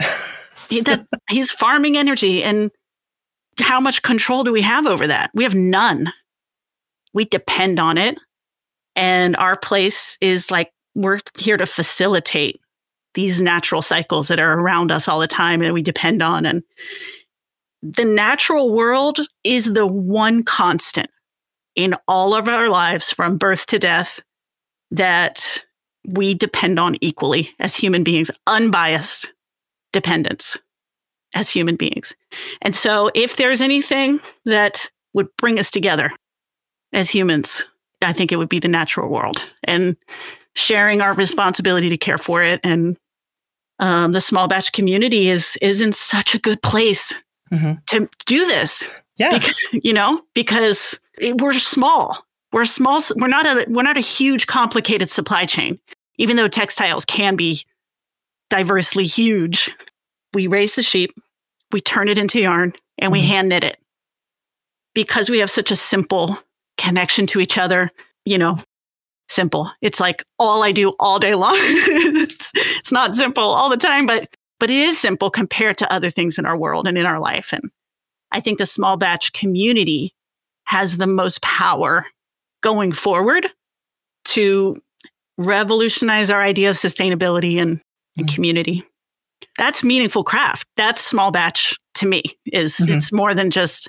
he, 0.70 0.80
that, 0.82 1.06
he's 1.28 1.50
farming 1.50 1.96
energy, 1.96 2.42
and 2.42 2.70
how 3.58 3.80
much 3.80 4.02
control 4.02 4.44
do 4.44 4.52
we 4.52 4.62
have 4.62 4.86
over 4.86 5.06
that? 5.06 5.30
We 5.34 5.44
have 5.44 5.54
none. 5.54 6.12
We 7.12 7.24
depend 7.24 7.80
on 7.80 7.98
it, 7.98 8.16
and 8.94 9.36
our 9.36 9.56
place 9.56 10.16
is 10.20 10.50
like 10.50 10.70
we're 10.98 11.20
here 11.38 11.56
to 11.56 11.64
facilitate 11.64 12.60
these 13.14 13.40
natural 13.40 13.82
cycles 13.82 14.28
that 14.28 14.40
are 14.40 14.58
around 14.58 14.90
us 14.90 15.06
all 15.06 15.20
the 15.20 15.28
time 15.28 15.62
and 15.62 15.72
we 15.72 15.80
depend 15.80 16.22
on. 16.22 16.44
And 16.44 16.62
the 17.82 18.04
natural 18.04 18.74
world 18.74 19.20
is 19.44 19.72
the 19.72 19.86
one 19.86 20.42
constant 20.42 21.08
in 21.76 21.94
all 22.08 22.34
of 22.34 22.48
our 22.48 22.68
lives 22.68 23.12
from 23.12 23.38
birth 23.38 23.66
to 23.66 23.78
death 23.78 24.20
that 24.90 25.64
we 26.04 26.34
depend 26.34 26.80
on 26.80 26.96
equally 27.00 27.50
as 27.60 27.76
human 27.76 28.02
beings, 28.02 28.30
unbiased 28.48 29.32
dependence 29.92 30.58
as 31.34 31.48
human 31.48 31.76
beings. 31.76 32.16
And 32.62 32.74
so, 32.74 33.10
if 33.14 33.36
there's 33.36 33.60
anything 33.60 34.18
that 34.46 34.90
would 35.12 35.28
bring 35.36 35.58
us 35.58 35.70
together 35.70 36.10
as 36.92 37.10
humans, 37.10 37.66
I 38.02 38.12
think 38.12 38.32
it 38.32 38.36
would 38.36 38.48
be 38.48 38.58
the 38.58 38.68
natural 38.68 39.08
world. 39.08 39.48
And 39.64 39.96
sharing 40.58 41.00
our 41.00 41.14
responsibility 41.14 41.88
to 41.88 41.96
care 41.96 42.18
for 42.18 42.42
it. 42.42 42.60
And 42.64 42.96
um, 43.78 44.12
the 44.12 44.20
small 44.20 44.48
batch 44.48 44.72
community 44.72 45.28
is 45.28 45.56
is 45.62 45.80
in 45.80 45.92
such 45.92 46.34
a 46.34 46.38
good 46.38 46.60
place 46.62 47.14
mm-hmm. 47.52 47.74
to 47.86 48.08
do 48.26 48.46
this. 48.46 48.88
Yeah, 49.16 49.36
because, 49.36 49.56
you 49.72 49.92
know, 49.92 50.22
because 50.34 50.98
it, 51.18 51.40
we're 51.40 51.52
small. 51.52 52.24
We're 52.52 52.64
small. 52.64 53.00
We're 53.16 53.28
not 53.28 53.46
a 53.46 53.66
we're 53.68 53.82
not 53.82 53.96
a 53.96 54.00
huge, 54.00 54.46
complicated 54.46 55.10
supply 55.10 55.44
chain. 55.44 55.78
Even 56.18 56.36
though 56.36 56.48
textiles 56.48 57.04
can 57.04 57.36
be 57.36 57.64
diversely 58.50 59.04
huge, 59.04 59.70
we 60.34 60.46
raise 60.46 60.74
the 60.74 60.82
sheep, 60.82 61.14
we 61.72 61.80
turn 61.80 62.08
it 62.08 62.18
into 62.18 62.40
yarn, 62.40 62.72
and 62.98 63.12
mm-hmm. 63.12 63.12
we 63.12 63.20
hand 63.22 63.48
knit 63.48 63.64
it 63.64 63.78
because 64.94 65.30
we 65.30 65.38
have 65.38 65.50
such 65.50 65.70
a 65.70 65.76
simple 65.76 66.38
connection 66.76 67.26
to 67.26 67.40
each 67.40 67.58
other. 67.58 67.90
You 68.24 68.38
know, 68.38 68.60
simple. 69.28 69.70
It's 69.80 70.00
like 70.00 70.24
all 70.38 70.62
I 70.62 70.72
do 70.72 70.94
all 70.98 71.18
day 71.18 71.34
long. 71.34 71.54
it's, 71.58 72.50
it's 72.54 72.92
not 72.92 73.14
simple 73.14 73.44
all 73.44 73.68
the 73.68 73.76
time, 73.76 74.06
but 74.06 74.28
but 74.60 74.70
it 74.70 74.80
is 74.80 74.98
simple 74.98 75.30
compared 75.30 75.78
to 75.78 75.92
other 75.92 76.10
things 76.10 76.38
in 76.38 76.44
our 76.44 76.58
world 76.58 76.88
and 76.88 76.98
in 76.98 77.06
our 77.06 77.20
life. 77.20 77.52
And 77.52 77.70
I 78.32 78.40
think 78.40 78.58
the 78.58 78.66
small 78.66 78.96
batch 78.96 79.32
community 79.32 80.14
has 80.64 80.96
the 80.96 81.06
most 81.06 81.40
power 81.42 82.06
going 82.60 82.92
forward 82.92 83.48
to 84.26 84.80
revolutionize 85.38 86.28
our 86.28 86.42
idea 86.42 86.70
of 86.70 86.76
sustainability 86.76 87.60
and, 87.60 87.80
and 88.16 88.26
mm-hmm. 88.26 88.34
community. 88.34 88.84
That's 89.56 89.84
meaningful 89.84 90.24
craft. 90.24 90.66
That's 90.76 91.00
small 91.00 91.30
batch 91.30 91.76
to 91.94 92.06
me 92.06 92.24
is 92.46 92.76
mm-hmm. 92.76 92.94
it's 92.94 93.12
more 93.12 93.34
than 93.34 93.50
just 93.50 93.88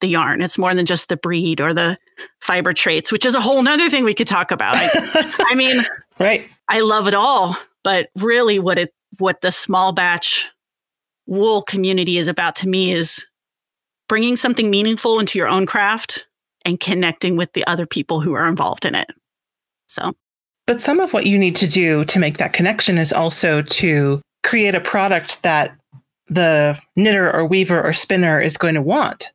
the 0.00 0.08
yarn. 0.08 0.42
It's 0.42 0.58
more 0.58 0.74
than 0.74 0.86
just 0.86 1.08
the 1.08 1.16
breed 1.16 1.60
or 1.60 1.72
the 1.72 1.98
fiber 2.40 2.72
traits, 2.72 3.12
which 3.12 3.24
is 3.24 3.34
a 3.34 3.40
whole 3.40 3.62
nother 3.62 3.90
thing 3.90 4.04
we 4.04 4.14
could 4.14 4.26
talk 4.26 4.50
about. 4.50 4.74
I, 4.76 5.32
I 5.50 5.54
mean, 5.54 5.80
right. 6.18 6.46
I 6.68 6.80
love 6.80 7.08
it 7.08 7.14
all, 7.14 7.56
but 7.84 8.08
really 8.16 8.58
what 8.58 8.78
it 8.78 8.94
what 9.18 9.40
the 9.40 9.52
small 9.52 9.92
batch 9.92 10.48
wool 11.26 11.62
community 11.62 12.18
is 12.18 12.28
about 12.28 12.56
to 12.56 12.68
me 12.68 12.92
is 12.92 13.26
bringing 14.08 14.36
something 14.36 14.70
meaningful 14.70 15.20
into 15.20 15.38
your 15.38 15.48
own 15.48 15.66
craft 15.66 16.26
and 16.64 16.80
connecting 16.80 17.36
with 17.36 17.52
the 17.52 17.66
other 17.66 17.86
people 17.86 18.20
who 18.20 18.32
are 18.34 18.46
involved 18.46 18.84
in 18.84 18.94
it. 18.94 19.08
So, 19.86 20.14
but 20.66 20.80
some 20.80 21.00
of 21.00 21.12
what 21.12 21.26
you 21.26 21.38
need 21.38 21.56
to 21.56 21.66
do 21.66 22.04
to 22.06 22.18
make 22.18 22.38
that 22.38 22.52
connection 22.52 22.98
is 22.98 23.12
also 23.12 23.62
to 23.62 24.20
create 24.42 24.74
a 24.74 24.80
product 24.80 25.42
that 25.42 25.76
the 26.28 26.78
knitter 26.96 27.32
or 27.32 27.46
weaver 27.46 27.82
or 27.82 27.92
spinner 27.92 28.40
is 28.40 28.56
going 28.56 28.74
to 28.74 28.82
want. 28.82 29.32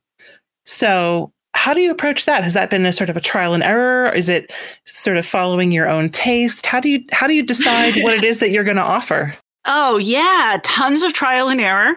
So, 0.65 1.31
how 1.55 1.73
do 1.73 1.81
you 1.81 1.89
approach 1.89 2.25
that? 2.25 2.43
Has 2.43 2.53
that 2.53 2.69
been 2.69 2.85
a 2.85 2.93
sort 2.93 3.09
of 3.09 3.17
a 3.17 3.21
trial 3.21 3.53
and 3.53 3.63
error? 3.63 4.13
Is 4.13 4.29
it 4.29 4.53
sort 4.83 5.17
of 5.17 5.25
following 5.25 5.71
your 5.71 5.87
own 5.87 6.09
taste? 6.09 6.65
How 6.65 6.79
do 6.79 6.89
you 6.89 7.03
how 7.11 7.27
do 7.27 7.33
you 7.33 7.43
decide 7.43 7.95
what 8.03 8.13
it 8.15 8.23
is 8.23 8.39
that 8.39 8.51
you're 8.51 8.63
going 8.63 8.77
to 8.77 8.83
offer? 8.83 9.35
Oh, 9.67 9.97
yeah, 9.97 10.59
tons 10.61 11.01
of 11.01 11.13
trial 11.13 11.47
and 11.47 11.59
error. 11.59 11.95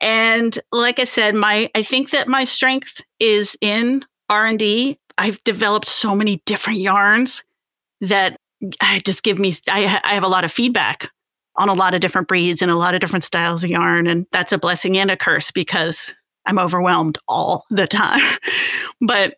And 0.00 0.58
like 0.72 0.98
I 0.98 1.04
said, 1.04 1.36
my 1.36 1.70
I 1.72 1.84
think 1.84 2.10
that 2.10 2.26
my 2.26 2.42
strength 2.42 3.00
is 3.20 3.56
in 3.60 4.04
R&D. 4.28 4.98
I've 5.16 5.40
developed 5.44 5.86
so 5.86 6.16
many 6.16 6.42
different 6.46 6.80
yarns 6.80 7.44
that 8.00 8.36
I 8.80 9.02
just 9.04 9.22
give 9.22 9.38
me 9.38 9.54
I, 9.68 10.00
I 10.02 10.14
have 10.14 10.24
a 10.24 10.28
lot 10.28 10.42
of 10.42 10.50
feedback 10.50 11.08
on 11.54 11.68
a 11.68 11.74
lot 11.74 11.94
of 11.94 12.00
different 12.00 12.26
breeds 12.26 12.60
and 12.60 12.72
a 12.72 12.76
lot 12.76 12.94
of 12.94 13.00
different 13.00 13.22
styles 13.22 13.62
of 13.62 13.70
yarn 13.70 14.08
and 14.08 14.26
that's 14.32 14.50
a 14.50 14.58
blessing 14.58 14.98
and 14.98 15.12
a 15.12 15.16
curse 15.16 15.52
because 15.52 16.16
I'm 16.50 16.58
overwhelmed 16.58 17.16
all 17.28 17.64
the 17.70 17.86
time. 17.86 18.20
but 19.00 19.34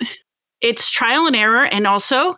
it's 0.63 0.91
trial 0.91 1.27
and 1.27 1.37
error 1.37 1.67
and 1.67 1.87
also 1.87 2.37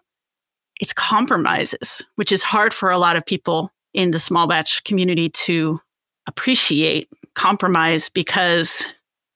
it's 0.81 0.93
compromises, 0.93 2.03
which 2.17 2.33
is 2.33 2.43
hard 2.43 2.75
for 2.75 2.91
a 2.91 2.99
lot 2.99 3.15
of 3.15 3.25
people 3.25 3.71
in 3.93 4.11
the 4.11 4.19
small 4.19 4.49
batch 4.49 4.83
community 4.83 5.29
to 5.29 5.79
appreciate 6.27 7.09
compromise 7.37 8.09
because 8.09 8.89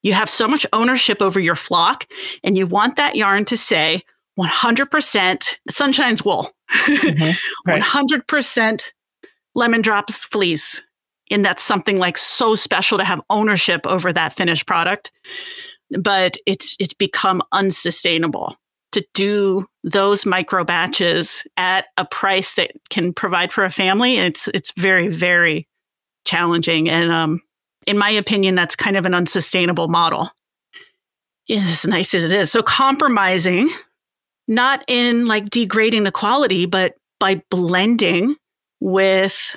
you 0.03 0.13
have 0.13 0.29
so 0.29 0.49
much 0.49 0.67
ownership 0.73 1.23
over 1.23 1.39
your 1.39 1.55
flock 1.55 2.07
and 2.43 2.59
you 2.59 2.67
want 2.67 2.97
that 2.97 3.15
yarn 3.15 3.45
to 3.45 3.57
say 3.57 4.03
100% 4.41 5.57
sunshine's 5.71 6.25
wool, 6.25 6.51
mm-hmm. 6.73 7.31
right. 7.71 7.81
100% 7.81 8.93
lemon 9.55 9.83
drops 9.83 10.25
fleece. 10.25 10.83
And 11.31 11.45
that's 11.45 11.63
something 11.63 11.99
like 11.99 12.17
so 12.19 12.55
special 12.55 12.99
to 12.99 13.05
have 13.05 13.21
ownership 13.31 13.87
over 13.87 14.13
that 14.13 14.35
finished 14.35 14.67
product. 14.67 15.13
But 15.99 16.37
it's 16.47 16.77
it's 16.79 16.95
become 16.95 17.43
unsustainable 17.53 18.57
to 18.93 19.05
do 19.15 19.67
those 19.85 20.25
micro 20.25 20.65
batches 20.65 21.45
at 21.57 21.87
a 21.97 22.05
price 22.05 22.55
that 22.55 22.73
can 22.91 23.13
provide 23.13 23.53
for 23.53 23.65
a 23.65 23.71
family. 23.71 24.19
It's 24.19 24.49
it's 24.49 24.73
very, 24.77 25.09
very 25.09 25.67
challenging. 26.25 26.89
And 26.89 27.11
um, 27.11 27.41
in 27.87 27.99
my 27.99 28.11
opinion, 28.11 28.55
that's 28.55 28.77
kind 28.77 28.97
of 28.97 29.07
an 29.07 29.15
unsustainable 29.15 29.89
model. 29.89 30.31
Yeah, 31.47 31.65
as 31.67 31.87
nice 31.87 32.13
as 32.13 32.25
it 32.25 32.33
is. 32.33 32.51
So 32.51 32.63
compromising, 32.63 33.71
not 34.47 34.85
in 34.87 35.27
like 35.27 35.49
degrading 35.49 36.05
the 36.05 36.13
quality, 36.13 36.67
but 36.67 36.95
by 37.19 37.43
blending 37.51 38.37
with 38.81 39.57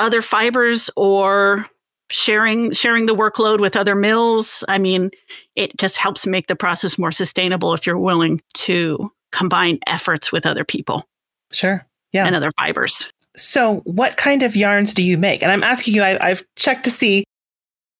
other 0.00 0.22
fibers 0.22 0.90
or 0.96 1.66
sharing 2.10 2.72
sharing 2.72 3.06
the 3.06 3.14
workload 3.14 3.60
with 3.60 3.76
other 3.76 3.94
mills. 3.94 4.64
I 4.68 4.78
mean, 4.78 5.10
it 5.54 5.76
just 5.76 5.96
helps 5.96 6.26
make 6.26 6.48
the 6.48 6.56
process 6.56 6.98
more 6.98 7.12
sustainable 7.12 7.72
if 7.72 7.86
you're 7.86 7.98
willing 7.98 8.42
to 8.54 9.12
combine 9.32 9.78
efforts 9.86 10.32
with 10.32 10.44
other 10.44 10.64
people. 10.64 11.06
Sure. 11.52 11.86
Yeah. 12.12 12.26
And 12.26 12.34
other 12.34 12.50
fibers. 12.58 13.10
So, 13.36 13.76
what 13.84 14.16
kind 14.16 14.42
of 14.42 14.56
yarns 14.56 14.92
do 14.92 15.02
you 15.02 15.16
make? 15.16 15.42
And 15.42 15.52
I'm 15.52 15.62
asking 15.62 15.94
you, 15.94 16.02
I, 16.02 16.28
have 16.28 16.42
checked 16.56 16.84
to 16.84 16.90
see, 16.90 17.22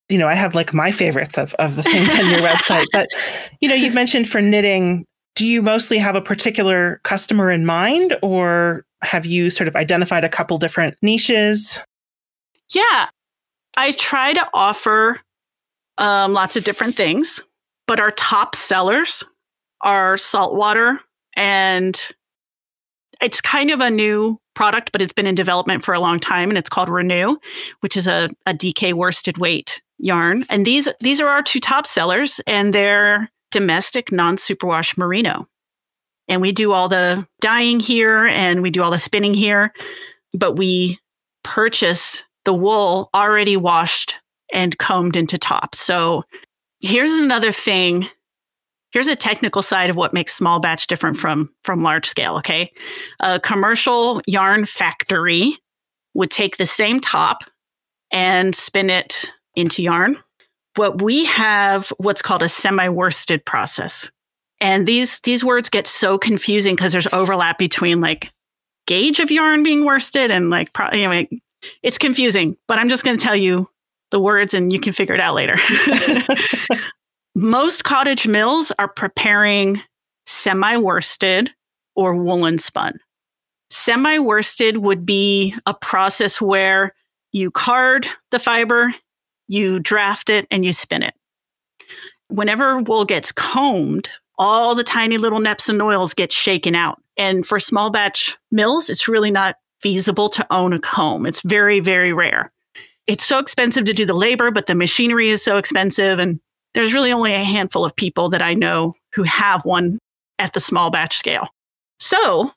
you 0.08 0.18
know, 0.18 0.26
I 0.26 0.34
have 0.34 0.56
like 0.56 0.74
my 0.74 0.90
favorites 0.90 1.38
of, 1.38 1.54
of 1.54 1.76
the 1.76 1.84
things 1.84 2.12
on 2.16 2.28
your 2.28 2.40
website, 2.40 2.86
but, 2.92 3.08
you 3.60 3.68
know, 3.68 3.76
you've 3.76 3.94
mentioned 3.94 4.28
for 4.28 4.40
knitting, 4.40 5.04
do 5.36 5.46
you 5.46 5.62
mostly 5.62 5.98
have 5.98 6.16
a 6.16 6.20
particular 6.20 7.00
customer 7.04 7.50
in 7.52 7.64
mind 7.64 8.16
or 8.22 8.84
have 9.02 9.24
you 9.24 9.50
sort 9.50 9.68
of 9.68 9.76
identified 9.76 10.24
a 10.24 10.28
couple 10.28 10.58
different 10.58 10.96
niches? 11.00 11.78
Yeah, 12.70 13.08
I 13.76 13.92
try 13.92 14.32
to 14.32 14.48
offer 14.54 15.20
um, 15.98 16.32
lots 16.32 16.56
of 16.56 16.64
different 16.64 16.96
things, 16.96 17.42
but 17.86 18.00
our 18.00 18.10
top 18.12 18.54
sellers 18.54 19.24
are 19.80 20.16
saltwater 20.16 21.00
and 21.36 22.00
it's 23.20 23.40
kind 23.40 23.70
of 23.70 23.80
a 23.80 23.90
new 23.90 24.38
product, 24.54 24.92
but 24.92 25.02
it's 25.02 25.12
been 25.12 25.26
in 25.26 25.34
development 25.34 25.84
for 25.84 25.94
a 25.94 26.00
long 26.00 26.18
time, 26.18 26.48
and 26.48 26.58
it's 26.58 26.70
called 26.70 26.88
Renew, 26.88 27.36
which 27.80 27.96
is 27.96 28.06
a, 28.06 28.30
a 28.46 28.54
DK 28.54 28.94
worsted 28.94 29.38
weight 29.38 29.82
yarn. 29.98 30.46
And 30.48 30.66
these 30.66 30.88
these 31.00 31.20
are 31.20 31.28
our 31.28 31.42
two 31.42 31.60
top 31.60 31.86
sellers, 31.86 32.40
and 32.46 32.74
they're 32.74 33.30
domestic 33.50 34.10
non 34.10 34.36
superwash 34.36 34.96
merino. 34.96 35.46
And 36.28 36.40
we 36.40 36.52
do 36.52 36.72
all 36.72 36.88
the 36.88 37.26
dyeing 37.40 37.80
here, 37.80 38.26
and 38.26 38.62
we 38.62 38.70
do 38.70 38.82
all 38.82 38.90
the 38.90 38.98
spinning 38.98 39.34
here, 39.34 39.72
but 40.32 40.56
we 40.56 40.98
purchase 41.42 42.24
the 42.50 42.54
wool 42.54 43.10
already 43.14 43.56
washed 43.56 44.16
and 44.52 44.76
combed 44.76 45.14
into 45.14 45.38
tops. 45.38 45.78
So 45.78 46.24
here's 46.80 47.12
another 47.12 47.52
thing. 47.52 48.08
Here's 48.90 49.06
a 49.06 49.14
technical 49.14 49.62
side 49.62 49.88
of 49.88 49.94
what 49.94 50.12
makes 50.12 50.34
small 50.34 50.58
batch 50.58 50.88
different 50.88 51.16
from 51.16 51.54
from 51.62 51.84
large 51.84 52.06
scale 52.06 52.38
okay? 52.38 52.72
A 53.20 53.38
commercial 53.38 54.20
yarn 54.26 54.66
factory 54.66 55.56
would 56.14 56.32
take 56.32 56.56
the 56.56 56.66
same 56.66 56.98
top 56.98 57.44
and 58.10 58.52
spin 58.52 58.90
it 58.90 59.30
into 59.54 59.80
yarn. 59.80 60.18
What 60.74 61.02
we 61.02 61.26
have 61.26 61.90
what's 61.98 62.20
called 62.20 62.42
a 62.42 62.48
semi-worsted 62.48 63.44
process. 63.44 64.10
And 64.60 64.88
these 64.88 65.20
these 65.20 65.44
words 65.44 65.70
get 65.70 65.86
so 65.86 66.18
confusing 66.18 66.74
because 66.74 66.90
there's 66.90 67.12
overlap 67.12 67.58
between 67.58 68.00
like 68.00 68.32
gauge 68.88 69.20
of 69.20 69.30
yarn 69.30 69.62
being 69.62 69.84
worsted 69.84 70.32
and 70.32 70.50
like 70.50 70.72
pro- 70.72 70.88
anyway 70.88 71.28
it's 71.82 71.98
confusing 71.98 72.56
but 72.68 72.78
i'm 72.78 72.88
just 72.88 73.04
going 73.04 73.16
to 73.16 73.22
tell 73.22 73.36
you 73.36 73.68
the 74.10 74.20
words 74.20 74.54
and 74.54 74.72
you 74.72 74.80
can 74.80 74.92
figure 74.92 75.14
it 75.14 75.20
out 75.20 75.34
later 75.34 75.56
Most 77.34 77.84
cottage 77.84 78.26
mills 78.26 78.72
are 78.78 78.88
preparing 78.88 79.80
semi 80.26 80.76
worsted 80.76 81.50
or 81.94 82.16
woolen 82.16 82.58
spun. 82.58 82.98
Semi 83.70 84.18
worsted 84.18 84.78
would 84.78 85.06
be 85.06 85.54
a 85.64 85.72
process 85.72 86.40
where 86.40 86.92
you 87.32 87.52
card 87.52 88.08
the 88.32 88.40
fiber, 88.40 88.92
you 89.46 89.78
draft 89.78 90.28
it, 90.28 90.48
and 90.50 90.64
you 90.64 90.72
spin 90.72 91.04
it. 91.04 91.14
Whenever 92.28 92.80
wool 92.80 93.04
gets 93.04 93.30
combed, 93.30 94.10
all 94.36 94.74
the 94.74 94.84
tiny 94.84 95.16
little 95.16 95.40
neps 95.40 95.68
and 95.68 95.80
oils 95.80 96.14
get 96.14 96.32
shaken 96.32 96.74
out. 96.74 97.00
And 97.16 97.46
for 97.46 97.60
small 97.60 97.90
batch 97.90 98.36
mills, 98.50 98.90
it's 98.90 99.06
really 99.06 99.30
not 99.30 99.54
feasible 99.80 100.28
to 100.30 100.46
own 100.50 100.72
a 100.72 100.78
comb. 100.78 101.26
It's 101.26 101.42
very, 101.42 101.80
very 101.80 102.12
rare. 102.12 102.52
It's 103.06 103.24
so 103.24 103.38
expensive 103.38 103.84
to 103.84 103.94
do 103.94 104.06
the 104.06 104.14
labor, 104.14 104.50
but 104.50 104.66
the 104.66 104.74
machinery 104.74 105.28
is 105.30 105.42
so 105.42 105.56
expensive. 105.56 106.18
And 106.18 106.40
there's 106.74 106.94
really 106.94 107.12
only 107.12 107.32
a 107.32 107.38
handful 107.38 107.84
of 107.84 107.96
people 107.96 108.28
that 108.30 108.42
I 108.42 108.54
know 108.54 108.94
who 109.14 109.22
have 109.24 109.64
one 109.64 109.98
at 110.38 110.52
the 110.52 110.60
small 110.60 110.90
batch 110.90 111.16
scale. 111.16 111.48
So, 111.98 112.52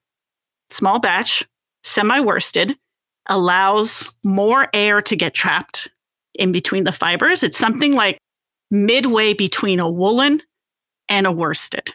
small 0.69 0.99
batch, 0.99 1.43
semi 1.83 2.19
worsted, 2.19 2.75
allows 3.27 4.09
more 4.23 4.67
air 4.73 5.01
to 5.01 5.15
get 5.15 5.33
trapped 5.33 5.89
in 6.35 6.51
between 6.51 6.83
the 6.83 6.91
fibers. 6.91 7.43
It's 7.43 7.57
something 7.57 7.93
like 7.93 8.17
midway 8.69 9.33
between 9.33 9.79
a 9.79 9.89
woolen 9.89 10.41
and 11.09 11.27
a 11.27 11.31
worsted. 11.31 11.93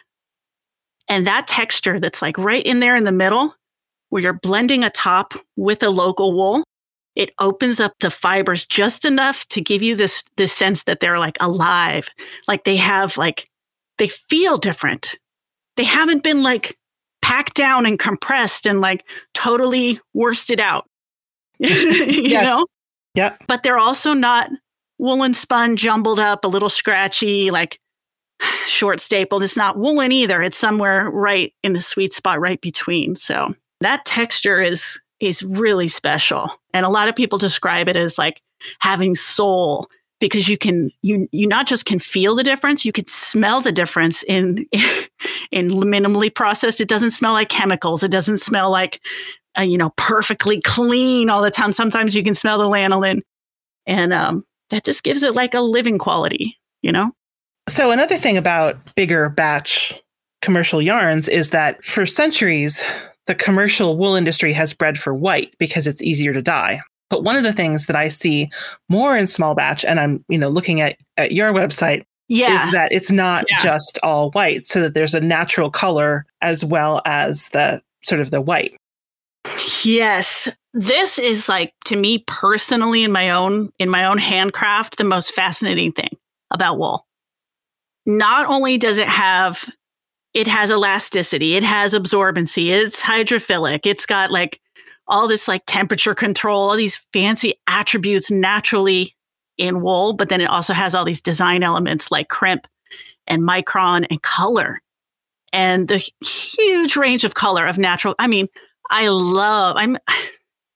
And 1.07 1.25
that 1.27 1.47
texture 1.47 1.99
that's 1.99 2.21
like 2.21 2.37
right 2.37 2.63
in 2.63 2.79
there 2.79 2.95
in 2.95 3.03
the 3.03 3.11
middle, 3.11 3.55
where 4.09 4.21
you're 4.21 4.33
blending 4.33 4.83
a 4.83 4.89
top 4.89 5.33
with 5.55 5.83
a 5.83 5.89
local 5.89 6.33
wool, 6.33 6.63
it 7.15 7.33
opens 7.39 7.79
up 7.79 7.93
the 7.99 8.11
fibers 8.11 8.65
just 8.65 9.05
enough 9.05 9.45
to 9.47 9.61
give 9.61 9.81
you 9.81 9.95
this 9.95 10.23
this 10.37 10.53
sense 10.53 10.83
that 10.83 10.99
they're 10.99 11.19
like 11.19 11.37
alive. 11.39 12.07
Like 12.47 12.63
they 12.63 12.77
have 12.77 13.17
like 13.17 13.49
they 13.97 14.07
feel 14.07 14.57
different. 14.57 15.17
They 15.75 15.83
haven't 15.83 16.23
been 16.23 16.43
like 16.43 16.77
packed 17.21 17.55
down 17.55 17.85
and 17.85 17.99
compressed 17.99 18.65
and 18.65 18.79
like 18.79 19.05
totally 19.33 19.99
worsted 20.13 20.59
out. 20.59 20.85
You 21.59 22.23
yes. 22.23 22.45
know? 22.45 22.65
Yeah 23.15 23.35
but 23.47 23.63
they're 23.63 23.77
also 23.77 24.13
not 24.13 24.49
woolen 24.97 25.33
spun 25.33 25.75
jumbled 25.75 26.19
up 26.19 26.45
a 26.45 26.47
little 26.47 26.69
scratchy 26.69 27.51
like 27.51 27.79
short 28.67 28.99
staple. 28.99 29.41
It's 29.41 29.57
not 29.57 29.77
woolen 29.77 30.11
either. 30.11 30.41
It's 30.41 30.57
somewhere 30.57 31.09
right 31.09 31.53
in 31.63 31.73
the 31.73 31.81
sweet 31.81 32.13
spot 32.13 32.39
right 32.39 32.61
between 32.61 33.15
so 33.15 33.53
that 33.81 34.05
texture 34.05 34.61
is 34.61 34.99
is 35.19 35.43
really 35.43 35.87
special. 35.87 36.49
And 36.73 36.85
a 36.85 36.89
lot 36.89 37.09
of 37.09 37.15
people 37.15 37.37
describe 37.37 37.89
it 37.89 37.95
as 37.95 38.17
like 38.17 38.41
having 38.79 39.15
soul 39.15 39.87
because 40.19 40.47
you 40.47 40.57
can 40.57 40.91
you 41.01 41.27
you 41.31 41.47
not 41.47 41.67
just 41.67 41.85
can 41.85 41.99
feel 41.99 42.35
the 42.35 42.43
difference, 42.43 42.85
you 42.85 42.91
can 42.91 43.07
smell 43.07 43.61
the 43.61 43.71
difference 43.71 44.23
in 44.23 44.65
in 45.51 45.71
minimally 45.71 46.33
processed. 46.33 46.81
It 46.81 46.89
doesn't 46.89 47.11
smell 47.11 47.33
like 47.33 47.49
chemicals. 47.49 48.03
It 48.03 48.11
doesn't 48.11 48.37
smell 48.37 48.69
like 48.69 49.01
uh, 49.57 49.63
you 49.63 49.77
know 49.77 49.91
perfectly 49.97 50.61
clean 50.61 51.29
all 51.29 51.41
the 51.41 51.51
time. 51.51 51.73
Sometimes 51.73 52.15
you 52.15 52.23
can 52.23 52.35
smell 52.35 52.59
the 52.59 52.69
lanolin, 52.69 53.21
and 53.85 54.13
um, 54.13 54.45
that 54.69 54.83
just 54.83 55.03
gives 55.03 55.23
it 55.23 55.35
like 55.35 55.53
a 55.53 55.61
living 55.61 55.97
quality. 55.97 56.57
You 56.81 56.91
know. 56.91 57.11
So, 57.67 57.91
another 57.91 58.17
thing 58.17 58.37
about 58.37 58.95
bigger 58.95 59.29
batch 59.29 59.93
commercial 60.41 60.81
yarns 60.81 61.27
is 61.27 61.51
that 61.51 61.83
for 61.83 62.05
centuries, 62.05 62.83
the 63.29 63.35
commercial 63.35 63.95
wool 63.95 64.15
industry 64.15 64.51
has 64.51 64.73
bred 64.73 64.97
for 64.97 65.13
white 65.13 65.53
because 65.59 65.85
it's 65.85 66.01
easier 66.01 66.33
to 66.33 66.41
dye. 66.41 66.81
But 67.11 67.23
one 67.23 67.35
of 67.35 67.43
the 67.43 67.53
things 67.53 67.85
that 67.85 67.95
I 67.95 68.07
see 68.07 68.49
more 68.89 69.15
in 69.15 69.27
small 69.27 69.53
batch, 69.53 69.85
and 69.85 69.99
I'm, 69.99 70.25
you 70.29 70.37
know, 70.39 70.49
looking 70.49 70.81
at, 70.81 70.97
at 71.15 71.31
your 71.31 71.53
website, 71.53 72.05
yeah. 72.27 72.65
is 72.65 72.71
that 72.71 72.91
it's 72.91 73.11
not 73.11 73.45
Yeah. 73.47 73.61
just 73.61 73.99
all 74.01 74.31
white, 74.31 74.65
so 74.65 74.81
that 74.81 74.95
there's 74.95 75.13
a 75.13 75.19
natural 75.19 75.69
color 75.69 76.25
as 76.41 76.65
well 76.65 77.03
as 77.05 77.49
the 77.49 77.83
sort 78.01 78.19
of 78.19 78.31
the 78.31 78.41
white. 78.41 78.75
Yes. 79.83 80.47
This 80.73 81.19
is 81.19 81.47
like 81.47 81.71
to 81.85 81.95
me 81.95 82.23
personally 82.25 83.03
in 83.03 83.11
my 83.11 83.29
own 83.29 83.69
in 83.77 83.91
my 83.91 84.05
own 84.05 84.17
handcraft 84.17 84.97
the 84.97 85.03
most 85.03 85.35
fascinating 85.35 85.91
thing 85.91 86.17
about 86.51 86.79
wool. 86.79 87.05
Not 88.07 88.47
only 88.47 88.79
does 88.79 88.97
it 88.97 89.07
have 89.07 89.69
it 90.33 90.47
has 90.47 90.71
elasticity, 90.71 91.55
it 91.55 91.63
has 91.63 91.93
absorbency, 91.93 92.69
it's 92.69 93.03
hydrophilic, 93.03 93.85
it's 93.85 94.05
got 94.05 94.31
like 94.31 94.59
all 95.07 95.27
this 95.27 95.47
like 95.47 95.63
temperature 95.65 96.13
control, 96.13 96.69
all 96.69 96.75
these 96.75 96.99
fancy 97.13 97.55
attributes 97.67 98.29
naturally 98.29 99.15
in 99.57 99.81
wool, 99.81 100.13
but 100.13 100.29
then 100.29 100.41
it 100.41 100.49
also 100.49 100.73
has 100.73 100.93
all 100.93 101.03
these 101.03 101.21
design 101.21 101.63
elements 101.63 102.11
like 102.11 102.29
crimp 102.29 102.67
and 103.27 103.43
micron 103.43 104.05
and 104.09 104.21
color. 104.21 104.79
And 105.51 105.87
the 105.87 105.97
huge 106.23 106.95
range 106.95 107.23
of 107.23 107.33
color 107.33 107.65
of 107.65 107.77
natural 107.77 108.13
I 108.19 108.27
mean, 108.27 108.47
I 108.89 109.07
love. 109.09 109.75
I'm. 109.77 109.97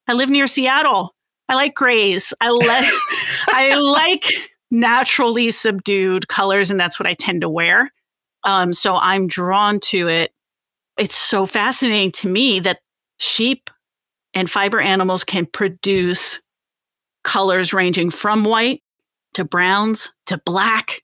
I 0.06 0.14
live 0.14 0.30
near 0.30 0.48
Seattle. 0.48 1.16
I 1.48 1.56
like 1.56 1.76
grays. 1.76 2.34
I 2.42 2.50
like. 2.50 2.86
I 3.48 3.76
like 3.76 4.52
naturally 4.70 5.52
subdued 5.52 6.28
colors, 6.28 6.72
and 6.72 6.80
that's 6.80 7.00
what 7.00 7.08
I 7.08 7.14
tend 7.14 7.42
to 7.42 7.50
wear. 7.50 7.92
Um, 8.44 8.74
so 8.74 8.96
I'm 8.96 9.28
drawn 9.28 9.80
to 9.82 10.08
it. 10.08 10.32
It's 10.98 11.16
so 11.16 11.46
fascinating 11.46 12.12
to 12.14 12.30
me 12.30 12.60
that 12.62 12.80
sheep 13.18 13.70
and 14.34 14.50
fiber 14.50 14.82
animals 14.82 15.24
can 15.24 15.46
produce 15.46 16.42
colors 17.24 17.74
ranging 17.74 18.12
from 18.12 18.44
white 18.44 18.82
to 19.34 19.44
browns 19.44 20.12
to 20.28 20.38
black 20.46 21.02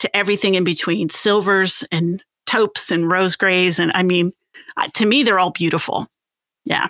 to 0.00 0.16
everything 0.16 0.56
in 0.56 0.64
between, 0.64 1.08
silvers 1.08 1.84
and 1.92 2.22
taupes 2.46 2.90
and 2.90 3.10
rose 3.10 3.36
grays, 3.36 3.78
and 3.78 3.92
I 3.94 4.02
mean, 4.02 4.32
to 4.94 5.06
me, 5.06 5.22
they're 5.22 5.38
all 5.38 5.52
beautiful. 5.52 6.08
Yeah. 6.64 6.88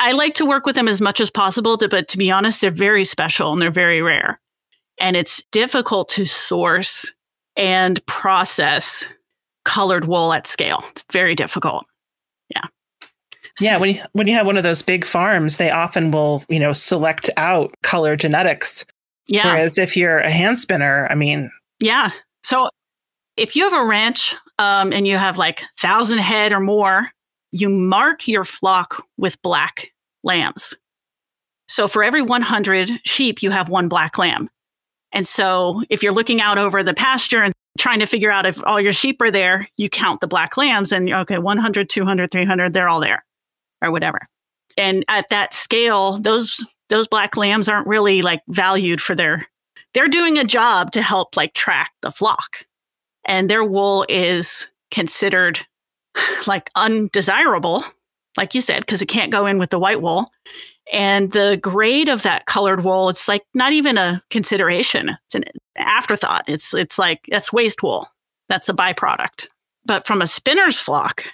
I 0.00 0.12
like 0.12 0.34
to 0.34 0.46
work 0.46 0.66
with 0.66 0.74
them 0.74 0.88
as 0.88 1.00
much 1.00 1.20
as 1.20 1.30
possible, 1.30 1.76
to, 1.76 1.88
but 1.88 2.08
to 2.08 2.18
be 2.18 2.30
honest, 2.30 2.60
they're 2.60 2.70
very 2.70 3.04
special 3.04 3.52
and 3.52 3.62
they're 3.62 3.70
very 3.70 4.02
rare. 4.02 4.40
And 4.98 5.16
it's 5.16 5.42
difficult 5.52 6.08
to 6.10 6.26
source 6.26 7.12
and 7.56 8.04
process 8.06 9.06
colored 9.64 10.06
wool 10.06 10.32
at 10.32 10.46
scale. 10.46 10.84
It's 10.90 11.04
very 11.12 11.34
difficult. 11.34 11.86
Yeah. 12.50 12.64
Yeah, 13.60 13.76
when 13.78 13.94
you 13.94 14.02
when 14.12 14.26
you 14.26 14.34
have 14.34 14.46
one 14.46 14.56
of 14.56 14.64
those 14.64 14.82
big 14.82 15.04
farms, 15.04 15.58
they 15.58 15.70
often 15.70 16.10
will, 16.10 16.44
you 16.48 16.58
know, 16.58 16.72
select 16.72 17.30
out 17.36 17.72
color 17.82 18.16
genetics. 18.16 18.84
Yeah. 19.28 19.52
Whereas 19.52 19.78
if 19.78 19.96
you're 19.96 20.18
a 20.18 20.30
hand 20.30 20.58
spinner, 20.58 21.06
I 21.10 21.14
mean, 21.14 21.50
Yeah. 21.80 22.10
So 22.42 22.68
if 23.36 23.56
you 23.56 23.64
have 23.64 23.72
a 23.72 23.86
ranch 23.86 24.34
um, 24.58 24.92
and 24.92 25.06
you 25.06 25.16
have 25.18 25.38
like 25.38 25.62
thousand 25.78 26.18
head 26.18 26.52
or 26.52 26.60
more, 26.60 27.10
you 27.52 27.68
mark 27.68 28.26
your 28.26 28.44
flock 28.44 29.04
with 29.16 29.40
black 29.42 29.92
lambs. 30.24 30.74
So 31.68 31.88
for 31.88 32.04
every 32.04 32.22
100 32.22 32.90
sheep, 33.04 33.42
you 33.42 33.50
have 33.50 33.68
one 33.68 33.88
black 33.88 34.18
lamb. 34.18 34.50
And 35.14 35.26
so 35.26 35.82
if 35.88 36.02
you're 36.02 36.12
looking 36.12 36.40
out 36.40 36.58
over 36.58 36.82
the 36.82 36.92
pasture 36.92 37.42
and 37.42 37.54
trying 37.78 38.00
to 38.00 38.06
figure 38.06 38.30
out 38.30 38.46
if 38.46 38.62
all 38.64 38.80
your 38.80 38.92
sheep 38.92 39.22
are 39.22 39.30
there, 39.30 39.68
you 39.76 39.88
count 39.88 40.20
the 40.20 40.26
black 40.26 40.56
lambs 40.56 40.92
and 40.92 41.10
okay, 41.10 41.38
100, 41.38 41.88
200, 41.88 42.30
300, 42.30 42.74
they're 42.74 42.88
all 42.88 43.00
there 43.00 43.24
or 43.80 43.90
whatever. 43.90 44.28
And 44.76 45.04
at 45.08 45.30
that 45.30 45.54
scale, 45.54 46.18
those 46.18 46.64
those 46.90 47.08
black 47.08 47.36
lambs 47.36 47.68
aren't 47.68 47.86
really 47.86 48.20
like 48.20 48.42
valued 48.48 49.00
for 49.00 49.14
their 49.14 49.46
they're 49.94 50.08
doing 50.08 50.36
a 50.36 50.44
job 50.44 50.90
to 50.90 51.02
help 51.02 51.36
like 51.36 51.54
track 51.54 51.92
the 52.02 52.10
flock. 52.10 52.66
And 53.24 53.48
their 53.48 53.64
wool 53.64 54.04
is 54.08 54.68
considered 54.90 55.64
like 56.46 56.70
undesirable, 56.74 57.84
like 58.36 58.54
you 58.54 58.60
said, 58.60 58.80
because 58.80 59.00
it 59.00 59.06
can't 59.06 59.32
go 59.32 59.46
in 59.46 59.58
with 59.58 59.70
the 59.70 59.78
white 59.78 60.02
wool. 60.02 60.30
And 60.92 61.32
the 61.32 61.58
grade 61.60 62.08
of 62.08 62.22
that 62.22 62.46
colored 62.46 62.84
wool, 62.84 63.08
it's 63.08 63.26
like 63.26 63.42
not 63.54 63.72
even 63.72 63.98
a 63.98 64.22
consideration. 64.30 65.16
It's 65.26 65.34
an 65.34 65.44
afterthought. 65.76 66.44
It's 66.46 66.74
it's 66.74 66.98
like 66.98 67.20
that's 67.28 67.52
waste 67.52 67.82
wool. 67.82 68.08
That's 68.48 68.68
a 68.68 68.74
byproduct. 68.74 69.48
But 69.86 70.06
from 70.06 70.22
a 70.22 70.26
spinner's 70.26 70.78
flock, 70.78 71.24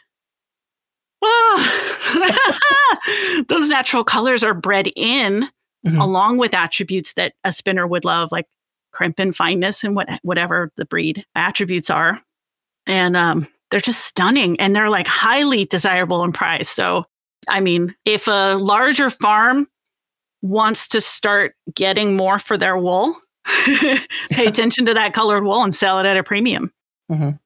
ah, 1.22 2.58
those 3.48 3.68
natural 3.68 4.04
colors 4.04 4.42
are 4.42 4.54
bred 4.54 4.90
in 4.96 5.48
Mhm. 5.86 5.98
along 5.98 6.36
with 6.36 6.52
attributes 6.52 7.14
that 7.14 7.32
a 7.42 7.54
spinner 7.54 7.86
would 7.86 8.04
love, 8.04 8.30
like 8.30 8.44
crimp 8.92 9.18
and 9.18 9.34
fineness 9.34 9.82
and 9.82 9.96
what 9.96 10.08
whatever 10.22 10.70
the 10.76 10.84
breed 10.84 11.24
attributes 11.34 11.88
are. 11.88 12.20
And 12.86 13.16
um, 13.16 13.46
they're 13.70 13.80
just 13.80 14.04
stunning 14.04 14.60
and 14.60 14.76
they're 14.76 14.90
like 14.90 15.06
highly 15.06 15.64
desirable 15.64 16.22
and 16.22 16.34
prized. 16.34 16.68
So, 16.68 17.06
I 17.48 17.60
mean, 17.60 17.94
if 18.04 18.26
a 18.28 18.54
larger 18.56 19.10
farm 19.10 19.68
wants 20.42 20.88
to 20.88 21.00
start 21.00 21.54
getting 21.74 22.16
more 22.16 22.38
for 22.38 22.56
their 22.56 22.78
wool, 22.78 23.16
pay 24.30 24.46
attention 24.46 24.86
to 24.86 24.94
that 24.94 25.12
colored 25.14 25.44
wool 25.44 25.62
and 25.62 25.74
sell 25.74 25.98
it 25.98 26.06
at 26.06 26.16
a 26.16 26.22
premium. 26.22 26.72
and 27.08 27.38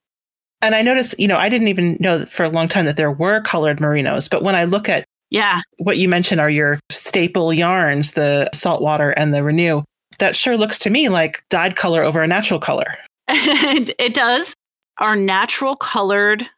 I 0.74 0.82
noticed, 0.82 1.18
you 1.18 1.28
know, 1.28 1.36
I 1.36 1.48
didn't 1.48 1.68
even 1.68 1.96
know 2.00 2.24
for 2.24 2.44
a 2.44 2.48
long 2.48 2.68
time 2.68 2.86
that 2.86 2.96
there 2.96 3.10
were 3.12 3.40
colored 3.40 3.78
merinos, 3.78 4.28
but 4.30 4.42
when 4.42 4.54
I 4.54 4.64
look 4.64 4.88
at 4.88 5.04
Yeah. 5.30 5.60
what 5.78 5.98
you 5.98 6.08
mentioned 6.08 6.40
are 6.40 6.50
your 6.50 6.78
staple 6.90 7.52
yarns, 7.52 8.12
the 8.12 8.48
saltwater 8.52 9.10
and 9.10 9.32
the 9.34 9.42
renew, 9.42 9.82
that 10.18 10.36
sure 10.36 10.56
looks 10.56 10.78
to 10.80 10.90
me 10.90 11.08
like 11.08 11.42
dyed 11.50 11.76
color 11.76 12.02
over 12.02 12.22
a 12.22 12.26
natural 12.26 12.60
color. 12.60 12.96
And 13.28 13.92
it 13.98 14.14
does. 14.14 14.54
Our 14.98 15.16
natural 15.16 15.74
colored 15.76 16.48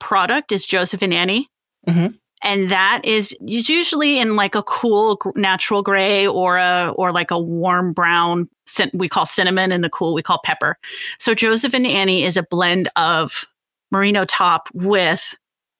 product 0.00 0.50
is 0.52 0.66
Joseph 0.66 1.02
and 1.02 1.14
Annie. 1.14 1.46
Mhm. 1.88 2.18
And 2.44 2.70
that 2.70 3.00
is 3.04 3.34
usually 3.40 4.18
in 4.18 4.36
like 4.36 4.54
a 4.54 4.62
cool 4.62 5.18
natural 5.34 5.82
gray 5.82 6.26
or 6.26 6.58
a 6.58 6.92
or 6.96 7.10
like 7.10 7.30
a 7.30 7.38
warm 7.40 7.92
brown 7.92 8.48
we 8.92 9.08
call 9.08 9.24
cinnamon 9.26 9.72
and 9.72 9.82
the 9.82 9.90
cool 9.90 10.14
we 10.14 10.22
call 10.22 10.40
pepper. 10.44 10.76
So 11.18 11.34
Joseph 11.34 11.74
and 11.74 11.86
Annie 11.86 12.24
is 12.24 12.36
a 12.36 12.42
blend 12.42 12.88
of 12.96 13.44
merino 13.90 14.24
top 14.24 14.68
with 14.74 15.34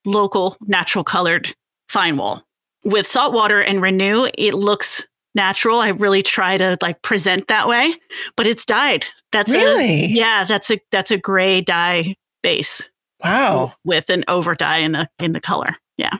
local 0.05 0.57
natural 0.61 1.03
colored 1.03 1.53
fine 1.89 2.17
wool. 2.17 2.43
With 2.83 3.05
salt 3.07 3.33
water 3.33 3.61
and 3.61 3.81
renew, 3.81 4.27
it 4.37 4.53
looks 4.53 5.07
natural. 5.33 5.79
I 5.79 5.89
really 5.89 6.21
try 6.23 6.57
to 6.57 6.77
like 6.81 7.01
present 7.01 7.47
that 7.47 7.67
way, 7.67 7.93
but 8.37 8.47
it's 8.47 8.65
dyed. 8.65 9.05
That's 9.31 9.51
a, 9.53 9.57
Really? 9.57 10.05
yeah, 10.07 10.45
that's 10.45 10.71
a 10.71 10.79
that's 10.91 11.11
a 11.11 11.17
gray 11.17 11.61
dye 11.61 12.15
base 12.43 12.87
Wow. 13.23 13.73
with 13.83 14.09
an 14.09 14.23
over 14.27 14.55
dye 14.55 14.77
in 14.79 14.93
the 14.93 15.09
in 15.19 15.33
the 15.33 15.41
color. 15.41 15.75
Yeah. 15.97 16.17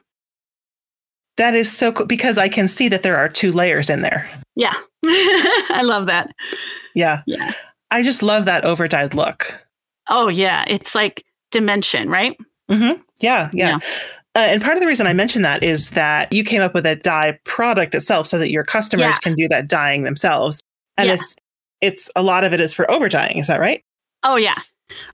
That 1.37 1.53
is 1.55 1.71
so 1.71 1.91
cool 1.91 2.05
because 2.05 2.37
I 2.37 2.47
can 2.49 2.67
see 2.67 2.87
that 2.89 3.03
there 3.03 3.17
are 3.17 3.27
two 3.29 3.51
layers 3.51 3.89
in 3.89 4.01
there. 4.01 4.29
Yeah. 4.55 4.73
I 5.05 5.81
love 5.83 6.05
that. 6.07 6.31
Yeah. 6.93 7.21
Yeah. 7.25 7.53
I 7.91 8.03
just 8.03 8.23
love 8.23 8.45
that 8.45 8.63
over 8.65 8.87
dyed 8.87 9.13
look. 9.13 9.65
Oh 10.09 10.27
yeah, 10.27 10.63
it's 10.67 10.95
like 10.95 11.23
dimension, 11.51 12.09
right? 12.09 12.37
Mm-hmm. 12.69 13.01
Yeah. 13.19 13.49
Yeah. 13.53 13.77
Uh, 14.35 14.39
and 14.39 14.61
part 14.61 14.75
of 14.75 14.81
the 14.81 14.87
reason 14.87 15.07
I 15.07 15.13
mentioned 15.13 15.45
that 15.45 15.63
is 15.63 15.91
that 15.91 16.31
you 16.33 16.43
came 16.43 16.61
up 16.61 16.73
with 16.73 16.85
a 16.85 16.95
dye 16.95 17.39
product 17.43 17.95
itself 17.95 18.27
so 18.27 18.37
that 18.37 18.51
your 18.51 18.63
customers 18.63 19.01
Yeah. 19.05 19.17
can 19.19 19.33
do 19.35 19.47
that 19.47 19.67
dyeing 19.67 20.03
themselves. 20.03 20.61
And 20.97 21.07
Yeah. 21.07 21.13
it's 21.15 21.35
it's 21.81 22.09
a 22.15 22.23
lot 22.23 22.43
of 22.43 22.53
it 22.53 22.59
is 22.61 22.73
for 22.73 22.89
over 22.89 23.09
dyeing, 23.09 23.37
is 23.37 23.47
that 23.47 23.59
right? 23.59 23.83
Oh 24.23 24.35
yeah. 24.37 24.55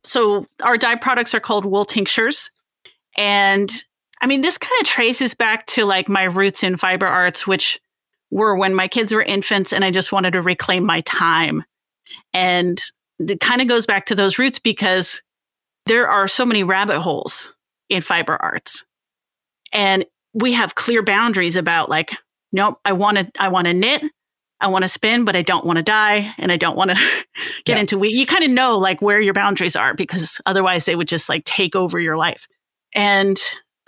So 0.03 0.45
our 0.63 0.77
dye 0.77 0.95
products 0.95 1.33
are 1.33 1.39
called 1.39 1.65
wool 1.65 1.85
tinctures. 1.85 2.51
And 3.17 3.69
I 4.21 4.27
mean 4.27 4.41
this 4.41 4.57
kind 4.57 4.79
of 4.81 4.87
traces 4.87 5.33
back 5.33 5.65
to 5.67 5.85
like 5.85 6.07
my 6.07 6.23
roots 6.23 6.63
in 6.63 6.77
fiber 6.77 7.07
arts 7.07 7.45
which 7.47 7.79
were 8.29 8.55
when 8.55 8.73
my 8.73 8.87
kids 8.87 9.13
were 9.13 9.21
infants 9.23 9.73
and 9.73 9.83
I 9.83 9.91
just 9.91 10.11
wanted 10.11 10.31
to 10.33 10.41
reclaim 10.41 10.85
my 10.85 11.01
time. 11.01 11.63
And 12.33 12.81
it 13.19 13.39
kind 13.39 13.61
of 13.61 13.67
goes 13.67 13.85
back 13.85 14.05
to 14.05 14.15
those 14.15 14.39
roots 14.39 14.57
because 14.59 15.21
there 15.85 16.07
are 16.07 16.27
so 16.27 16.45
many 16.45 16.63
rabbit 16.63 17.01
holes 17.01 17.53
in 17.89 18.01
fiber 18.01 18.37
arts. 18.41 18.85
And 19.73 20.05
we 20.33 20.53
have 20.53 20.75
clear 20.75 21.03
boundaries 21.03 21.55
about 21.57 21.89
like 21.89 22.11
nope, 22.53 22.79
I 22.85 22.93
want 22.93 23.17
to 23.17 23.31
I 23.39 23.49
want 23.49 23.67
to 23.67 23.73
knit, 23.73 24.01
I 24.61 24.67
want 24.67 24.83
to 24.83 24.87
spin, 24.89 25.25
but 25.25 25.35
I 25.35 25.41
don't 25.41 25.65
want 25.65 25.77
to 25.77 25.83
dye 25.83 26.33
and 26.37 26.51
I 26.51 26.57
don't 26.57 26.77
want 26.77 26.91
to 26.91 26.97
get 27.65 27.75
Yeah. 27.75 27.79
into 27.79 27.97
we 27.97 28.09
you 28.09 28.25
kind 28.25 28.43
of 28.43 28.51
know 28.51 28.77
like 28.77 29.01
where 29.01 29.19
your 29.19 29.33
boundaries 29.33 29.75
are 29.75 29.93
because 29.93 30.39
otherwise 30.45 30.85
they 30.85 30.95
would 30.95 31.07
just 31.07 31.27
like 31.27 31.43
take 31.43 31.75
over 31.75 31.99
your 31.99 32.15
life. 32.17 32.47
And 32.93 33.41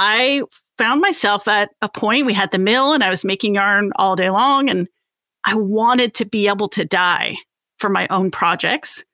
I 0.04 0.44
found 0.78 1.00
myself 1.00 1.48
at 1.48 1.70
a 1.82 1.88
point 1.88 2.26
we 2.26 2.34
had 2.34 2.52
the 2.52 2.60
mill 2.60 2.92
and 2.92 3.04
I 3.04 3.10
was 3.10 3.24
making 3.24 3.56
yarn 3.56 3.92
all 3.96 4.18
day 4.18 4.30
long 4.30 4.70
and 4.70 4.90
I 5.46 5.56
wanted 5.56 6.14
to 6.16 6.26
be 6.26 6.50
able 6.50 6.68
to 6.70 6.84
dye 6.84 7.38
for 7.80 7.90
my 7.90 8.08
own 8.10 8.30
projects. 8.30 9.06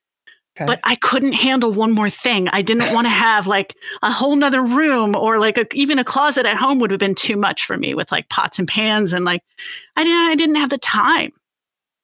Okay. 0.58 0.66
But 0.66 0.80
I 0.84 0.96
couldn't 0.96 1.34
handle 1.34 1.72
one 1.72 1.92
more 1.92 2.10
thing. 2.10 2.48
I 2.50 2.64
didn't 2.64 2.92
want 2.92 3.06
to 3.06 3.10
have 3.28 3.46
like 3.46 3.76
a 4.02 4.12
whole 4.12 4.36
nother 4.36 4.64
room 4.64 5.16
or 5.16 5.40
like 5.40 5.60
a, 5.60 5.68
even 5.74 6.00
a 6.00 6.04
closet 6.04 6.48
at 6.48 6.58
home 6.58 6.80
would 6.80 6.90
have 6.90 7.00
been 7.00 7.14
too 7.14 7.38
much 7.38 7.66
for 7.66 7.78
me 7.78 7.94
with 7.94 8.12
like 8.12 8.28
pots 8.30 8.58
and 8.58 8.68
pans 8.68 9.14
and 9.14 9.26
like 9.26 9.42
I 9.96 10.04
didn't 10.04 10.32
I 10.32 10.36
didn't 10.36 10.56
have 10.56 10.72
the 10.72 10.80
time. 10.80 11.32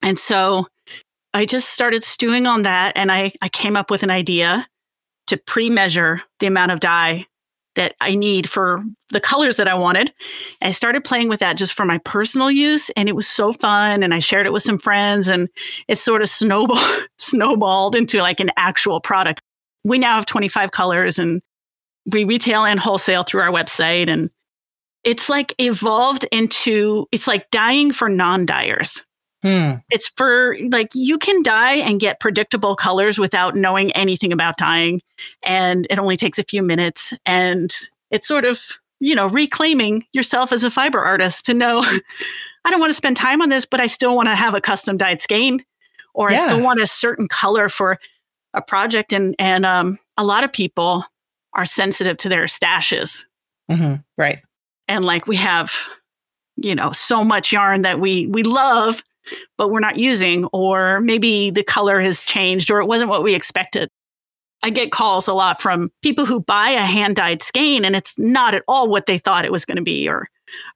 And 0.04 0.20
so 0.20 0.68
I 1.34 1.46
just 1.46 1.70
started 1.70 2.04
stewing 2.04 2.46
on 2.46 2.62
that 2.64 2.94
and 2.96 3.12
I 3.12 3.34
I 3.42 3.50
came 3.50 3.76
up 3.76 3.90
with 3.90 4.04
an 4.04 4.12
idea 4.12 4.68
to 5.26 5.38
pre-measure 5.38 6.22
the 6.40 6.46
amount 6.46 6.72
of 6.72 6.80
dye 6.80 7.26
that 7.76 7.96
I 8.02 8.16
need 8.16 8.50
for 8.50 8.84
the 9.10 9.20
colors 9.20 9.58
that 9.58 9.68
I 9.68 9.76
wanted. 9.76 10.14
I 10.62 10.72
started 10.72 11.04
playing 11.04 11.30
with 11.30 11.40
that 11.40 11.58
just 11.58 11.74
for 11.74 11.86
my 11.86 12.00
personal 12.00 12.50
use 12.50 12.90
and 12.92 13.08
it 13.08 13.16
was 13.16 13.28
so 13.28 13.54
fun 13.54 14.04
and 14.04 14.14
I 14.14 14.20
shared 14.20 14.46
it 14.46 14.54
with 14.54 14.64
some 14.64 14.80
friends 14.80 15.28
and 15.28 15.50
it 15.88 15.98
sort 15.98 16.22
of 16.22 16.30
snowball 16.30 16.84
snowballed 17.18 17.96
into 17.96 18.20
like 18.20 18.40
an 18.40 18.52
actual 18.58 19.00
product. 19.00 19.42
We 19.84 20.00
now 20.00 20.16
have 20.16 20.26
25 20.26 20.72
colors 20.72 21.20
and 21.20 21.42
we 22.12 22.24
retail 22.24 22.66
and 22.66 22.80
wholesale 22.80 23.24
through 23.24 23.42
our 23.42 23.52
website 23.52 24.10
and 24.10 24.30
it's 25.04 25.30
like 25.30 25.54
evolved 25.60 26.26
into 26.32 27.08
it's 27.12 27.28
like 27.28 27.50
dyeing 27.52 27.94
for 27.94 28.10
non-dyers. 28.10 29.05
Hmm. 29.46 29.74
It's 29.92 30.10
for 30.18 30.58
like 30.72 30.90
you 30.96 31.20
can 31.20 31.44
dye 31.44 31.76
and 31.76 32.00
get 32.00 32.20
predictable 32.20 32.76
colors 32.76 33.20
without 33.20 33.56
knowing 33.56 33.92
anything 33.92 34.34
about 34.34 34.58
dyeing. 34.58 35.02
And 35.44 35.86
it 35.92 36.00
only 36.00 36.18
takes 36.18 36.40
a 36.40 36.44
few 36.44 36.64
minutes. 36.64 37.14
And 37.28 37.72
it's 38.10 38.28
sort 38.28 38.44
of, 38.44 38.60
you 39.00 39.14
know, 39.14 39.28
reclaiming 39.28 40.08
yourself 40.14 40.52
as 40.52 40.64
a 40.64 40.72
fiber 40.72 41.00
artist 41.00 41.46
to 41.46 41.54
know 41.54 41.82
I 42.66 42.72
don't 42.72 42.80
want 42.80 42.90
to 42.90 42.96
spend 42.96 43.18
time 43.18 43.44
on 43.44 43.50
this, 43.50 43.66
but 43.68 43.80
I 43.80 43.86
still 43.86 44.16
want 44.16 44.30
to 44.30 44.36
have 44.36 44.56
a 44.56 44.62
custom 44.62 44.98
dyed 44.98 45.22
skein 45.22 45.64
or 46.16 46.32
yeah. 46.32 46.38
I 46.38 46.46
still 46.46 46.62
want 46.62 46.80
a 46.80 46.88
certain 46.88 47.28
color 47.28 47.70
for 47.70 48.00
a 48.56 48.64
project. 48.64 49.14
And, 49.14 49.36
and 49.38 49.64
um, 49.64 50.00
a 50.18 50.26
lot 50.26 50.44
of 50.44 50.52
people 50.52 51.06
are 51.54 51.66
sensitive 51.66 52.18
to 52.18 52.30
their 52.30 52.46
stashes. 52.46 53.26
Mm-hmm. 53.70 53.98
Right. 54.18 54.40
And 54.88 55.06
like 55.06 55.28
we 55.28 55.36
have, 55.36 55.72
you 56.56 56.74
know, 56.74 56.92
so 56.94 57.24
much 57.24 57.52
yarn 57.52 57.84
that 57.84 58.00
we 58.00 58.26
we 58.26 58.42
love 58.42 59.04
but 59.58 59.70
we're 59.70 59.80
not 59.80 59.98
using, 59.98 60.46
or 60.54 61.00
maybe 61.02 61.50
the 61.50 61.64
color 61.64 62.00
has 62.00 62.24
changed 62.24 62.70
or 62.72 62.80
it 62.80 62.88
wasn't 62.88 63.10
what 63.10 63.24
we 63.24 63.36
expected. 63.36 63.90
I 64.64 64.70
get 64.70 64.92
calls 64.92 65.28
a 65.28 65.34
lot 65.34 65.62
from 65.62 65.92
people 66.02 66.26
who 66.26 66.40
buy 66.40 66.72
a 66.72 66.80
hand 66.80 67.18
dyed 67.18 67.44
skein 67.44 67.86
and 67.86 67.96
it's 67.96 68.18
not 68.18 68.56
at 68.56 68.64
all 68.68 68.90
what 68.90 69.06
they 69.06 69.18
thought 69.18 69.46
it 69.46 69.52
was 69.52 69.66
going 69.66 69.78
to 69.78 69.84
be 69.84 70.08
or 70.08 70.28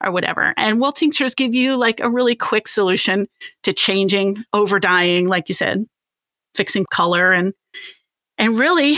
or 0.03 0.11
whatever. 0.11 0.53
And 0.57 0.79
wool 0.79 0.91
tinctures 0.91 1.35
give 1.35 1.53
you 1.53 1.77
like 1.77 1.99
a 1.99 2.09
really 2.09 2.35
quick 2.35 2.67
solution 2.67 3.27
to 3.63 3.73
changing, 3.73 4.43
over 4.53 4.79
dyeing, 4.79 5.27
like 5.27 5.49
you 5.49 5.55
said, 5.55 5.85
fixing 6.55 6.85
color 6.91 7.31
and 7.31 7.53
and 8.37 8.57
really 8.57 8.97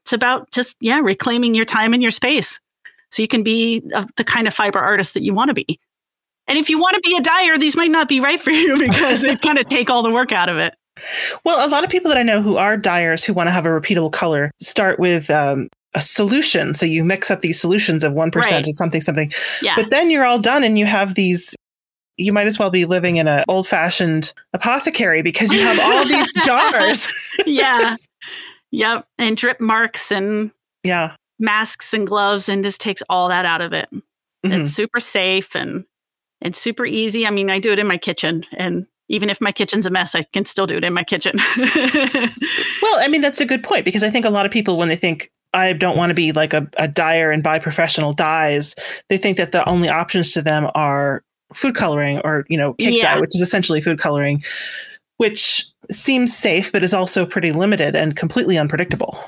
it's 0.00 0.12
about 0.12 0.50
just 0.52 0.76
yeah, 0.80 1.00
reclaiming 1.00 1.54
your 1.54 1.64
time 1.64 1.92
and 1.92 2.02
your 2.02 2.10
space 2.10 2.58
so 3.10 3.22
you 3.22 3.28
can 3.28 3.42
be 3.42 3.82
a, 3.94 4.06
the 4.16 4.24
kind 4.24 4.46
of 4.46 4.54
fiber 4.54 4.78
artist 4.78 5.14
that 5.14 5.22
you 5.22 5.34
want 5.34 5.48
to 5.48 5.54
be. 5.54 5.78
And 6.50 6.58
if 6.58 6.68
you 6.68 6.80
want 6.80 6.96
to 6.96 7.00
be 7.02 7.16
a 7.16 7.20
dyer, 7.20 7.58
these 7.58 7.76
might 7.76 7.92
not 7.92 8.08
be 8.08 8.18
right 8.18 8.40
for 8.40 8.50
you 8.50 8.76
because 8.88 9.20
they 9.20 9.36
kind 9.36 9.56
of 9.56 9.66
take 9.66 9.88
all 9.88 10.02
the 10.02 10.10
work 10.10 10.32
out 10.32 10.48
of 10.48 10.58
it. 10.58 10.74
Well, 11.44 11.64
a 11.64 11.70
lot 11.70 11.84
of 11.84 11.90
people 11.90 12.08
that 12.08 12.18
I 12.18 12.24
know 12.24 12.42
who 12.42 12.56
are 12.56 12.76
dyers 12.76 13.22
who 13.22 13.32
want 13.32 13.46
to 13.46 13.52
have 13.52 13.64
a 13.64 13.68
repeatable 13.68 14.10
color 14.12 14.50
start 14.60 14.98
with 14.98 15.30
um, 15.30 15.68
a 15.94 16.02
solution. 16.02 16.74
So 16.74 16.84
you 16.84 17.04
mix 17.04 17.30
up 17.30 17.38
these 17.40 17.60
solutions 17.60 18.02
of 18.02 18.14
1% 18.14 18.34
right. 18.34 18.64
and 18.64 18.74
something, 18.74 19.00
something. 19.00 19.32
Yeah. 19.62 19.76
But 19.76 19.90
then 19.90 20.10
you're 20.10 20.24
all 20.24 20.40
done 20.40 20.64
and 20.64 20.76
you 20.76 20.86
have 20.86 21.14
these 21.14 21.54
you 22.16 22.34
might 22.34 22.46
as 22.46 22.58
well 22.58 22.68
be 22.68 22.84
living 22.84 23.16
in 23.16 23.26
an 23.26 23.44
old 23.48 23.66
fashioned 23.66 24.34
apothecary 24.52 25.22
because 25.22 25.50
you 25.50 25.60
have 25.60 25.78
all 25.80 26.06
these 26.06 26.30
jars. 26.44 27.08
yeah. 27.46 27.96
Yep. 28.72 29.04
And 29.18 29.36
drip 29.36 29.60
marks 29.60 30.12
and 30.12 30.52
yeah, 30.84 31.16
masks 31.40 31.92
and 31.92 32.06
gloves. 32.06 32.48
And 32.48 32.64
this 32.64 32.78
takes 32.78 33.02
all 33.08 33.28
that 33.28 33.44
out 33.44 33.60
of 33.60 33.72
it. 33.72 33.88
Mm-hmm. 33.92 34.52
It's 34.52 34.70
super 34.70 35.00
safe 35.00 35.56
and 35.56 35.84
it's 36.40 36.58
super 36.58 36.86
easy. 36.86 37.26
I 37.26 37.30
mean, 37.30 37.50
I 37.50 37.58
do 37.58 37.72
it 37.72 37.78
in 37.78 37.86
my 37.86 37.98
kitchen 37.98 38.44
and 38.56 38.86
even 39.10 39.28
if 39.28 39.40
my 39.40 39.50
kitchen's 39.50 39.86
a 39.86 39.90
mess, 39.90 40.14
I 40.14 40.22
can 40.22 40.44
still 40.44 40.68
do 40.68 40.76
it 40.76 40.84
in 40.84 40.94
my 40.94 41.02
kitchen. 41.02 41.36
well, 41.56 43.00
I 43.00 43.08
mean, 43.08 43.20
that's 43.20 43.40
a 43.40 43.44
good 43.44 43.64
point 43.64 43.84
because 43.84 44.04
I 44.04 44.10
think 44.10 44.24
a 44.24 44.30
lot 44.30 44.46
of 44.46 44.52
people, 44.52 44.78
when 44.78 44.88
they 44.88 44.96
think, 44.96 45.32
I 45.52 45.72
don't 45.72 45.96
want 45.96 46.10
to 46.10 46.14
be 46.14 46.30
like 46.30 46.54
a, 46.54 46.70
a 46.76 46.86
dyer 46.86 47.32
and 47.32 47.42
buy 47.42 47.58
professional 47.58 48.12
dyes, 48.12 48.76
they 49.08 49.18
think 49.18 49.36
that 49.36 49.50
the 49.50 49.68
only 49.68 49.88
options 49.88 50.30
to 50.32 50.42
them 50.42 50.70
are 50.76 51.24
food 51.52 51.74
coloring 51.74 52.20
or, 52.22 52.46
you 52.48 52.56
know, 52.56 52.74
cake 52.74 52.96
yeah. 52.96 53.14
dye, 53.14 53.20
which 53.20 53.34
is 53.34 53.40
essentially 53.40 53.80
food 53.80 53.98
coloring, 53.98 54.44
which 55.16 55.66
seems 55.90 56.34
safe, 56.34 56.70
but 56.70 56.84
is 56.84 56.94
also 56.94 57.26
pretty 57.26 57.50
limited 57.50 57.96
and 57.96 58.14
completely 58.14 58.56
unpredictable. 58.56 59.20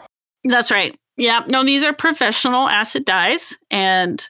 That's 0.44 0.70
right. 0.70 0.96
Yeah. 1.16 1.42
No, 1.48 1.64
these 1.64 1.82
are 1.82 1.92
professional 1.92 2.68
acid 2.68 3.04
dyes. 3.04 3.58
And 3.68 4.24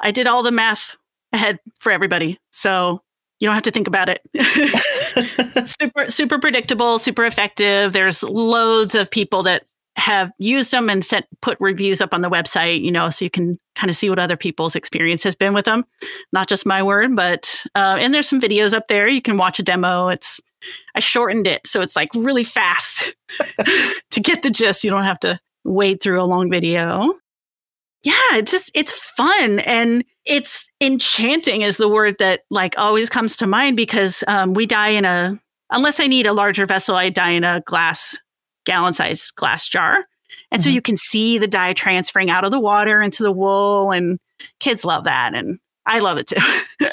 I 0.00 0.10
did 0.10 0.26
all 0.26 0.42
the 0.42 0.52
math 0.52 0.96
ahead 1.34 1.58
for 1.80 1.92
everybody. 1.92 2.38
So 2.50 3.02
you 3.40 3.48
don't 3.48 3.54
have 3.54 3.64
to 3.64 3.70
think 3.70 3.88
about 3.88 4.08
it. 4.08 5.68
super, 5.68 6.10
super 6.10 6.38
predictable, 6.38 6.98
super 6.98 7.26
effective. 7.26 7.92
There's 7.92 8.22
loads 8.22 8.94
of 8.94 9.10
people 9.10 9.42
that 9.42 9.64
have 9.96 10.32
used 10.38 10.72
them 10.72 10.90
and 10.90 11.04
sent 11.04 11.26
put 11.40 11.56
reviews 11.60 12.00
up 12.00 12.14
on 12.14 12.20
the 12.20 12.30
website, 12.30 12.82
you 12.82 12.90
know, 12.90 13.10
so 13.10 13.24
you 13.24 13.30
can 13.30 13.58
kind 13.76 13.90
of 13.90 13.96
see 13.96 14.10
what 14.10 14.18
other 14.18 14.36
people's 14.36 14.74
experience 14.74 15.22
has 15.22 15.34
been 15.34 15.54
with 15.54 15.66
them. 15.66 15.84
Not 16.32 16.48
just 16.48 16.66
my 16.66 16.82
word, 16.82 17.14
but 17.14 17.64
uh, 17.74 17.96
and 18.00 18.12
there's 18.12 18.28
some 18.28 18.40
videos 18.40 18.74
up 18.74 18.88
there. 18.88 19.06
You 19.06 19.22
can 19.22 19.36
watch 19.36 19.58
a 19.58 19.62
demo. 19.62 20.08
It's 20.08 20.40
I 20.94 21.00
shortened 21.00 21.46
it 21.46 21.66
so 21.66 21.82
it's 21.82 21.94
like 21.94 22.08
really 22.14 22.44
fast 22.44 23.12
to 24.10 24.20
get 24.20 24.42
the 24.42 24.50
gist. 24.50 24.82
You 24.82 24.90
don't 24.90 25.04
have 25.04 25.20
to 25.20 25.38
wade 25.64 26.00
through 26.02 26.20
a 26.20 26.24
long 26.24 26.50
video. 26.50 27.14
Yeah, 28.02 28.36
it's 28.36 28.50
just 28.50 28.70
it's 28.74 28.92
fun 28.92 29.60
and 29.60 30.04
it's 30.26 30.70
enchanting 30.80 31.62
is 31.62 31.76
the 31.76 31.88
word 31.88 32.16
that 32.18 32.42
like 32.50 32.78
always 32.78 33.08
comes 33.08 33.36
to 33.36 33.46
mind 33.46 33.76
because 33.76 34.24
um, 34.26 34.54
we 34.54 34.66
dye 34.66 34.88
in 34.88 35.04
a 35.04 35.38
unless 35.70 36.00
I 36.00 36.06
need 36.06 36.26
a 36.26 36.32
larger 36.32 36.66
vessel, 36.66 36.94
I 36.94 37.10
dye 37.10 37.30
in 37.30 37.44
a 37.44 37.60
glass 37.66 38.18
gallon 38.64 38.94
size 38.94 39.30
glass 39.30 39.68
jar. 39.68 40.06
And 40.50 40.60
mm-hmm. 40.60 40.64
so 40.68 40.70
you 40.70 40.82
can 40.82 40.96
see 40.96 41.38
the 41.38 41.48
dye 41.48 41.72
transferring 41.72 42.30
out 42.30 42.44
of 42.44 42.50
the 42.50 42.60
water 42.60 43.02
into 43.02 43.22
the 43.22 43.32
wool 43.32 43.90
and 43.90 44.18
kids 44.60 44.84
love 44.84 45.04
that 45.04 45.34
and 45.34 45.58
I 45.86 45.98
love 45.98 46.18
it 46.18 46.28
too. 46.28 46.40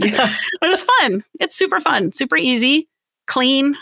Yeah. 0.04 0.34
but 0.60 0.70
it's 0.70 0.84
fun. 1.00 1.24
It's 1.40 1.56
super 1.56 1.80
fun, 1.80 2.12
super 2.12 2.38
easy, 2.38 2.88
clean, 3.28 3.78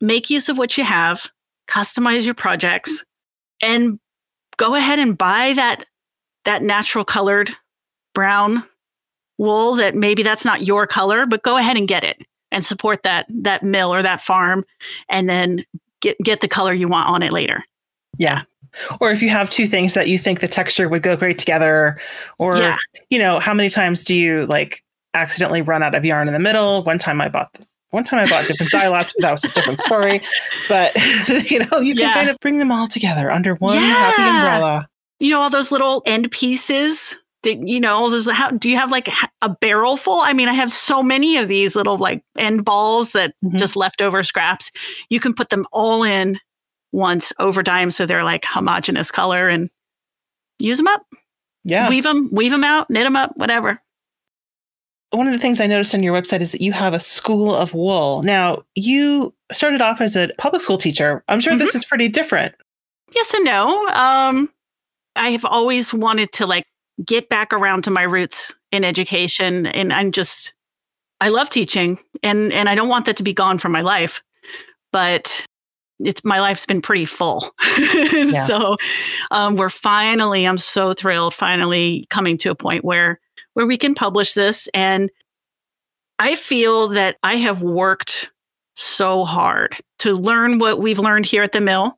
make 0.00 0.30
use 0.30 0.48
of 0.48 0.56
what 0.56 0.78
you 0.78 0.84
have, 0.84 1.26
customize 1.68 2.24
your 2.24 2.34
projects 2.34 3.04
and 3.62 3.98
go 4.56 4.74
ahead 4.74 4.98
and 4.98 5.16
buy 5.16 5.52
that 5.54 5.84
that 6.44 6.62
natural 6.62 7.04
colored 7.04 7.50
brown 8.14 8.62
wool 9.38 9.74
that 9.74 9.94
maybe 9.94 10.22
that's 10.22 10.44
not 10.44 10.66
your 10.66 10.86
color, 10.86 11.26
but 11.26 11.42
go 11.42 11.56
ahead 11.56 11.76
and 11.76 11.88
get 11.88 12.04
it 12.04 12.22
and 12.52 12.64
support 12.64 13.02
that 13.02 13.26
that 13.28 13.62
mill 13.62 13.92
or 13.92 14.02
that 14.02 14.20
farm 14.20 14.64
and 15.08 15.28
then 15.28 15.64
get 16.00 16.16
get 16.18 16.40
the 16.40 16.48
color 16.48 16.72
you 16.72 16.88
want 16.88 17.08
on 17.08 17.22
it 17.22 17.32
later. 17.32 17.62
Yeah. 18.18 18.42
Or 19.00 19.10
if 19.10 19.22
you 19.22 19.28
have 19.30 19.50
two 19.50 19.66
things 19.66 19.94
that 19.94 20.08
you 20.08 20.18
think 20.18 20.40
the 20.40 20.48
texture 20.48 20.88
would 20.88 21.02
go 21.02 21.16
great 21.16 21.38
together 21.38 22.00
or 22.38 22.56
yeah. 22.56 22.76
you 23.10 23.18
know, 23.18 23.38
how 23.38 23.54
many 23.54 23.70
times 23.70 24.04
do 24.04 24.14
you 24.14 24.46
like 24.46 24.82
accidentally 25.14 25.62
run 25.62 25.82
out 25.82 25.94
of 25.94 26.04
yarn 26.04 26.28
in 26.28 26.34
the 26.34 26.40
middle? 26.40 26.82
One 26.82 26.98
time 26.98 27.20
I 27.20 27.28
bought 27.28 27.52
the, 27.52 27.66
one 27.90 28.02
time 28.02 28.18
I 28.18 28.28
bought 28.28 28.46
different 28.48 28.72
dye 28.72 28.88
lots, 28.88 29.12
but 29.12 29.22
that 29.22 29.32
was 29.32 29.44
a 29.44 29.48
different 29.48 29.80
story. 29.80 30.20
But 30.68 30.94
you 31.50 31.58
know, 31.60 31.78
you 31.78 31.94
can 31.94 32.04
yeah. 32.04 32.12
kind 32.14 32.28
of 32.28 32.38
bring 32.40 32.58
them 32.58 32.72
all 32.72 32.88
together 32.88 33.30
under 33.30 33.54
one 33.56 33.74
yeah. 33.74 34.10
happy 34.10 34.22
umbrella. 34.22 34.88
You 35.20 35.30
know, 35.30 35.40
all 35.40 35.50
those 35.50 35.70
little 35.70 36.02
end 36.06 36.30
pieces 36.30 37.16
did, 37.44 37.68
you 37.68 37.78
know, 37.78 38.10
there's 38.10 38.28
how 38.30 38.50
do 38.50 38.68
you 38.68 38.76
have 38.76 38.90
like 38.90 39.08
a 39.42 39.50
barrel 39.50 39.96
full? 39.96 40.20
I 40.20 40.32
mean, 40.32 40.48
I 40.48 40.54
have 40.54 40.72
so 40.72 41.02
many 41.02 41.36
of 41.36 41.46
these 41.46 41.76
little 41.76 41.98
like 41.98 42.24
end 42.36 42.64
balls 42.64 43.12
that 43.12 43.34
mm-hmm. 43.44 43.58
just 43.58 43.76
leftover 43.76 44.22
scraps. 44.22 44.72
You 45.10 45.20
can 45.20 45.34
put 45.34 45.50
them 45.50 45.66
all 45.70 46.02
in 46.02 46.40
once 46.90 47.32
over 47.38 47.62
dime 47.62 47.90
so 47.90 48.06
they're 48.06 48.24
like 48.24 48.44
homogenous 48.44 49.10
color 49.10 49.48
and 49.48 49.70
use 50.58 50.78
them 50.78 50.88
up. 50.88 51.04
Yeah. 51.64 51.88
Weave 51.88 52.02
them, 52.02 52.30
weave 52.32 52.50
them 52.50 52.64
out, 52.64 52.88
knit 52.90 53.04
them 53.04 53.16
up, 53.16 53.36
whatever. 53.36 53.78
One 55.10 55.26
of 55.26 55.32
the 55.32 55.38
things 55.38 55.60
I 55.60 55.66
noticed 55.66 55.94
on 55.94 56.02
your 56.02 56.20
website 56.20 56.40
is 56.40 56.50
that 56.52 56.60
you 56.60 56.72
have 56.72 56.94
a 56.94 56.98
school 56.98 57.54
of 57.54 57.74
wool. 57.74 58.22
Now, 58.22 58.64
you 58.74 59.34
started 59.52 59.80
off 59.80 60.00
as 60.00 60.16
a 60.16 60.30
public 60.38 60.62
school 60.62 60.78
teacher. 60.78 61.22
I'm 61.28 61.40
sure 61.40 61.52
mm-hmm. 61.52 61.60
this 61.60 61.74
is 61.74 61.84
pretty 61.84 62.08
different. 62.08 62.54
Yes 63.14 63.32
and 63.34 63.44
no. 63.44 63.86
Um, 63.88 64.50
I 65.14 65.30
have 65.30 65.44
always 65.44 65.92
wanted 65.94 66.32
to 66.32 66.46
like 66.46 66.64
get 67.04 67.28
back 67.28 67.52
around 67.52 67.82
to 67.84 67.90
my 67.90 68.02
roots 68.02 68.54
in 68.70 68.84
education 68.84 69.66
and 69.66 69.92
i'm 69.92 70.12
just 70.12 70.52
i 71.20 71.28
love 71.28 71.48
teaching 71.48 71.98
and 72.22 72.52
and 72.52 72.68
i 72.68 72.74
don't 72.74 72.88
want 72.88 73.06
that 73.06 73.16
to 73.16 73.22
be 73.22 73.34
gone 73.34 73.58
from 73.58 73.72
my 73.72 73.80
life 73.80 74.22
but 74.92 75.46
it's 76.00 76.24
my 76.24 76.40
life's 76.40 76.66
been 76.66 76.82
pretty 76.82 77.04
full 77.04 77.50
yeah. 77.78 78.44
so 78.46 78.76
um, 79.30 79.56
we're 79.56 79.70
finally 79.70 80.46
i'm 80.46 80.58
so 80.58 80.92
thrilled 80.92 81.34
finally 81.34 82.06
coming 82.10 82.36
to 82.38 82.50
a 82.50 82.54
point 82.54 82.84
where 82.84 83.20
where 83.54 83.66
we 83.66 83.76
can 83.76 83.94
publish 83.94 84.34
this 84.34 84.68
and 84.74 85.10
i 86.18 86.36
feel 86.36 86.88
that 86.88 87.16
i 87.22 87.36
have 87.36 87.62
worked 87.62 88.30
so 88.76 89.24
hard 89.24 89.76
to 89.98 90.14
learn 90.14 90.58
what 90.58 90.80
we've 90.80 90.98
learned 90.98 91.26
here 91.26 91.42
at 91.42 91.52
the 91.52 91.60
mill 91.60 91.96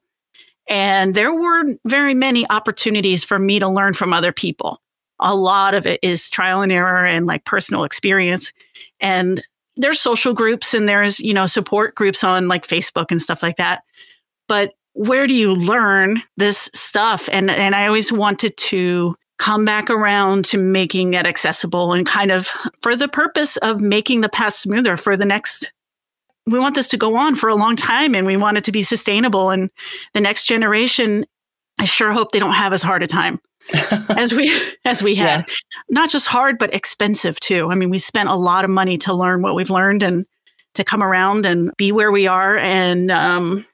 And 0.68 1.14
there 1.14 1.32
weren't 1.32 1.80
very 1.86 2.14
many 2.14 2.49
opportunities 2.51 3.24
for 3.24 3.38
me 3.38 3.59
to 3.59 3.68
learn 3.68 3.94
from 3.94 4.12
other 4.12 4.32
people. 4.32 4.80
A 5.20 5.34
lot 5.34 5.74
of 5.74 5.86
it 5.86 6.00
is 6.02 6.30
trial 6.30 6.62
and 6.62 6.72
error 6.72 7.06
and 7.06 7.26
like 7.26 7.44
personal 7.44 7.84
experience. 7.84 8.52
And 9.00 9.42
there's 9.76 10.00
social 10.00 10.34
groups 10.34 10.74
and 10.74 10.88
there's, 10.88 11.20
you 11.20 11.34
know, 11.34 11.46
support 11.46 11.94
groups 11.94 12.24
on 12.24 12.48
like 12.48 12.66
Facebook 12.66 13.06
and 13.10 13.20
stuff 13.20 13.42
like 13.42 13.56
that. 13.56 13.82
But 14.48 14.72
where 14.94 15.26
do 15.26 15.34
you 15.34 15.54
learn 15.54 16.22
this 16.36 16.70
stuff? 16.74 17.28
And 17.30 17.50
and 17.50 17.74
I 17.74 17.86
always 17.86 18.10
wanted 18.10 18.56
to 18.56 19.16
come 19.38 19.64
back 19.64 19.90
around 19.90 20.44
to 20.46 20.58
making 20.58 21.14
it 21.14 21.26
accessible 21.26 21.92
and 21.92 22.06
kind 22.06 22.30
of 22.30 22.48
for 22.80 22.96
the 22.96 23.08
purpose 23.08 23.56
of 23.58 23.80
making 23.80 24.20
the 24.20 24.28
path 24.28 24.54
smoother 24.54 24.96
for 24.96 25.16
the 25.16 25.26
next 25.26 25.72
we 26.48 26.60
want 26.60 26.76
this 26.76 26.88
to 26.88 26.96
go 26.96 27.16
on 27.16 27.34
for 27.34 27.48
a 27.48 27.56
long 27.56 27.74
time 27.74 28.14
and 28.14 28.26
we 28.26 28.36
want 28.36 28.56
it 28.56 28.64
to 28.64 28.72
be 28.72 28.82
sustainable 28.82 29.50
and 29.50 29.70
the 30.14 30.20
next 30.20 30.46
generation 30.46 31.24
i 31.78 31.84
sure 31.84 32.12
hope 32.12 32.32
they 32.32 32.38
don't 32.38 32.54
have 32.54 32.72
as 32.72 32.82
hard 32.82 33.02
a 33.02 33.06
time 33.06 33.38
as 34.10 34.32
we 34.32 34.54
as 34.84 35.02
we 35.02 35.14
had 35.14 35.44
yeah. 35.48 35.54
not 35.88 36.08
just 36.08 36.28
hard 36.28 36.56
but 36.56 36.72
expensive 36.72 37.40
too 37.40 37.70
i 37.70 37.74
mean 37.74 37.90
we 37.90 37.98
spent 37.98 38.28
a 38.28 38.36
lot 38.36 38.64
of 38.64 38.70
money 38.70 38.96
to 38.96 39.12
learn 39.12 39.42
what 39.42 39.56
we've 39.56 39.70
learned 39.70 40.02
and 40.02 40.24
to 40.74 40.84
come 40.84 41.02
around 41.02 41.46
and 41.46 41.72
be 41.76 41.90
where 41.90 42.12
we 42.12 42.26
are 42.26 42.56
and 42.58 43.10
um, 43.10 43.66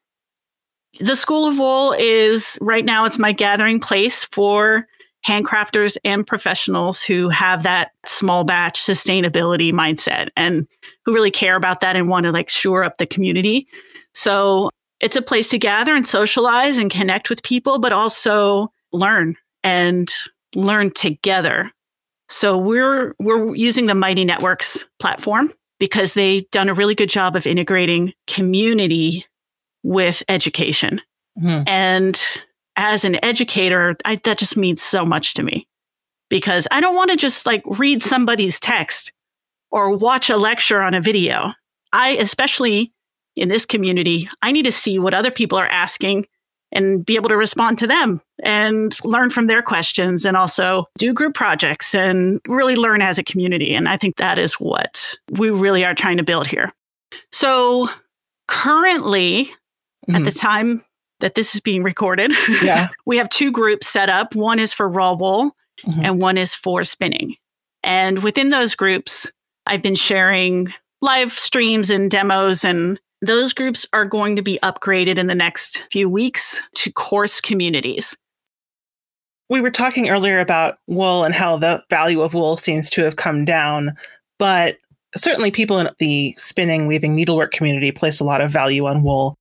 the 1.01 1.17
School 1.17 1.47
of 1.47 1.59
Wool 1.59 1.95
is 1.99 2.59
right 2.61 2.85
now, 2.85 3.05
it's 3.05 3.19
my 3.19 3.33
gathering 3.33 3.81
place 3.81 4.25
for 4.25 4.87
handcrafters 5.27 5.97
and 6.05 6.27
professionals 6.27 7.03
who 7.03 7.29
have 7.29 7.63
that 7.63 7.93
small 8.07 8.45
batch 8.45 8.81
sustainability 8.81 9.73
mindset 9.73 10.29
and 10.37 10.67
who 11.05 11.15
really 11.15 11.31
care 11.31 11.57
about 11.57 11.81
that 11.81 11.97
and 11.97 12.09
want 12.09 12.27
to 12.27 12.33
like 12.33 12.49
shore 12.49 12.83
up 12.83 12.99
the 12.99 13.07
community. 13.07 13.67
So 14.15 14.69
it's 15.01 15.17
a 15.17 15.23
place 15.23 15.49
to 15.51 15.59
gather 15.59 15.95
and 15.95 16.07
socialize 16.07 16.77
and 16.77 16.91
connect 16.91 17.31
with 17.31 17.43
people, 17.43 17.79
but 17.79 17.93
also 17.93 18.73
learn 18.93 19.37
and 19.65 20.13
learn 20.55 20.91
together. 20.91 21.71
So 22.29 22.57
we're 22.57 23.15
we're 23.19 23.55
using 23.55 23.87
the 23.87 23.95
Mighty 23.95 24.25
Networks 24.25 24.87
platform 24.99 25.53
because 25.79 26.15
they've 26.15 26.49
done 26.51 26.69
a 26.69 26.75
really 26.75 26.95
good 26.95 27.11
job 27.11 27.37
of 27.37 27.47
integrating 27.47 28.13
community 28.27 29.27
with 29.83 30.23
education. 30.29 31.01
Mm-hmm. 31.39 31.65
And 31.67 32.23
as 32.77 33.05
an 33.05 33.23
educator, 33.25 33.97
I, 34.05 34.17
that 34.25 34.39
just 34.39 34.57
means 34.57 34.81
so 34.83 35.05
much 35.05 35.35
to 35.35 35.43
me 35.43 35.67
because 36.31 36.67
I 36.71 36.81
don't 36.81 36.95
want 36.95 37.11
to 37.11 37.17
just 37.17 37.47
like 37.47 37.63
read 37.67 38.03
somebody's 38.03 38.61
text 38.61 39.13
or 39.71 39.95
watch 39.97 40.31
a 40.31 40.37
lecture 40.37 40.81
on 40.81 40.95
a 40.95 41.01
video. 41.01 41.53
I, 41.93 42.11
especially 42.11 42.93
in 43.37 43.49
this 43.49 43.67
community, 43.67 44.29
I 44.41 44.53
need 44.53 44.65
to 44.65 44.73
see 44.73 44.99
what 44.99 45.15
other 45.15 45.31
people 45.31 45.59
are 45.59 45.67
asking 45.67 46.27
and 46.73 47.05
be 47.05 47.17
able 47.17 47.29
to 47.29 47.37
respond 47.37 47.79
to 47.79 47.87
them 47.87 48.21
and 48.43 48.99
learn 49.05 49.31
from 49.31 49.47
their 49.47 49.63
questions 49.63 50.25
and 50.25 50.37
also 50.37 50.87
do 50.99 51.13
group 51.13 51.35
projects 51.35 51.95
and 51.95 52.41
really 52.49 52.77
learn 52.77 53.03
as 53.03 53.19
a 53.19 53.23
community. 53.23 53.75
And 53.75 53.89
I 53.89 53.97
think 53.97 54.17
that 54.17 54.39
is 54.39 54.55
what 54.55 55.15
we 55.31 55.51
really 55.51 55.85
are 55.85 55.95
trying 55.95 56.17
to 56.17 56.23
build 56.23 56.47
here. 56.47 56.71
So 57.31 57.89
currently, 58.49 59.45
mm-hmm. 59.45 60.17
at 60.17 60.25
the 60.25 60.33
time 60.33 60.85
that 61.21 61.35
this 61.35 61.55
is 61.55 61.61
being 61.61 61.83
recorded, 61.83 62.33
yeah. 62.63 62.89
we 63.07 63.19
have 63.19 63.29
two 63.29 63.53
groups 63.53 63.87
set 63.87 64.09
up. 64.09 64.35
One 64.35 64.59
is 64.59 64.73
for 64.73 64.89
raw 64.89 65.15
wool 65.15 65.55
mm-hmm. 65.87 66.05
and 66.05 66.21
one 66.21 66.39
is 66.39 66.55
for 66.55 66.85
spinning. 66.85 67.37
And 67.85 68.23
within 68.23 68.51
those 68.51 68.75
groups, 68.75 69.31
I've 69.67 69.83
been 69.83 69.95
sharing 69.95 70.73
live 71.01 71.33
streams 71.33 71.91
and 71.91 72.11
demos 72.11 72.65
and 72.65 72.99
those 73.23 73.53
groups 73.53 73.87
are 73.93 74.05
going 74.05 74.37
to 74.37 74.43
be 74.43 74.59
upgraded 74.63 75.17
in 75.17 75.29
the 75.29 75.35
next 75.35 75.85
few 75.91 76.09
weeks 76.09 76.61
to 76.75 76.93
course 76.93 77.41
communities. 77.41 78.17
We 79.49 79.61
were 79.61 79.71
talking 79.71 80.09
earlier 80.09 80.41
about 80.41 80.79
wool 80.89 81.25
and 81.25 81.35
how 81.35 81.57
the 81.57 81.83
value 81.89 82.21
of 82.21 82.35
wool 82.35 82.57
seems 82.57 82.91
to 82.91 83.03
have 83.05 83.17
come 83.17 83.45
down, 83.45 83.97
but 84.39 84.79
certainly 85.15 85.51
people 85.51 85.79
in 85.79 85.89
the 85.99 86.35
spinning, 86.37 86.87
weaving, 86.87 87.15
needlework 87.15 87.53
community 87.53 87.93
place 87.93 88.19
a 88.19 88.25
lot 88.25 88.41
of 88.41 88.51
value 88.51 88.87
on 88.87 89.03
wool. 89.05 89.37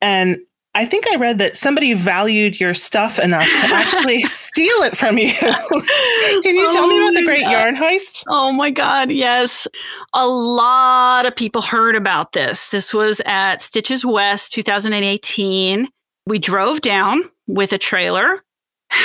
And 0.00 0.38
I 0.74 0.84
think 0.84 1.06
I 1.08 1.16
read 1.16 1.38
that 1.38 1.56
somebody 1.56 1.94
valued 1.94 2.60
your 2.60 2.74
stuff 2.74 3.18
enough 3.18 3.46
to 3.46 3.74
actually 3.74 4.20
steal 4.22 4.82
it 4.82 4.96
from 4.96 5.18
you. 5.18 5.32
Can 6.42 6.54
you 6.54 6.70
tell 6.72 6.84
oh 6.84 6.88
me 6.88 7.00
about 7.00 7.14
the 7.18 7.24
Great 7.24 7.42
Yarn 7.42 7.74
Heist? 7.74 8.22
Oh 8.28 8.52
my 8.52 8.70
God, 8.70 9.10
yes. 9.10 9.66
A 10.12 10.28
lot 10.28 11.26
of 11.26 11.34
people 11.34 11.62
heard 11.62 11.96
about 11.96 12.32
this. 12.32 12.68
This 12.68 12.92
was 12.92 13.20
at 13.26 13.62
Stitches 13.62 14.04
West 14.04 14.52
2018. 14.52 15.88
We 16.26 16.38
drove 16.38 16.80
down 16.82 17.22
with 17.46 17.72
a 17.72 17.78
trailer 17.78 18.44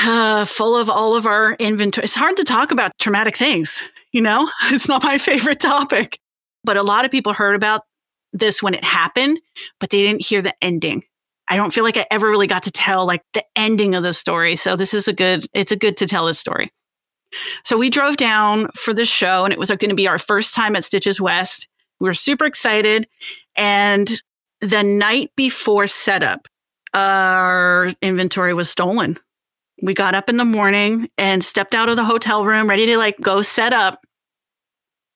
uh, 0.04 0.46
full 0.46 0.78
of 0.78 0.90
all 0.90 1.16
of 1.16 1.26
our 1.26 1.54
inventory. 1.54 2.04
It's 2.04 2.16
hard 2.16 2.38
to 2.38 2.44
talk 2.44 2.72
about 2.72 2.92
traumatic 3.00 3.38
things, 3.38 3.84
you 4.12 4.22
know? 4.22 4.50
It's 4.66 4.88
not 4.88 5.04
my 5.04 5.18
favorite 5.18 5.60
topic. 5.60 6.20
But 6.64 6.78
a 6.78 6.84
lot 6.84 7.04
of 7.04 7.12
people 7.12 7.34
heard 7.34 7.56
about 7.56 7.82
this 8.32 8.64
when 8.64 8.74
it 8.74 8.84
happened, 8.84 9.40
but 9.80 9.90
they 9.90 10.02
didn't 10.02 10.26
hear 10.26 10.42
the 10.42 10.54
ending. 10.62 11.04
I 11.48 11.56
don't 11.56 11.74
feel 11.74 11.84
like 11.84 11.98
I 11.98 12.06
ever 12.10 12.30
really 12.30 12.48
got 12.48 12.64
to 12.64 12.72
tell 12.72 13.06
like 13.06 13.24
the 13.34 13.44
ending 13.56 13.96
of 13.96 14.04
the 14.04 14.14
story. 14.14 14.56
So 14.56 14.76
this 14.76 14.94
is 14.94 15.08
a 15.08 15.14
good, 15.14 15.46
it's 15.54 15.72
a 15.72 15.76
good 15.76 15.98
to 15.98 16.08
tell 16.08 16.26
this 16.26 16.40
story. 16.40 16.70
So 17.64 17.78
we 17.78 17.90
drove 17.90 18.18
down 18.18 18.70
for 18.76 18.94
the 18.94 19.06
show 19.06 19.44
and 19.44 19.52
it 19.52 19.60
was 19.60 19.70
going 19.70 19.90
to 19.90 19.96
be 19.96 20.08
our 20.08 20.20
first 20.20 20.54
time 20.54 20.76
at 20.76 20.86
Stitches 20.86 21.20
West. 21.20 21.68
We 22.00 22.08
were 22.08 22.14
super 22.14 22.46
excited. 22.46 23.08
And 23.56 24.22
the 24.62 24.84
night 24.84 25.32
before 25.36 25.88
setup, 25.88 26.48
our 26.94 27.90
inventory 28.02 28.54
was 28.54 28.70
stolen. 28.70 29.18
We 29.82 29.94
got 29.94 30.16
up 30.16 30.30
in 30.30 30.38
the 30.38 30.46
morning 30.46 31.10
and 31.18 31.44
stepped 31.44 31.76
out 31.76 31.90
of 31.90 31.96
the 31.96 32.06
hotel 32.06 32.46
room 32.46 32.70
ready 32.70 32.86
to 32.86 32.98
like 32.98 33.20
go 33.20 33.42
set 33.42 33.74
up. 33.74 34.00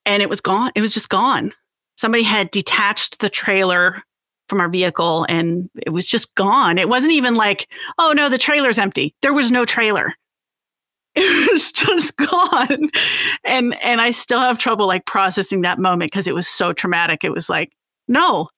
And 0.06 0.24
it 0.24 0.30
was 0.30 0.42
gone. 0.42 0.72
It 0.76 0.82
was 0.82 0.94
just 0.94 1.10
gone 1.10 1.54
somebody 1.98 2.24
had 2.24 2.52
detached 2.52 3.20
the 3.20 3.30
trailer 3.30 4.04
from 4.50 4.62
our 4.62 4.70
vehicle 4.70 5.26
and 5.30 5.70
it 5.76 5.90
was 5.90 6.08
just 6.08 6.34
gone. 6.36 6.78
It 6.78 6.90
wasn't 6.90 7.14
even 7.14 7.36
like, 7.36 7.68
oh 7.98 8.14
no, 8.16 8.30
the 8.30 8.38
trailer's 8.38 8.80
empty. 8.80 9.14
There 9.22 9.34
was 9.34 9.52
no 9.52 9.66
trailer. 9.66 10.14
It 11.20 11.52
was 11.52 11.72
just 11.72 12.16
gone. 12.16 12.92
And 13.44 13.74
and 13.84 14.00
I 14.00 14.12
still 14.12 14.40
have 14.40 14.60
trouble 14.60 14.86
like 14.86 15.08
processing 15.08 15.62
that 15.62 15.80
moment 15.80 16.12
because 16.12 16.28
it 16.28 16.36
was 16.36 16.48
so 16.48 16.74
traumatic. 16.74 17.24
It 17.24 17.32
was 17.32 17.50
like, 17.50 17.72
no, 18.08 18.50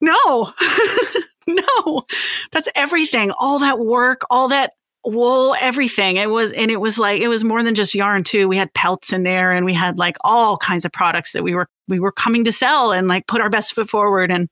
no, 0.00 0.52
no. 1.46 2.02
That's 2.50 2.68
everything. 2.74 3.30
All 3.38 3.60
that 3.60 3.78
work, 3.78 4.22
all 4.30 4.48
that 4.48 4.72
wool, 5.04 5.54
everything. 5.60 6.16
It 6.16 6.30
was, 6.30 6.52
and 6.52 6.70
it 6.70 6.80
was 6.80 6.98
like, 6.98 7.20
it 7.20 7.28
was 7.28 7.44
more 7.44 7.62
than 7.62 7.74
just 7.74 7.94
yarn 7.94 8.24
too. 8.24 8.48
We 8.48 8.56
had 8.56 8.72
pelts 8.74 9.12
in 9.12 9.22
there 9.22 9.52
and 9.52 9.64
we 9.64 9.74
had 9.74 9.98
like 9.98 10.16
all 10.22 10.56
kinds 10.56 10.84
of 10.84 10.92
products 10.92 11.32
that 11.32 11.42
we 11.42 11.54
were, 11.54 11.66
we 11.88 12.00
were 12.00 12.12
coming 12.12 12.44
to 12.44 12.52
sell 12.52 12.92
and 12.92 13.08
like 13.08 13.26
put 13.26 13.40
our 13.40 13.50
best 13.50 13.74
foot 13.74 13.88
forward. 13.88 14.30
And 14.30 14.48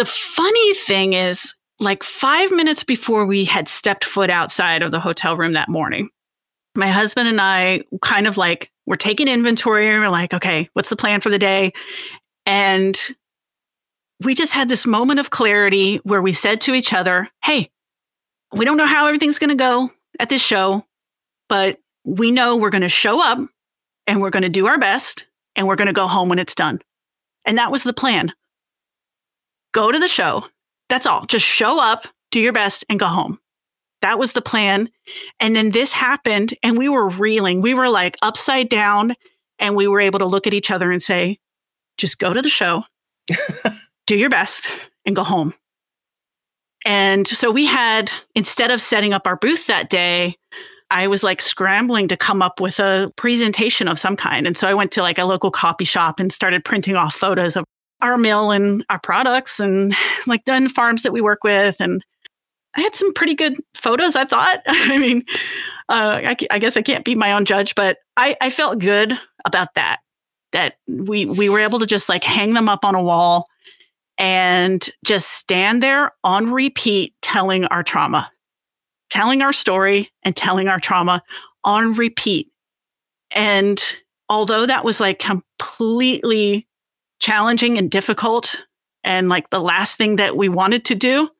the 0.00 0.06
funny 0.06 0.74
thing 0.76 1.12
is 1.12 1.54
like 1.78 2.02
five 2.02 2.50
minutes 2.50 2.84
before 2.84 3.26
we 3.26 3.44
had 3.44 3.68
stepped 3.68 4.02
foot 4.02 4.30
outside 4.30 4.82
of 4.82 4.92
the 4.92 4.98
hotel 4.98 5.36
room 5.36 5.52
that 5.52 5.68
morning, 5.68 6.08
my 6.74 6.88
husband 6.88 7.28
and 7.28 7.38
I 7.38 7.82
kind 8.00 8.26
of 8.26 8.38
like, 8.38 8.70
we're 8.86 8.96
taking 8.96 9.28
inventory 9.28 9.88
and 9.88 10.00
we're 10.00 10.08
like, 10.08 10.32
okay, 10.32 10.70
what's 10.72 10.88
the 10.88 10.96
plan 10.96 11.20
for 11.20 11.28
the 11.28 11.38
day? 11.38 11.74
And 12.46 12.98
we 14.24 14.34
just 14.34 14.54
had 14.54 14.70
this 14.70 14.86
moment 14.86 15.20
of 15.20 15.28
clarity 15.28 15.96
where 15.98 16.22
we 16.22 16.32
said 16.32 16.62
to 16.62 16.74
each 16.74 16.94
other, 16.94 17.28
Hey, 17.44 17.70
we 18.54 18.64
don't 18.64 18.78
know 18.78 18.86
how 18.86 19.06
everything's 19.06 19.38
going 19.38 19.50
to 19.50 19.54
go 19.54 19.92
at 20.18 20.30
this 20.30 20.40
show, 20.40 20.82
but 21.50 21.78
we 22.06 22.30
know 22.30 22.56
we're 22.56 22.70
going 22.70 22.80
to 22.80 22.88
show 22.88 23.22
up 23.22 23.38
and 24.06 24.22
we're 24.22 24.30
going 24.30 24.44
to 24.44 24.48
do 24.48 24.66
our 24.66 24.78
best 24.78 25.26
and 25.56 25.68
we're 25.68 25.76
going 25.76 25.88
to 25.88 25.92
go 25.92 26.06
home 26.06 26.30
when 26.30 26.38
it's 26.38 26.54
done. 26.54 26.80
And 27.44 27.58
that 27.58 27.70
was 27.70 27.82
the 27.82 27.92
plan. 27.92 28.32
Go 29.72 29.92
to 29.92 29.98
the 29.98 30.08
show. 30.08 30.44
That's 30.88 31.06
all. 31.06 31.24
Just 31.26 31.44
show 31.44 31.80
up, 31.80 32.06
do 32.30 32.40
your 32.40 32.52
best, 32.52 32.84
and 32.88 32.98
go 32.98 33.06
home. 33.06 33.38
That 34.02 34.18
was 34.18 34.32
the 34.32 34.42
plan. 34.42 34.90
And 35.38 35.54
then 35.54 35.70
this 35.70 35.92
happened, 35.92 36.54
and 36.62 36.78
we 36.78 36.88
were 36.88 37.08
reeling. 37.08 37.60
We 37.60 37.74
were 37.74 37.88
like 37.88 38.16
upside 38.22 38.68
down, 38.68 39.14
and 39.58 39.76
we 39.76 39.86
were 39.86 40.00
able 40.00 40.18
to 40.18 40.26
look 40.26 40.46
at 40.46 40.54
each 40.54 40.70
other 40.70 40.90
and 40.90 41.02
say, 41.02 41.36
just 41.98 42.18
go 42.18 42.32
to 42.32 42.42
the 42.42 42.48
show, 42.48 42.82
do 44.06 44.16
your 44.16 44.30
best, 44.30 44.90
and 45.04 45.14
go 45.14 45.22
home. 45.22 45.54
And 46.84 47.28
so 47.28 47.50
we 47.50 47.66
had, 47.66 48.10
instead 48.34 48.70
of 48.70 48.80
setting 48.80 49.12
up 49.12 49.26
our 49.26 49.36
booth 49.36 49.66
that 49.66 49.90
day, 49.90 50.36
I 50.90 51.06
was 51.06 51.22
like 51.22 51.40
scrambling 51.40 52.08
to 52.08 52.16
come 52.16 52.42
up 52.42 52.58
with 52.58 52.80
a 52.80 53.12
presentation 53.16 53.86
of 53.86 53.98
some 53.98 54.16
kind. 54.16 54.46
And 54.46 54.56
so 54.56 54.66
I 54.66 54.74
went 54.74 54.90
to 54.92 55.02
like 55.02 55.18
a 55.18 55.24
local 55.24 55.50
copy 55.50 55.84
shop 55.84 56.18
and 56.18 56.32
started 56.32 56.64
printing 56.64 56.96
off 56.96 57.14
photos 57.14 57.54
of 57.54 57.64
our 58.02 58.18
mill 58.18 58.50
and 58.50 58.84
our 58.90 58.98
products 59.00 59.60
and 59.60 59.94
like 60.26 60.44
the 60.44 60.70
farms 60.74 61.02
that 61.02 61.12
we 61.12 61.20
work 61.20 61.44
with. 61.44 61.76
And 61.80 62.04
I 62.76 62.80
had 62.80 62.94
some 62.94 63.12
pretty 63.12 63.34
good 63.34 63.56
photos, 63.74 64.16
I 64.16 64.24
thought. 64.24 64.62
I 64.66 64.98
mean, 64.98 65.22
uh, 65.88 66.20
I, 66.24 66.36
I, 66.50 66.58
guess 66.58 66.76
I 66.76 66.82
can't 66.82 67.04
be 67.04 67.14
my 67.14 67.32
own 67.32 67.44
judge, 67.44 67.74
but 67.74 67.98
I, 68.16 68.36
I 68.40 68.50
felt 68.50 68.78
good 68.78 69.18
about 69.44 69.74
that, 69.74 69.98
that 70.52 70.74
we, 70.86 71.26
we 71.26 71.48
were 71.48 71.60
able 71.60 71.80
to 71.80 71.86
just 71.86 72.08
like 72.08 72.24
hang 72.24 72.54
them 72.54 72.68
up 72.68 72.84
on 72.84 72.94
a 72.94 73.02
wall 73.02 73.46
and 74.18 74.88
just 75.04 75.32
stand 75.32 75.82
there 75.82 76.12
on 76.22 76.52
repeat 76.52 77.14
telling 77.22 77.64
our 77.66 77.82
trauma, 77.82 78.30
telling 79.08 79.42
our 79.42 79.52
story 79.52 80.10
and 80.22 80.36
telling 80.36 80.68
our 80.68 80.78
trauma 80.78 81.22
on 81.64 81.94
repeat. 81.94 82.50
And 83.32 83.82
although 84.28 84.66
that 84.66 84.84
was 84.84 85.00
like 85.00 85.18
completely 85.18 86.66
challenging 87.20 87.78
and 87.78 87.90
difficult 87.90 88.64
and 89.04 89.28
like 89.28 89.50
the 89.50 89.60
last 89.60 89.96
thing 89.96 90.16
that 90.16 90.36
we 90.36 90.48
wanted 90.48 90.84
to 90.86 90.94
do, 90.94 91.30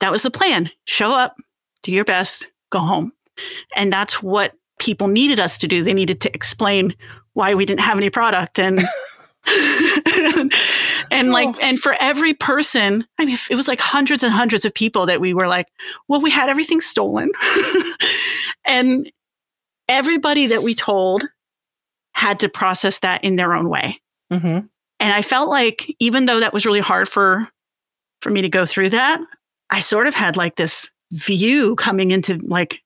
that 0.00 0.12
was 0.12 0.22
the 0.22 0.30
plan. 0.30 0.70
Show 0.86 1.12
up, 1.12 1.36
do 1.82 1.92
your 1.92 2.04
best, 2.04 2.48
go 2.70 2.78
home. 2.78 3.12
And 3.76 3.92
that's 3.92 4.22
what 4.22 4.54
people 4.78 5.08
needed 5.08 5.40
us 5.40 5.58
to 5.58 5.68
do. 5.68 5.82
They 5.82 5.94
needed 5.94 6.20
to 6.22 6.34
explain 6.34 6.94
why 7.34 7.54
we 7.54 7.66
didn't 7.66 7.80
have 7.80 7.98
any 7.98 8.10
product 8.10 8.58
and 8.58 8.80
and 11.10 11.32
like 11.32 11.48
oh. 11.48 11.58
and 11.62 11.80
for 11.80 11.96
every 11.98 12.34
person 12.34 13.06
i 13.18 13.24
mean 13.24 13.38
it 13.48 13.54
was 13.54 13.66
like 13.66 13.80
hundreds 13.80 14.22
and 14.22 14.34
hundreds 14.34 14.66
of 14.66 14.74
people 14.74 15.06
that 15.06 15.18
we 15.18 15.32
were 15.32 15.48
like 15.48 15.66
well 16.08 16.20
we 16.20 16.30
had 16.30 16.50
everything 16.50 16.78
stolen 16.78 17.30
and 18.66 19.10
everybody 19.88 20.48
that 20.48 20.62
we 20.62 20.74
told 20.74 21.24
had 22.12 22.38
to 22.40 22.50
process 22.50 22.98
that 22.98 23.24
in 23.24 23.36
their 23.36 23.54
own 23.54 23.70
way 23.70 23.98
mm-hmm. 24.30 24.66
And 25.00 25.12
i 25.12 25.22
felt 25.22 25.50
like 25.50 25.94
even 25.98 26.26
though 26.26 26.40
that 26.40 26.52
was 26.52 26.64
really 26.64 26.80
hard 26.80 27.08
for 27.08 27.48
for 28.22 28.30
me 28.30 28.42
to 28.42 28.48
go 28.48 28.64
through 28.64 28.90
that 28.90 29.20
i 29.70 29.80
sort 29.80 30.06
of 30.06 30.14
had 30.14 30.36
like 30.36 30.56
this 30.56 30.90
view 31.12 31.74
coming 31.74 32.10
into 32.12 32.38
like 32.44 32.82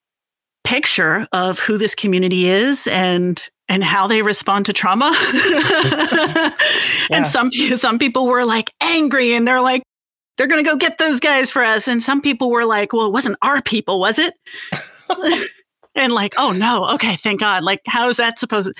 picture 0.64 1.28
of 1.32 1.58
who 1.58 1.78
this 1.78 1.94
community 1.94 2.48
is 2.48 2.86
and 2.88 3.48
and 3.68 3.82
how 3.82 4.06
they 4.06 4.20
respond 4.22 4.66
to 4.66 4.72
trauma. 4.72 5.14
yeah. 5.34 6.50
And 7.10 7.26
some 7.26 7.50
some 7.50 7.98
people 7.98 8.26
were 8.26 8.44
like 8.44 8.70
angry 8.80 9.34
and 9.34 9.46
they're 9.46 9.60
like 9.60 9.82
they're 10.36 10.46
going 10.46 10.62
to 10.62 10.68
go 10.68 10.76
get 10.76 10.98
those 10.98 11.20
guys 11.20 11.50
for 11.50 11.62
us 11.62 11.86
and 11.86 12.02
some 12.02 12.20
people 12.20 12.50
were 12.50 12.64
like, 12.64 12.92
"Well, 12.92 13.06
it 13.06 13.12
wasn't 13.12 13.36
our 13.42 13.62
people, 13.62 14.00
was 14.00 14.18
it?" 14.18 14.34
and 15.94 16.12
like, 16.12 16.34
"Oh 16.38 16.52
no, 16.58 16.94
okay, 16.94 17.16
thank 17.16 17.40
God." 17.40 17.62
Like 17.62 17.80
how 17.86 18.08
is 18.08 18.16
that 18.16 18.38
supposed 18.38 18.72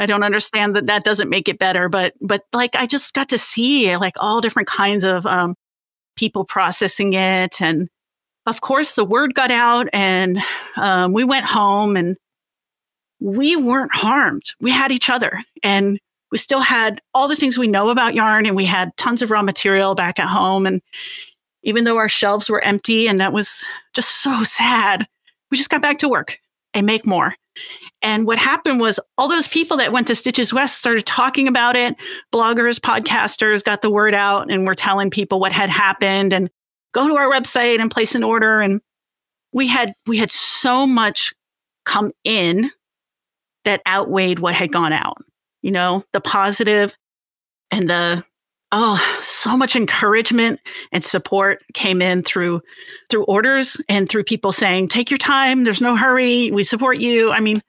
I 0.00 0.06
don't 0.06 0.22
understand 0.22 0.74
that 0.76 0.86
that 0.86 1.04
doesn't 1.04 1.28
make 1.28 1.48
it 1.48 1.58
better, 1.58 1.88
but 1.88 2.14
but 2.20 2.42
like 2.52 2.74
I 2.74 2.86
just 2.86 3.12
got 3.14 3.28
to 3.28 3.38
see 3.38 3.96
like 3.96 4.14
all 4.18 4.40
different 4.40 4.68
kinds 4.68 5.04
of 5.04 5.26
um 5.26 5.54
people 6.16 6.44
processing 6.44 7.12
it 7.12 7.62
and 7.62 7.88
of 8.46 8.60
course 8.60 8.94
the 8.94 9.04
word 9.04 9.34
got 9.34 9.50
out 9.50 9.88
and 9.92 10.38
um, 10.76 11.12
we 11.12 11.24
went 11.24 11.46
home 11.46 11.96
and 11.96 12.16
we 13.20 13.54
weren't 13.56 13.94
harmed. 13.94 14.42
We 14.60 14.70
had 14.70 14.90
each 14.90 15.10
other 15.10 15.42
and 15.62 16.00
we 16.32 16.38
still 16.38 16.60
had 16.60 17.00
all 17.12 17.28
the 17.28 17.36
things 17.36 17.58
we 17.58 17.68
know 17.68 17.90
about 17.90 18.14
yarn 18.14 18.46
and 18.46 18.56
we 18.56 18.64
had 18.64 18.96
tons 18.96 19.20
of 19.22 19.30
raw 19.30 19.42
material 19.42 19.94
back 19.94 20.18
at 20.18 20.28
home. 20.28 20.66
And 20.66 20.80
even 21.62 21.84
though 21.84 21.98
our 21.98 22.08
shelves 22.08 22.48
were 22.48 22.62
empty 22.62 23.06
and 23.06 23.20
that 23.20 23.32
was 23.32 23.64
just 23.92 24.22
so 24.22 24.42
sad, 24.44 25.06
we 25.50 25.58
just 25.58 25.70
got 25.70 25.82
back 25.82 25.98
to 25.98 26.08
work 26.08 26.38
and 26.72 26.86
make 26.86 27.04
more. 27.04 27.34
And 28.02 28.26
what 28.26 28.38
happened 28.38 28.80
was 28.80 28.98
all 29.18 29.28
those 29.28 29.48
people 29.48 29.76
that 29.76 29.92
went 29.92 30.06
to 30.06 30.14
Stitches 30.14 30.52
West 30.52 30.78
started 30.78 31.04
talking 31.04 31.48
about 31.48 31.76
it. 31.76 31.96
Bloggers, 32.32 32.80
podcasters 32.80 33.62
got 33.62 33.82
the 33.82 33.90
word 33.90 34.14
out 34.14 34.50
and 34.50 34.66
were 34.66 34.74
telling 34.74 35.10
people 35.10 35.38
what 35.38 35.52
had 35.52 35.68
happened 35.68 36.32
and 36.32 36.50
go 36.92 37.06
to 37.06 37.16
our 37.16 37.30
website 37.30 37.78
and 37.78 37.90
place 37.90 38.14
an 38.14 38.24
order. 38.24 38.60
And 38.60 38.80
we 39.52 39.66
had 39.66 39.92
we 40.06 40.16
had 40.16 40.30
so 40.30 40.86
much 40.86 41.34
come 41.84 42.12
in 42.24 42.70
that 43.64 43.82
outweighed 43.86 44.38
what 44.38 44.54
had 44.54 44.72
gone 44.72 44.92
out. 44.92 45.18
You 45.62 45.70
know, 45.70 46.04
the 46.12 46.20
positive 46.20 46.94
and 47.70 47.88
the 47.88 48.24
oh, 48.72 49.18
so 49.20 49.56
much 49.56 49.76
encouragement 49.76 50.60
and 50.92 51.02
support 51.02 51.62
came 51.74 52.00
in 52.00 52.22
through 52.22 52.62
through 53.08 53.24
orders 53.24 53.76
and 53.88 54.08
through 54.08 54.24
people 54.24 54.52
saying, 54.52 54.88
"Take 54.88 55.10
your 55.10 55.18
time, 55.18 55.64
there's 55.64 55.80
no 55.80 55.96
hurry, 55.96 56.50
we 56.50 56.62
support 56.62 56.98
you." 56.98 57.30
I 57.32 57.40
mean, 57.40 57.62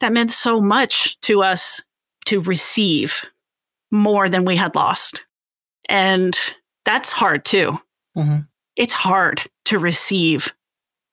that 0.00 0.12
meant 0.12 0.30
so 0.30 0.60
much 0.60 1.18
to 1.22 1.42
us 1.42 1.82
to 2.26 2.40
receive 2.40 3.24
more 3.90 4.28
than 4.28 4.44
we 4.44 4.56
had 4.56 4.74
lost. 4.74 5.24
And 5.88 6.38
that's 6.84 7.12
hard 7.12 7.44
too. 7.44 7.78
Mm-hmm. 8.16 8.40
It's 8.76 8.92
hard 8.92 9.42
to 9.66 9.78
receive 9.78 10.52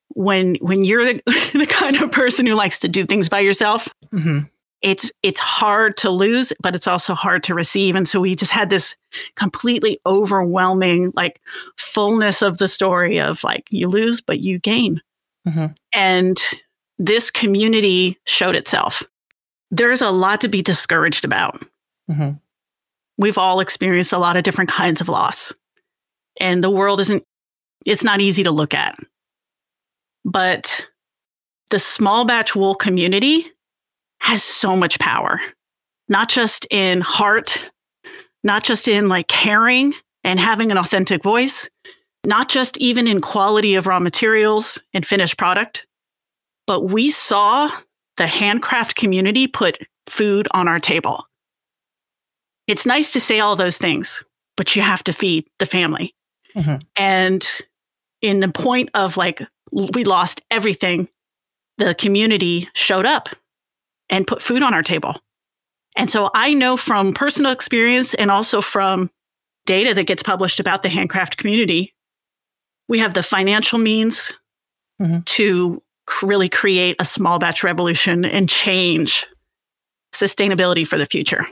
when 0.08 0.56
when 0.56 0.84
you're 0.84 1.04
the, 1.04 1.22
the 1.52 1.66
kind 1.68 1.96
of 1.96 2.12
person 2.12 2.46
who 2.46 2.54
likes 2.54 2.78
to 2.80 2.88
do 2.88 3.04
things 3.04 3.28
by 3.28 3.40
yourself. 3.40 3.88
Mm-hmm 4.12 4.46
it's 4.82 5.12
it's 5.22 5.40
hard 5.40 5.96
to 5.96 6.10
lose 6.10 6.52
but 6.60 6.74
it's 6.74 6.86
also 6.86 7.14
hard 7.14 7.42
to 7.44 7.54
receive. 7.54 7.94
And 7.94 8.06
so 8.06 8.20
we 8.20 8.34
just 8.34 8.50
had 8.50 8.70
this 8.70 8.96
completely 9.36 10.00
overwhelming 10.06 11.12
like 11.14 11.40
fullness 11.76 12.42
of 12.42 12.58
the 12.58 12.68
story 12.68 13.20
of 13.20 13.42
like 13.44 13.66
you 13.70 13.88
lose 13.88 14.20
but 14.20 14.40
you 14.40 14.58
gain. 14.58 15.00
Mm-hmm. 15.46 15.72
and 15.92 16.40
this 17.00 17.28
community 17.28 18.16
showed 18.26 18.54
itself. 18.54 19.02
There's 19.72 20.00
a 20.00 20.12
lot 20.12 20.40
to 20.42 20.48
be 20.48 20.62
discouraged 20.62 21.24
about. 21.24 21.64
Mm-hmm. 22.10 22.32
we've 23.16 23.38
all 23.38 23.60
experienced 23.60 24.12
a 24.12 24.18
lot 24.18 24.36
of 24.36 24.42
different 24.42 24.70
kinds 24.70 25.00
of 25.00 25.08
loss. 25.08 25.52
And 26.40 26.62
the 26.62 26.70
world 26.70 27.00
isn't 27.00 27.24
it's 27.84 28.04
not 28.04 28.20
easy 28.20 28.44
to 28.44 28.50
look 28.50 28.74
at. 28.74 28.96
But 30.24 30.86
the 31.70 31.78
small 31.78 32.24
batch 32.24 32.54
wool 32.54 32.74
community 32.74 33.50
has 34.22 34.44
so 34.44 34.76
much 34.76 35.00
power, 35.00 35.40
not 36.08 36.28
just 36.28 36.64
in 36.70 37.00
heart, 37.00 37.72
not 38.44 38.62
just 38.62 38.86
in 38.86 39.08
like 39.08 39.26
caring 39.26 39.94
and 40.22 40.38
having 40.38 40.70
an 40.70 40.78
authentic 40.78 41.24
voice, 41.24 41.68
not 42.24 42.48
just 42.48 42.78
even 42.78 43.08
in 43.08 43.20
quality 43.20 43.74
of 43.74 43.86
raw 43.86 43.98
materials 43.98 44.80
and 44.94 45.04
finished 45.04 45.36
product, 45.36 45.86
but 46.68 46.84
we 46.84 47.10
saw 47.10 47.68
the 48.16 48.28
handcraft 48.28 48.94
community 48.94 49.48
put 49.48 49.78
food 50.06 50.46
on 50.54 50.68
our 50.68 50.78
table. 50.78 51.24
It's 52.68 52.86
nice 52.86 53.10
to 53.12 53.20
say 53.20 53.40
all 53.40 53.56
those 53.56 53.76
things, 53.76 54.24
but 54.56 54.76
you 54.76 54.82
have 54.82 55.02
to 55.04 55.12
feed 55.12 55.48
the 55.58 55.66
family. 55.66 56.14
Mm-hmm. 56.54 56.76
And 56.94 57.44
in 58.20 58.38
the 58.38 58.52
point 58.52 58.90
of 58.94 59.16
like, 59.16 59.42
we 59.72 60.04
lost 60.04 60.42
everything, 60.48 61.08
the 61.78 61.96
community 61.96 62.68
showed 62.74 63.06
up 63.06 63.28
and 64.12 64.26
put 64.26 64.42
food 64.42 64.62
on 64.62 64.74
our 64.74 64.82
table. 64.84 65.16
And 65.96 66.08
so 66.08 66.30
I 66.34 66.54
know 66.54 66.76
from 66.76 67.12
personal 67.12 67.50
experience 67.50 68.14
and 68.14 68.30
also 68.30 68.60
from 68.60 69.10
data 69.66 69.94
that 69.94 70.04
gets 70.04 70.22
published 70.22 70.60
about 70.60 70.82
the 70.82 70.88
handcraft 70.88 71.36
community, 71.36 71.94
we 72.88 72.98
have 73.00 73.14
the 73.14 73.22
financial 73.22 73.78
means 73.78 74.32
mm-hmm. 75.00 75.20
to 75.20 75.82
really 76.22 76.48
create 76.48 76.96
a 76.98 77.04
small 77.04 77.38
batch 77.38 77.64
revolution 77.64 78.24
and 78.24 78.48
change 78.48 79.26
sustainability 80.14 80.86
for 80.86 80.98
the 80.98 81.06
future. 81.06 81.46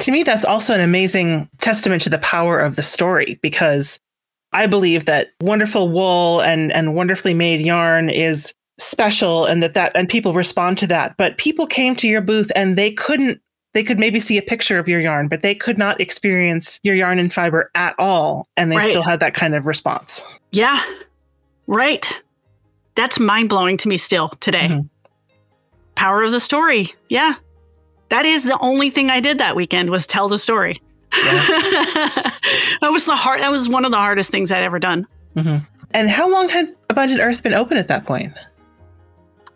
To 0.00 0.12
me, 0.12 0.22
that's 0.22 0.44
also 0.44 0.74
an 0.74 0.80
amazing 0.80 1.50
testament 1.60 2.02
to 2.02 2.10
the 2.10 2.18
power 2.18 2.60
of 2.60 2.76
the 2.76 2.82
story 2.82 3.38
because 3.42 3.98
I 4.52 4.66
believe 4.66 5.04
that 5.06 5.32
wonderful 5.40 5.90
wool 5.90 6.40
and, 6.40 6.72
and 6.72 6.94
wonderfully 6.94 7.34
made 7.34 7.60
yarn 7.60 8.08
is 8.08 8.54
special 8.78 9.44
and 9.44 9.62
that 9.62 9.74
that 9.74 9.92
and 9.94 10.08
people 10.08 10.32
respond 10.32 10.78
to 10.78 10.86
that. 10.86 11.16
But 11.16 11.36
people 11.36 11.66
came 11.66 11.96
to 11.96 12.08
your 12.08 12.20
booth 12.20 12.50
and 12.54 12.78
they 12.78 12.90
couldn't 12.90 13.40
they 13.74 13.82
could 13.82 13.98
maybe 13.98 14.18
see 14.18 14.38
a 14.38 14.42
picture 14.42 14.78
of 14.78 14.88
your 14.88 15.00
yarn 15.00 15.28
but 15.28 15.42
they 15.42 15.54
could 15.54 15.78
not 15.78 16.00
experience 16.00 16.80
your 16.82 16.94
yarn 16.94 17.18
and 17.18 17.32
fiber 17.32 17.70
at 17.74 17.94
all. 17.98 18.48
And 18.56 18.72
they 18.72 18.76
right. 18.76 18.90
still 18.90 19.02
had 19.02 19.20
that 19.20 19.34
kind 19.34 19.54
of 19.54 19.66
response. 19.66 20.24
Yeah. 20.52 20.82
Right. 21.66 22.10
That's 22.94 23.20
mind-blowing 23.20 23.76
to 23.78 23.88
me 23.88 23.96
still 23.96 24.30
today. 24.40 24.68
Mm-hmm. 24.68 24.86
power 25.94 26.22
of 26.22 26.30
the 26.30 26.40
story. 26.40 26.94
Yeah. 27.08 27.34
That 28.08 28.24
is 28.24 28.44
the 28.44 28.58
only 28.60 28.90
thing 28.90 29.10
i 29.10 29.20
did 29.20 29.38
that 29.38 29.56
weekend 29.56 29.90
was 29.90 30.06
tell 30.06 30.28
the 30.28 30.38
story. 30.38 30.80
Yeah. 31.12 31.46
that 32.80 32.90
was 32.90 33.04
the 33.04 33.16
hard 33.16 33.40
that 33.40 33.50
was 33.50 33.68
one 33.68 33.84
of 33.84 33.90
the 33.90 33.96
hardest 33.98 34.30
things 34.30 34.52
i'd 34.52 34.62
ever 34.62 34.78
done. 34.78 35.06
Mm-hmm. 35.36 35.64
and 35.92 36.08
how 36.08 36.28
long 36.28 36.48
had 36.48 36.74
abundant 36.90 37.20
earth 37.20 37.42
been 37.42 37.54
open 37.54 37.76
at 37.76 37.86
that 37.88 38.06
point 38.06 38.32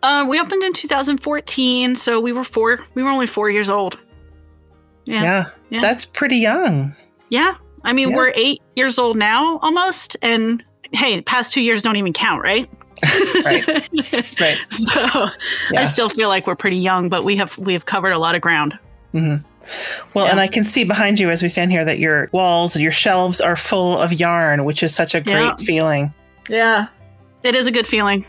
uh, 0.03 0.25
we 0.27 0.39
opened 0.39 0.61
in 0.63 0.73
2014, 0.73 1.95
so 1.95 2.19
we 2.19 2.33
were 2.33 2.43
four. 2.43 2.79
We 2.93 3.01
were 3.01 3.09
only 3.09 3.25
four 3.25 3.49
years 3.49 3.69
old. 3.69 3.97
Yeah, 5.05 5.23
yeah, 5.23 5.49
yeah. 5.69 5.81
that's 5.81 6.05
pretty 6.05 6.37
young. 6.37 6.95
Yeah, 7.29 7.55
I 7.83 7.93
mean 7.93 8.09
yeah. 8.09 8.15
we're 8.17 8.33
eight 8.35 8.61
years 8.75 8.99
old 8.99 9.17
now, 9.17 9.57
almost. 9.59 10.17
And 10.21 10.63
hey, 10.91 11.15
the 11.15 11.23
past 11.23 11.53
two 11.53 11.61
years 11.61 11.81
don't 11.81 11.95
even 11.95 12.13
count, 12.13 12.43
right? 12.43 12.69
right. 13.43 13.67
Right. 14.39 14.57
So 14.69 15.29
yeah. 15.71 15.81
I 15.81 15.85
still 15.85 16.09
feel 16.09 16.29
like 16.29 16.47
we're 16.47 16.55
pretty 16.55 16.77
young, 16.77 17.07
but 17.07 17.23
we 17.23 17.37
have 17.37 17.57
we 17.57 17.73
have 17.73 17.85
covered 17.85 18.11
a 18.11 18.19
lot 18.19 18.35
of 18.35 18.41
ground. 18.41 18.77
Mm-hmm. 19.13 19.45
Well, 20.13 20.25
yeah. 20.25 20.31
and 20.31 20.39
I 20.41 20.47
can 20.47 20.65
see 20.65 20.83
behind 20.83 21.19
you 21.19 21.29
as 21.29 21.41
we 21.41 21.47
stand 21.47 21.71
here 21.71 21.85
that 21.85 21.99
your 21.99 22.29
walls, 22.33 22.75
and 22.75 22.83
your 22.83 22.91
shelves 22.91 23.39
are 23.39 23.55
full 23.55 23.97
of 23.97 24.11
yarn, 24.11 24.65
which 24.65 24.83
is 24.83 24.93
such 24.93 25.15
a 25.15 25.21
great 25.21 25.35
yeah. 25.35 25.55
feeling. 25.55 26.13
Yeah, 26.49 26.87
it 27.43 27.55
is 27.55 27.67
a 27.67 27.71
good 27.71 27.87
feeling. 27.87 28.25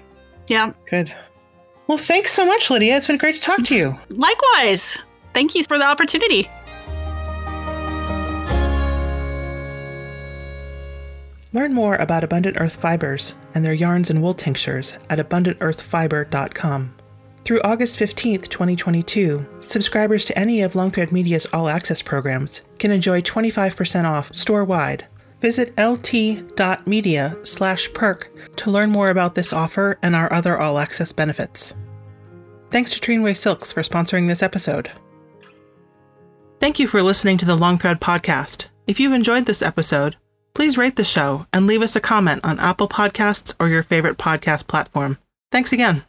Yeah. 0.48 0.72
Good. 0.88 1.12
Well, 1.86 1.98
thanks 1.98 2.32
so 2.32 2.46
much, 2.46 2.70
Lydia. 2.70 2.96
It's 2.96 3.06
been 3.06 3.18
great 3.18 3.34
to 3.36 3.40
talk 3.40 3.62
to 3.64 3.74
you. 3.74 3.98
Likewise. 4.10 4.98
Thank 5.34 5.54
you 5.54 5.64
for 5.64 5.78
the 5.78 5.84
opportunity. 5.84 6.48
Learn 11.52 11.72
more 11.72 11.96
about 11.96 12.24
Abundant 12.24 12.56
Earth 12.58 12.76
Fibers 12.76 13.34
and 13.54 13.64
their 13.64 13.74
yarns 13.74 14.10
and 14.10 14.20
wool 14.22 14.34
tinctures 14.34 14.94
at 15.08 15.18
abundantearthfiber.com. 15.18 16.94
Through 17.44 17.60
August 17.62 17.98
15th, 17.98 18.48
2022, 18.48 19.46
subscribers 19.66 20.24
to 20.24 20.38
any 20.38 20.62
of 20.62 20.74
Long 20.74 20.90
Thread 20.90 21.12
Media's 21.12 21.46
All 21.52 21.68
Access 21.68 22.00
programs 22.02 22.62
can 22.78 22.90
enjoy 22.90 23.20
25% 23.20 24.04
off 24.04 24.34
store-wide. 24.34 25.06
Visit 25.44 25.74
lt.media 25.76 27.36
slash 27.42 27.92
perk 27.92 28.30
to 28.56 28.70
learn 28.70 28.88
more 28.88 29.10
about 29.10 29.34
this 29.34 29.52
offer 29.52 29.98
and 30.02 30.16
our 30.16 30.32
other 30.32 30.58
All 30.58 30.78
Access 30.78 31.12
benefits. 31.12 31.74
Thanks 32.70 32.92
to 32.92 32.98
Treenway 32.98 33.36
Silks 33.36 33.70
for 33.70 33.82
sponsoring 33.82 34.26
this 34.26 34.42
episode. 34.42 34.90
Thank 36.60 36.78
you 36.78 36.88
for 36.88 37.02
listening 37.02 37.36
to 37.36 37.44
the 37.44 37.56
Long 37.56 37.76
Thread 37.76 38.00
podcast. 38.00 38.68
If 38.86 38.98
you've 38.98 39.12
enjoyed 39.12 39.44
this 39.44 39.60
episode, 39.60 40.16
please 40.54 40.78
rate 40.78 40.96
the 40.96 41.04
show 41.04 41.46
and 41.52 41.66
leave 41.66 41.82
us 41.82 41.94
a 41.94 42.00
comment 42.00 42.40
on 42.42 42.58
Apple 42.58 42.88
Podcasts 42.88 43.52
or 43.60 43.68
your 43.68 43.82
favorite 43.82 44.16
podcast 44.16 44.66
platform. 44.66 45.18
Thanks 45.52 45.74
again. 45.74 46.04